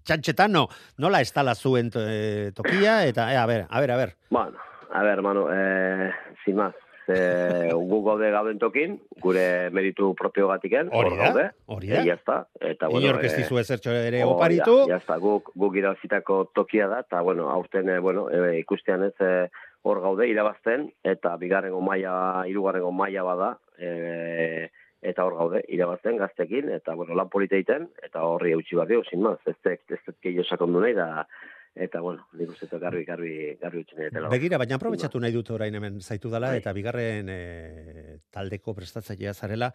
txantxetan, 0.07 0.55
no, 0.55 0.69
nola 1.03 1.23
estala 1.25 1.55
zuen 1.55 1.91
eh, 1.99 2.53
tokia, 2.55 3.03
eta, 3.09 3.33
eh, 3.33 3.41
a 3.41 3.47
ber, 3.51 3.67
a 3.69 3.83
ber, 3.83 3.91
a 3.91 3.99
ber. 4.05 4.15
Bueno, 4.31 4.71
a 4.93 5.03
ver, 5.03 5.23
mano, 5.23 5.49
eh, 5.51 6.11
sin 6.45 6.57
más, 6.57 6.75
eh, 7.09 7.71
gu 7.91 8.03
gaude 8.05 8.31
gauden 8.31 8.59
tokin, 8.63 8.99
gure 9.23 9.71
meritu 9.71 10.13
propio 10.15 10.49
gatiken, 10.49 10.91
Hori 10.93 11.17
hor 11.17 11.35
da, 11.35 11.49
hori 11.67 11.91
da. 11.91 12.03
e, 12.03 12.07
jazta, 12.07 12.39
eta 12.61 12.89
bueno, 12.89 13.09
Inork 13.09 13.27
ez 13.27 13.35
dizu 13.37 13.59
ezertxo 13.59 13.95
ere 13.99 14.23
oparitu, 14.29 14.83
Ja 14.91 15.01
está, 15.03 15.19
guk, 15.23 15.53
guk 15.59 15.77
irabazitako 15.81 16.45
tokia 16.55 16.89
da, 16.93 17.03
eta, 17.07 17.21
bueno, 17.27 17.51
aurten, 17.51 17.91
bueno, 18.03 18.29
e, 18.31 18.59
ikustean 18.61 19.09
ez 19.11 19.15
eh, 19.21 19.49
hor 19.83 20.01
gaude 20.01 20.29
irabazten, 20.31 20.87
eta 21.03 21.35
bigarrengo 21.41 21.81
maila, 21.83 22.45
hirugarrengo 22.49 22.93
maila 22.95 23.25
bada, 23.27 23.51
e, 23.79 24.69
eta 25.03 25.25
hor 25.27 25.35
gaude 25.39 25.63
irabazten 25.75 26.21
gaztekin, 26.21 26.71
eta, 26.71 26.95
bueno, 26.95 27.17
lan 27.19 27.31
polita 27.33 27.59
egiten, 27.59 27.89
eta 28.07 28.23
horri 28.23 28.55
eutxi 28.55 28.79
bat 28.79 28.91
dio, 28.91 29.03
sin 29.09 29.25
maz, 29.25 29.41
ez 29.47 29.57
ez 29.67 29.99
tek 30.07 30.21
gehiago 30.23 30.47
sakondu 30.47 30.81
nahi, 30.85 30.95
da, 30.95 31.27
eta, 31.75 32.01
bueno, 32.01 32.29
nik 32.39 32.53
uste 32.55 32.69
dut 32.71 32.81
garbi, 32.81 33.03
garbi, 33.05 33.35
garbi 33.61 33.83
utzi 33.83 33.99
dela. 33.99 34.31
Begira, 34.31 34.61
baina 34.63 34.79
aprobetxatu 34.79 35.21
nahi 35.21 35.35
dut 35.35 35.51
orain 35.51 35.75
hemen 35.75 35.99
zaitu 36.01 36.31
dela, 36.31 36.53
Bai. 36.53 36.63
eta 36.63 36.73
bigarren 36.77 37.29
eh, 37.33 38.17
taldeko 38.31 38.77
prestatzailea 38.79 39.35
zarela, 39.35 39.73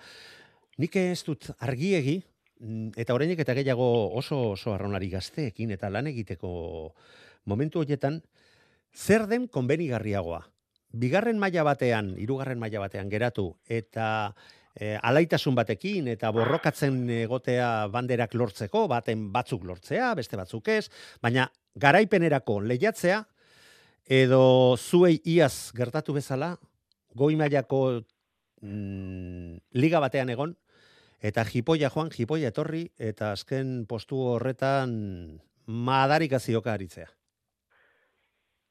nik 0.80 0.96
ez 1.04 1.20
dut 1.28 1.52
argiegi, 1.60 2.22
mm, 2.62 2.96
eta 2.96 3.18
orainik 3.18 3.44
eta 3.44 3.58
gehiago 3.58 3.90
oso 4.16 4.54
oso 4.54 4.74
arraunari 4.74 5.10
gazteekin 5.12 5.76
eta 5.76 5.90
lan 5.92 6.08
egiteko 6.14 6.94
momentu 7.46 7.82
horietan, 7.84 8.22
zer 8.98 9.28
den 9.30 9.48
konbenigarriagoa. 9.48 10.42
Bigarren 10.98 11.38
maila 11.40 11.64
batean, 11.68 12.16
hirugarren 12.18 12.60
maila 12.60 12.82
batean 12.88 13.10
geratu, 13.12 13.52
eta 13.70 14.34
e, 14.74 14.96
alaitasun 14.96 15.56
batekin 15.58 16.08
eta 16.10 16.32
borrokatzen 16.34 17.02
egotea 17.20 17.88
banderak 17.94 18.34
lortzeko, 18.40 18.88
baten 18.90 19.28
batzuk 19.34 19.66
lortzea, 19.68 20.14
beste 20.18 20.40
batzuk 20.40 20.70
ez, 20.74 20.88
baina 21.22 21.50
garaipenerako 21.78 22.62
lehiatzea, 22.72 23.24
edo 24.08 24.78
zuei 24.78 25.20
iaz 25.26 25.74
gertatu 25.78 26.16
bezala, 26.16 26.56
goi 27.18 27.36
mailako 27.36 27.82
mm, 28.62 29.60
liga 29.78 30.02
batean 30.02 30.32
egon, 30.34 30.56
eta 31.20 31.44
jipoia 31.46 31.92
joan, 31.94 32.10
jipoia 32.14 32.54
etorri, 32.54 32.88
eta 32.98 33.34
azken 33.36 33.84
postu 33.90 34.24
horretan 34.32 34.98
madarik 35.68 36.38
azioka 36.38 36.74
aritzea. 36.74 37.17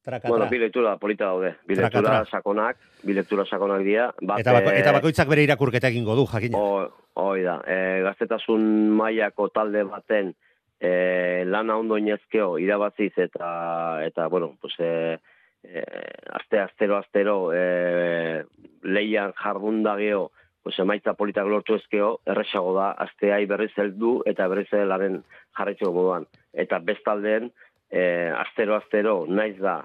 Traka, 0.07 0.29
Bueno, 0.31 0.45
tra. 0.45 0.51
bi 0.51 0.59
lektura 0.61 0.95
polita 0.97 1.25
daude. 1.25 1.49
Bi 1.67 1.75
Traka, 1.75 1.99
lektura 1.99 2.21
tra. 2.23 2.31
sakonak, 2.39 2.77
bi 3.03 3.13
lektura 3.13 3.43
sakonak 3.45 3.81
dira. 3.83 4.05
Bat, 4.21 4.39
Eta, 4.39 4.53
bako, 4.55 4.71
eh, 4.71 4.79
eta 4.79 4.93
bakoitzak 4.95 5.27
bere 5.27 5.43
irakurketa 5.43 5.89
egingo 5.91 6.15
du, 6.15 6.25
jakina. 6.31 6.57
Ho- 6.57 6.87
Hoi 7.19 7.41
da, 7.43 7.57
e, 7.65 7.77
gaztetasun 8.05 8.61
mailako 8.95 9.49
talde 9.49 9.81
baten 9.89 10.35
e, 10.79 11.43
lana 11.49 11.75
ondo 11.81 11.97
inezkeo 11.97 12.59
irabaziz 12.61 13.11
eta, 13.17 13.49
eta 14.05 14.27
bueno, 14.29 14.51
pues, 14.61 14.75
e, 14.79 15.17
e, 15.65 15.81
aste 16.37 16.59
astero 16.61 16.95
astero 17.01 17.51
e, 17.57 18.43
leian 18.83 19.33
jardun 19.33 19.81
da 19.83 19.95
geho, 19.97 20.29
pues, 20.61 20.77
emaitza 20.79 21.15
politak 21.17 21.47
lortu 21.49 21.73
ezkeo, 21.81 22.19
erresago 22.25 22.75
da, 22.77 22.91
asteai 22.91 23.45
berriz 23.49 23.71
heldu 23.81 24.21
eta 24.29 24.47
berriz 24.47 24.69
laren 24.71 25.23
jarraitzeko 25.57 25.91
moduan. 25.91 26.27
Eta 26.53 26.77
bestaldeen, 26.79 27.49
e, 27.89 28.29
astero 28.37 28.75
astero 28.77 29.25
naiz 29.27 29.57
da, 29.57 29.79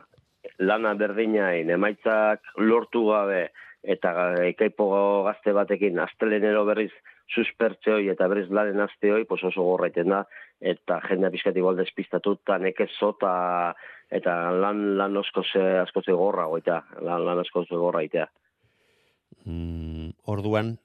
lana 0.58 0.94
berdinain, 0.94 1.70
emaitzak 1.70 2.40
lortu 2.56 3.06
gabe, 3.08 3.48
eta 3.82 4.12
ekaipo 4.46 4.88
gazte 5.26 5.52
batekin 5.52 5.98
astelenero 5.98 6.64
berriz 6.64 6.92
suspertzeoi 7.32 8.08
eta 8.12 8.28
berriz 8.28 8.48
laren 8.50 8.80
asteoi 8.84 9.24
pues 9.24 9.42
oso 9.44 9.64
gorraiten 9.64 10.12
da 10.12 10.24
eta 10.60 11.00
jendea 11.08 11.30
pizkat 11.34 11.56
igual 11.56 11.76
despistatu 11.76 12.36
eta 12.38 12.58
nekezo 12.58 13.14
eta 13.16 13.32
eta 14.10 14.36
lan 14.52 14.84
lan 14.98 15.16
asko 15.16 15.42
ze 15.42 15.62
asko 15.80 16.02
gorra 16.06 16.46
goita 16.46 16.82
lan 17.00 17.24
lan 17.24 17.38
asko 17.38 17.64
gorra 17.70 18.02
itea 18.02 18.28
Mm, 19.44 20.12
orduan, 20.30 20.76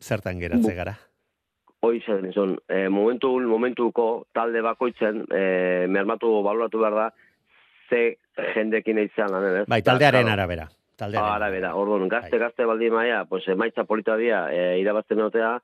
zertan 0.00 0.40
geratze 0.40 0.74
gara. 0.74 0.96
Hoi 1.86 2.00
zen, 2.02 2.56
e, 2.68 2.88
momentu, 2.92 3.30
momentuko 3.48 4.26
talde 4.34 4.60
bakoitzen 4.64 5.22
e, 5.32 5.86
mermatu 5.88 6.32
baloratu 6.42 6.80
behar 6.82 6.96
da 6.98 7.06
ze 7.90 8.16
jendekin 8.54 8.98
eitzen 9.02 9.28
lanen, 9.30 9.60
ez? 9.62 9.66
Bai, 9.68 9.82
taldearen 9.82 10.28
arabera. 10.32 10.68
Taldearen 10.96 11.28
Ah, 11.30 11.36
arabera, 11.36 11.74
orduan, 11.74 12.08
gazte, 12.12 12.36
Bai. 12.36 12.46
gazte 12.46 12.64
baldi 12.68 12.90
maia, 12.92 13.24
pues, 13.28 13.46
emaitza 13.48 13.84
polita 13.84 14.16
dia, 14.20 14.46
e, 14.52 14.78
irabazten 14.80 15.20
otea, 15.24 15.58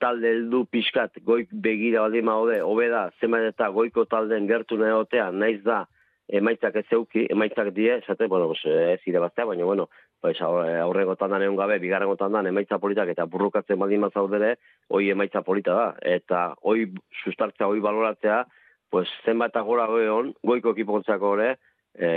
talde 0.00 0.30
heldu 0.32 0.64
pixkat, 0.72 1.18
goik 1.24 1.48
begira 1.52 2.00
baldi 2.06 2.22
maude, 2.24 2.60
hobe 2.64 2.88
da, 2.92 3.10
zenbait 3.20 3.50
eta 3.50 3.68
goiko 3.72 4.04
talden 4.08 4.46
gertu 4.48 4.76
nahi 4.80 4.92
otea, 4.96 5.30
naiz 5.32 5.62
da, 5.64 5.86
emaitzak 6.30 6.76
ez 6.76 6.84
zeuki, 6.88 7.26
emaitzak 7.32 7.72
die, 7.74 7.96
esate, 7.98 8.26
bueno, 8.30 8.46
pues, 8.52 8.60
ez 8.64 9.00
irabaztea, 9.10 9.44
baina, 9.48 9.64
bueno, 9.64 9.88
pues, 10.20 10.38
aur- 10.40 10.68
aurrengo 10.84 11.16
tandan 11.16 11.42
egon 11.42 11.56
gabe, 11.56 11.78
bigarrengo 11.82 12.16
tandan, 12.16 12.46
emaitza 12.46 12.78
politak 12.78 13.08
eta 13.08 13.24
burrukatzen 13.24 13.78
baldin 13.80 14.00
mazaudere, 14.04 14.54
hoi 14.88 15.08
emaitza 15.10 15.42
polita 15.42 15.74
da, 15.74 15.88
eta 16.00 16.54
hoi 16.62 16.90
sustartzea, 17.24 17.66
hoi 17.66 17.80
baloratzea, 17.80 18.44
pues, 18.90 19.08
zenbat 19.24 19.54
eta 19.54 19.62
gora 19.66 19.86
goeon, 19.90 20.34
goiko 20.42 20.74
ekipontzako 20.76 21.34
ere, 21.38 21.50
e, 21.94 22.10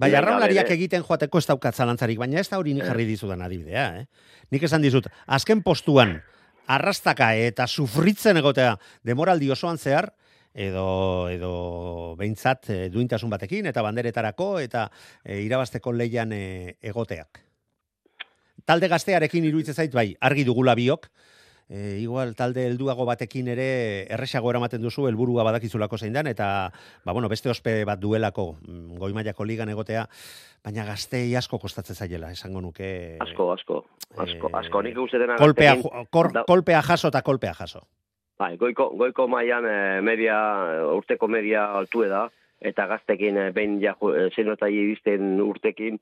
Bai, 0.00 0.10
arraunlariak 0.18 0.66
ere. 0.66 0.74
egiten 0.74 1.04
joateko 1.06 1.38
ez 1.38 1.46
daukat 1.46 1.76
zalantzarik, 1.78 2.18
baina 2.18 2.40
ez 2.40 2.48
da 2.50 2.58
hori 2.58 2.74
ni 2.74 2.82
jarri 2.82 3.06
dizudan 3.06 3.44
adibidea, 3.46 3.84
eh? 4.00 4.06
Nik 4.50 4.64
esan 4.66 4.82
dizut, 4.82 5.06
azken 5.26 5.62
postuan, 5.62 6.16
arrastaka 6.66 7.34
eta 7.38 7.66
sufritzen 7.68 8.40
egotea 8.40 8.74
demoraldi 9.06 9.50
osoan 9.54 9.78
zehar, 9.78 10.10
edo 10.54 11.28
edo 11.30 11.52
behintzat 12.18 12.70
e, 12.70 12.76
duintasun 12.88 13.30
batekin 13.30 13.66
eta 13.66 13.82
banderetarako 13.82 14.60
eta 14.62 14.86
e, 15.24 15.40
irabasteko 15.42 15.92
leian 15.92 16.32
e, 16.32 16.76
egoteak. 16.80 17.42
Talde 18.64 18.88
gaztearekin 18.88 19.44
iruditzen 19.44 19.74
zait 19.74 19.92
bai, 19.92 20.14
argi 20.20 20.44
dugula 20.46 20.76
biok, 20.78 21.10
e, 21.68 21.98
igual 22.00 22.34
talde 22.36 22.66
helduago 22.66 23.06
batekin 23.08 23.48
ere 23.54 23.68
erresago 24.12 24.50
eramaten 24.50 24.82
duzu 24.82 25.06
helburua 25.08 25.44
badakizulako 25.46 25.98
zein 25.98 26.12
dan 26.12 26.26
eta 26.26 26.70
ba, 27.04 27.12
bueno, 27.12 27.28
beste 27.28 27.50
ospe 27.50 27.84
bat 27.84 28.00
duelako 28.00 28.56
mm, 28.60 28.98
goi 29.00 29.12
mailako 29.16 29.44
ligan 29.44 29.72
egotea 29.72 30.06
baina 30.64 30.84
gaztei 30.84 31.34
asko 31.36 31.58
kostatzen 31.58 31.96
zaiela 31.96 32.30
esango 32.32 32.60
nuke 32.60 33.18
asko 33.24 33.50
asko 33.52 33.84
asko 34.16 34.50
asko. 34.52 34.82
Nik 34.82 34.98
uste 34.98 35.18
dena 35.18 35.36
kolpea 35.40 35.76
kor, 36.10 36.30
kolpea 36.46 36.82
jaso 36.82 37.08
eta 37.08 37.22
kolpea 37.22 37.54
jaso. 37.58 37.84
Bai 38.38 38.56
goiko 38.58 38.90
goiko 38.98 39.28
mailan 39.28 39.66
e, 39.68 40.00
media 40.02 40.38
urteko 40.94 41.28
media 41.28 41.68
altu 41.78 42.04
da 42.08 42.28
eta 42.60 42.86
gaztekin 42.90 43.36
e, 43.38 43.50
behin 43.52 43.80
ja 43.82 43.96
zenotai 44.34 44.72
iristen 44.74 45.40
urtekin 45.40 46.00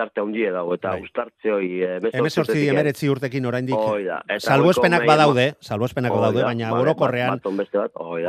tarte 0.00 0.24
handia 0.24 0.52
dago 0.56 0.76
eta 0.78 0.96
bai. 0.96 1.06
ustartze 1.06 1.54
hori 1.54 1.70
emezortzi 1.86 2.66
emeretzi 2.72 3.10
urtekin 3.12 3.48
oraindik 3.52 4.38
salbuespenak 4.38 5.08
badaude 5.08 5.50
salbuespenak 5.60 6.16
badaude 6.18 6.46
baina 6.48 6.74
orokorrean 6.82 7.42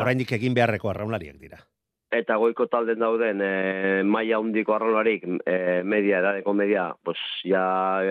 oraindik 0.06 0.40
egin 0.40 0.58
beharreko 0.58 0.92
arraunlariak 0.94 1.40
dira 1.42 1.64
eta 2.12 2.36
goiko 2.36 2.68
talden 2.68 3.00
dauden 3.00 3.42
e, 3.42 3.52
maila 4.04 4.42
hundiko 4.44 4.76
arraunlarik 4.76 5.24
e, 5.48 5.58
media 5.88 6.20
edadeko 6.20 6.54
media 6.54 6.90
pues 7.04 7.20
ja 7.48 7.64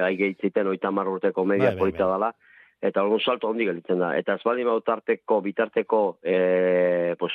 aigeitziten 0.06 0.72
oita 0.72 0.90
urteko 0.90 1.44
media 1.44 1.70
bai, 1.70 1.74
bai, 1.74 1.78
polita 1.78 2.06
bai. 2.06 2.12
dala 2.16 2.32
eta 2.80 3.02
algun 3.02 3.20
salto 3.20 3.50
handi 3.50 3.66
gelitzen 3.68 3.98
da 4.00 4.14
eta 4.16 4.34
ez 4.34 4.42
baldin 4.44 4.72
tarteko 4.86 5.40
bitarteko 5.44 6.18
e, 6.24 7.14
pues 7.18 7.32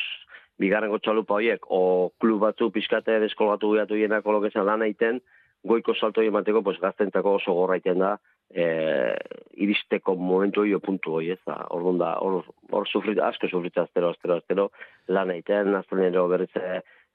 bigarrengo 0.57 0.97
txalupa 0.99 1.35
horiek 1.35 1.65
o 1.69 2.11
klub 2.19 2.41
batzu 2.41 2.71
pizkate 2.71 3.19
deskolgatu 3.19 3.75
gatu 3.75 3.95
hienak 3.99 4.25
lokezan 4.25 4.65
lan 4.65 4.81
egiten 4.87 5.21
goiko 5.65 5.95
salto 5.95 6.21
emateko 6.21 6.61
pues 6.63 6.79
gaztentako 6.81 7.37
oso 7.39 7.53
gorraiten 7.53 7.99
da 7.99 8.15
eh 8.49 9.15
iristeko 9.57 10.15
momentu 10.15 10.61
hori 10.61 10.77
puntu 10.79 11.15
hori 11.17 11.31
ez 11.31 11.41
da? 11.47 11.65
Ordun 11.69 11.97
da 11.97 12.15
hor 12.21 12.43
hor 12.71 12.87
sufrit 12.87 13.19
asko 13.19 13.47
sufrit 13.47 13.77
astero 13.77 14.11
astero 14.13 14.37
astero 14.37 14.69
lan 15.07 15.31
egiten 15.31 15.75
astronero 15.75 16.27
berriz 16.27 16.51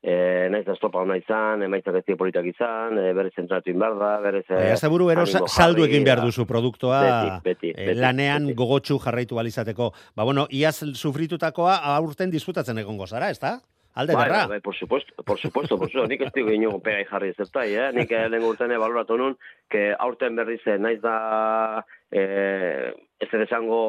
eh 0.03 0.49
naiz 0.51 0.65
da 0.65 0.75
stopa 0.75 1.03
ona 1.05 1.17
izan 1.21 1.63
emaitza 1.63 1.93
beti 1.93 2.15
politak 2.17 2.47
izan 2.49 2.97
e, 2.99 3.13
berriz 3.13 3.35
entratu 3.37 3.71
inbarda 3.71 4.15
berriz 4.25 4.47
eh 4.49 4.89
buru 4.89 5.11
ero 5.11 5.27
saldu 5.27 5.85
egin 5.85 6.05
behar 6.05 6.23
duzu 6.25 6.47
produktua 6.47 7.01
beti, 7.05 7.41
beti, 7.45 7.73
beti, 7.77 8.01
lanean 8.01 8.47
beti. 8.47 8.57
gogotsu 8.57 8.99
jarraitu 8.99 9.35
balizateko 9.35 9.93
ba 10.17 10.25
bueno 10.25 10.47
iaz 10.51 10.83
sufritutakoa 10.95 11.77
aurten 11.97 12.31
disfrutatzen 12.31 12.79
egongo 12.79 13.07
zara 13.07 13.31
ezta 13.31 13.61
Alde 13.95 14.15
bai, 14.15 14.29
derra. 14.29 14.47
Bai, 14.47 14.61
por 14.61 14.75
supuesto, 14.75 15.15
por 15.23 15.39
supuesto, 15.39 15.77
por 15.79 15.91
supuesto. 15.91 16.09
Nik 16.09 16.23
ez 16.23 16.33
digu 16.35 16.53
ino 16.55 16.79
pegai 16.79 17.05
jarri 17.09 17.33
zertai, 17.35 17.69
eh? 17.75 17.91
Nik 17.97 18.13
eh, 18.13 18.29
lehen 18.31 18.47
urtene 18.47 18.79
baloratu 18.79 19.19
nun, 19.19 19.37
que 19.69 19.91
aurten 19.99 20.39
berriz 20.39 20.61
eh, 20.67 20.79
naiz 20.79 21.01
da 21.03 21.85
eh, 22.11 22.95
ez 23.19 23.31
esango 23.43 23.83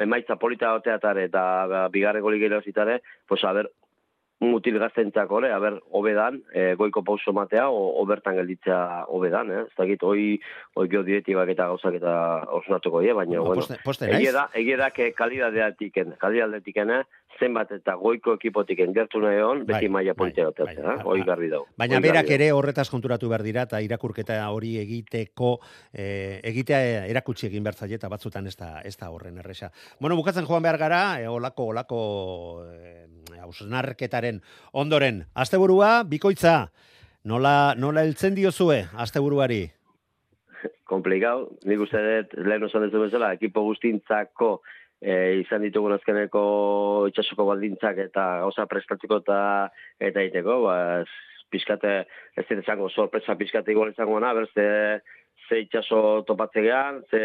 emaitza 0.00 0.38
polita 0.40 0.72
oteatare 0.74 1.28
eta 1.28 1.88
bigarreko 1.92 2.30
ligero 2.30 2.62
zitare, 2.62 3.02
pues 3.28 3.44
a 3.44 3.52
ver, 3.52 3.70
mutil 4.42 4.78
gaztentzak 4.78 5.30
ore, 5.30 5.52
haber, 5.54 5.78
obedan, 5.94 6.40
e, 6.52 6.74
goiko 6.78 7.02
pauso 7.06 7.32
matea, 7.32 7.68
o, 7.70 7.82
obertan 8.02 8.36
gelditza 8.40 9.04
obedan, 9.14 9.52
eh? 9.54 9.62
Ez 9.68 9.76
dakit, 9.78 10.02
oi, 10.02 10.24
oi 10.78 10.86
gio 10.90 11.04
diretibak 11.06 11.52
eta 11.54 11.68
gauzak 11.70 11.98
eta 12.00 12.14
osnatuko, 12.58 13.02
eh? 13.06 13.14
baina, 13.16 13.38
bueno, 13.40 13.62
poste, 13.62 13.78
poste, 13.84 14.10
egie 14.10 14.32
da, 14.34 14.48
egie 14.58 14.78
da, 14.80 14.90
que 14.90 15.12
kalidadeatiken, 15.14 16.16
kalidadeatiken, 16.20 16.94
eh? 16.98 17.02
Zenbat 17.40 17.70
eta 17.74 17.94
goiko 18.00 18.34
ekipotik 18.38 18.80
gertu 18.94 19.20
nahi 19.22 19.40
hon, 19.42 19.64
beti 19.66 19.86
bai, 19.86 19.92
maia 19.96 20.14
politea 20.14 20.50
bai, 20.50 20.74
bai, 20.74 20.84
bai, 20.84 20.96
oi 21.04 21.24
garri 21.26 21.48
dau. 21.50 21.64
Baina 21.78 22.00
berak 22.00 22.30
ere 22.30 22.50
horretaz 22.52 22.88
konturatu 22.90 23.28
behar 23.28 23.42
dira, 23.42 23.62
eta 23.68 23.80
irakurketa 23.80 24.38
hori 24.50 24.76
egiteko, 24.82 25.58
eh, 25.92 26.40
egitea 26.52 27.06
erakutsi 27.06 27.46
egin 27.46 27.64
behar 27.64 27.90
eta 27.92 28.08
batzutan 28.08 28.46
ez 28.46 28.56
da, 28.56 28.80
ez 28.84 28.96
da 28.96 29.10
horren 29.10 29.38
erresa. 29.38 29.70
Bueno, 30.00 30.16
bukatzen 30.16 30.46
joan 30.46 30.62
behar 30.62 30.78
gara, 30.78 31.20
e, 31.20 31.28
olako, 31.28 31.66
olako, 31.72 32.64
eh, 32.72 33.06
hausnarketaren 33.40 34.40
ondoren. 34.72 35.24
Asteburua, 35.34 36.02
bikoitza, 36.04 36.70
nola, 37.24 37.74
nola 37.76 38.02
eltzen 38.02 38.34
diozue, 38.34 38.84
asteburuari? 38.94 39.64
Komplikau, 40.84 41.48
nik 41.64 41.80
uste 41.80 41.98
dut, 41.98 42.34
lehen 42.44 42.64
osan 42.68 42.84
ez 42.84 42.92
bezala, 42.92 43.32
ekipo 43.32 43.62
guztintzako 43.64 44.60
e, 45.02 45.42
izan 45.42 45.66
ditugu 45.66 45.90
azkeneko 45.96 46.42
itxasoko 47.10 47.46
baldintzak 47.50 47.98
eta 48.06 48.26
gauza 48.44 48.68
prestatzeko 48.70 49.20
eta 49.24 49.40
eta 50.00 50.24
iteko, 50.28 50.60
ba, 50.68 50.76
pizkate, 51.52 52.06
ez 52.38 52.46
dira 52.48 52.62
zango, 52.64 52.88
sorpresa 52.88 53.36
pizkate 53.36 53.74
igual 53.74 53.90
izango 53.92 54.20
na, 54.22 54.32
ber, 54.32 54.48
ze, 54.54 55.02
itxaso 55.52 56.22
topatzegean, 56.24 57.02
ze, 57.10 57.20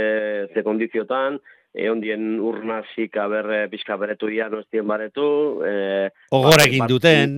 ze 0.51 0.63
kondiziotan, 0.65 1.38
egon 1.78 2.01
dien 2.01 2.39
urnasik 2.43 3.15
aber 3.21 3.69
pizka 3.71 3.95
beretu 3.95 4.28
dian, 4.28 4.51
no 4.51 4.84
baretu. 4.89 5.28
E, 5.63 6.09
Ogora 6.36 6.65
egin 6.65 6.89
duten. 6.89 7.38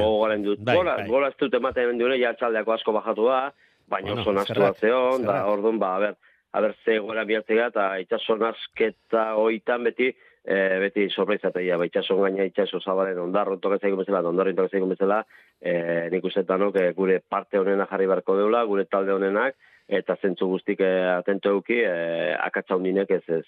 Ogora 0.00 0.34
egin 0.34 0.48
duten. 0.48 0.64
Bai, 0.66 0.76
gola, 0.80 0.96
bai. 0.96 1.06
gola 1.06 1.28
ez 1.30 1.36
dut 1.38 1.54
ematen 1.54 1.98
duen, 2.00 2.18
ja 2.18 2.32
asko 2.34 2.96
bajatu 2.96 3.28
da, 3.28 3.52
baina 3.86 4.14
bueno, 4.14 4.22
oso 4.22 4.32
nastu 4.32 4.64
atzeon, 4.64 5.28
da, 5.28 5.44
orduan, 5.46 5.78
ba, 5.78 5.94
a 5.94 6.00
ber, 6.00 6.18
haber 6.52 6.74
ze 6.84 6.98
gora 6.98 7.24
bihartzea 7.24 7.70
eta 7.70 7.86
itxason 8.02 8.42
asketa 8.42 9.34
oitan 9.38 9.84
beti 9.84 10.10
e, 10.44 10.56
beti 10.80 11.08
sorpraizatea, 11.10 11.76
ba, 11.76 11.86
itxason 11.86 12.22
gaina 12.24 12.46
itxaso 12.48 12.80
zabaren 12.80 13.18
ondarro 13.18 13.58
tokatzeko 13.58 14.00
bezala, 14.00 14.22
ondarro 14.28 14.54
tokatzeko 14.56 14.88
bezala, 14.90 15.22
e, 15.60 16.08
nik 16.12 16.24
ustetan 16.24 16.68
e, 16.72 16.92
gure 16.96 17.20
parte 17.20 17.58
honena 17.58 17.86
jarri 17.90 18.06
barko 18.06 18.36
deula, 18.36 18.64
gure 18.64 18.86
talde 18.86 19.12
honenak, 19.12 19.56
eta 19.88 20.16
zentzu 20.22 20.46
guztik 20.46 20.80
e, 20.80 20.92
atento 21.16 21.50
euki, 21.56 21.82
e, 21.84 22.34
akatsa 22.38 22.76
hundinek 22.76 23.10
ez 23.10 23.24
ez 23.28 23.44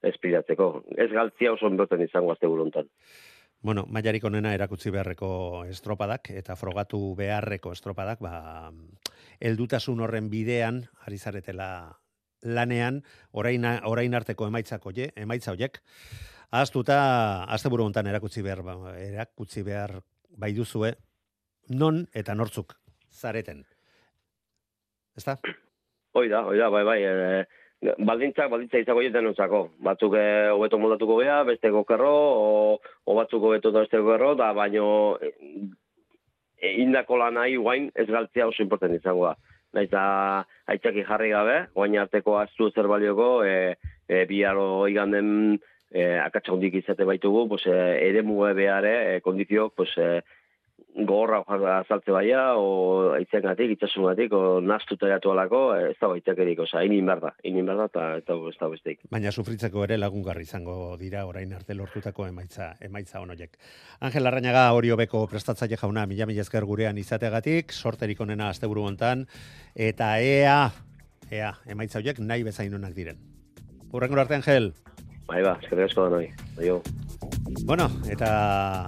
ez 0.00 0.14
Ez 0.96 1.10
galtzia 1.10 1.52
oso 1.52 1.66
onberten 1.66 2.00
izango 2.00 2.30
azte 2.30 2.46
buruntan. 2.46 2.86
Bueno, 3.60 3.84
maiarik 3.90 4.22
onena 4.24 4.54
erakutsi 4.54 4.90
beharreko 4.90 5.64
estropadak 5.66 6.30
eta 6.30 6.54
frogatu 6.54 7.16
beharreko 7.18 7.72
estropadak, 7.72 8.20
ba, 8.20 8.70
eldutasun 9.40 10.00
horren 10.00 10.30
bidean, 10.30 10.84
ari 11.04 11.18
zaretela 11.18 11.98
lanean 12.42 13.02
orain 13.32 13.64
orain 13.84 14.14
arteko 14.14 14.46
emaitzako 14.46 14.92
je, 14.94 15.10
emaitza 15.16 15.52
hoiek 15.52 15.80
ahaztuta 16.50 17.44
asteburu 17.54 17.84
hontan 17.84 18.06
erakutsi 18.06 18.42
behar 18.42 18.62
ba, 18.62 18.76
erakutsi 18.98 19.62
behar 19.62 19.98
bai 20.38 20.52
duzue 20.56 20.94
non 21.68 22.06
eta 22.14 22.34
nortzuk 22.34 22.74
zareten. 23.12 23.64
Ezta? 25.18 25.36
Hoi 26.14 26.28
da, 26.30 26.44
hoi 26.46 26.56
da, 26.58 26.70
bai, 26.70 26.84
bai, 26.86 26.98
e, 27.02 27.92
baldintzak, 27.98 28.48
baldintza 28.50 28.80
izango 28.80 29.02
jetan 29.02 29.26
nontzako. 29.26 29.64
Batzuk 29.84 30.14
e, 30.16 30.24
hobeto 30.54 30.78
moldatuko 30.78 31.18
gea, 31.20 31.42
beste 31.44 31.70
gokerro, 31.74 32.14
o, 32.14 32.46
o 33.04 33.16
batzuk 33.18 33.44
hobeto 33.44 33.72
da 33.74 33.84
beste 33.84 34.00
gokerro, 34.00 34.32
da 34.38 34.52
baino 34.56 35.18
e, 35.20 35.32
e, 36.56 36.72
indako 36.84 37.18
lan 37.20 37.36
nahi 37.38 37.58
guain 37.58 37.90
ez 37.94 38.06
galtzea 38.08 38.48
oso 38.48 38.62
importen 38.64 38.94
izango 38.96 39.28
da 39.28 39.36
naiz 39.74 39.88
da 39.90 40.44
aitzaki 40.66 41.04
jarri 41.08 41.30
gabe, 41.34 41.58
guain 41.74 41.96
arteko 42.00 42.38
aztu 42.40 42.70
zer 42.70 42.88
balioko, 42.88 43.44
e, 43.44 43.74
e, 44.08 44.24
biharo 44.30 44.86
iganden 44.88 45.58
e, 45.92 46.04
akatsa 46.22 46.52
hundik 46.54 46.78
izate 46.80 47.06
baitugu, 47.08 47.46
pues, 47.48 47.66
e, 47.66 47.78
ere 48.08 48.22
behare, 48.54 49.16
e, 49.16 49.20
kondizio, 49.20 49.70
pues, 49.70 49.90
e, 49.96 50.22
gorra 51.06 51.42
azaltze 51.78 52.12
baia, 52.12 52.54
o 52.56 53.12
aitzen 53.14 53.44
gatik, 53.44 53.74
itxasun 53.76 54.08
gatik, 54.08 54.32
o 54.34 54.60
naztuta 54.60 55.08
jatu 55.12 55.30
alako, 55.32 55.60
ez 55.76 55.96
da 56.00 56.10
baitzak 56.10 56.40
edik, 56.42 56.62
oza, 56.64 56.82
inin 56.86 57.06
berda, 57.06 57.34
inin 57.46 57.66
berda, 57.66 57.86
eta 58.18 58.36
ez 58.50 58.56
da 58.58 58.70
besteik. 58.72 59.00
Baina 59.10 59.32
sufritzeko 59.32 59.84
ere 59.86 59.98
lagungarri 59.98 60.42
izango 60.48 60.96
dira 61.00 61.24
orain 61.28 61.52
arte 61.54 61.76
lortutako 61.78 62.26
emaitza, 62.26 62.72
emaitza 62.80 63.22
onoiek. 63.22 63.56
Angel 64.00 64.26
Arrañaga 64.26 64.66
hori 64.74 64.90
hobeko 64.90 65.26
prestatzaile 65.30 65.78
jauna, 65.80 66.06
mila 66.06 66.26
mila 66.26 66.42
ezker 66.42 66.66
gurean 66.66 66.98
izategatik, 66.98 67.72
sorterik 67.72 68.20
onena 68.20 68.50
asteburu 68.50 68.84
hontan 68.88 69.26
eta 69.74 70.16
ea, 70.20 70.60
ea, 71.30 71.54
emaitza 71.66 72.02
horiek 72.02 72.18
nahi 72.20 72.46
bezain 72.46 72.74
onak 72.74 72.94
diren. 72.96 73.18
Urrengo 73.92 74.20
arte, 74.20 74.34
Angel. 74.34 74.72
Bai 75.28 75.42
ba, 75.44 75.58
eskerrik 75.60 75.90
asko 75.90 76.06
da 76.06 76.10
noi. 76.16 76.30
Aio. 76.56 76.78
Bueno, 77.68 77.88
eta 78.08 78.28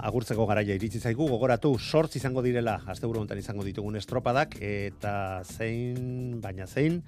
agurtzeko 0.09 0.47
garaia 0.49 0.72
iritsi 0.78 1.01
zaigu, 1.01 1.26
gogoratu 1.28 1.74
sortz 1.78 2.14
izango 2.16 2.41
direla, 2.41 2.78
asteburu 2.88 3.20
hontan 3.20 3.41
izango 3.41 3.64
ditugun 3.66 3.99
estropadak, 4.01 4.57
eta 4.64 5.12
zein, 5.45 6.41
baina 6.41 6.64
zein, 6.66 7.03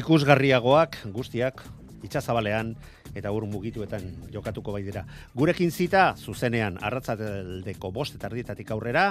ikusgarriagoak 0.00 0.96
guztiak, 1.12 1.60
itxazabalean, 2.06 2.72
eta 3.12 3.32
ur 3.36 3.44
mugituetan 3.50 4.06
jokatuko 4.32 4.72
bai 4.72 4.82
dira. 4.86 5.04
Gurekin 5.36 5.70
zita, 5.70 6.14
zuzenean, 6.16 6.80
arratzataldeko 6.80 7.92
bost 7.92 8.16
eta 8.16 8.30
ardietatik 8.30 8.72
aurrera, 8.72 9.10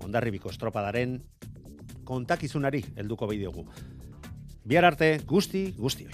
ondarribiko 0.00 0.48
estropadaren 0.48 1.18
kontakizunari 2.08 2.86
helduko 2.96 3.28
bai 3.28 3.36
diogu. 3.36 3.68
Biar 4.64 4.88
arte, 4.88 5.18
guzti, 5.28 5.74
guzti. 5.76 6.08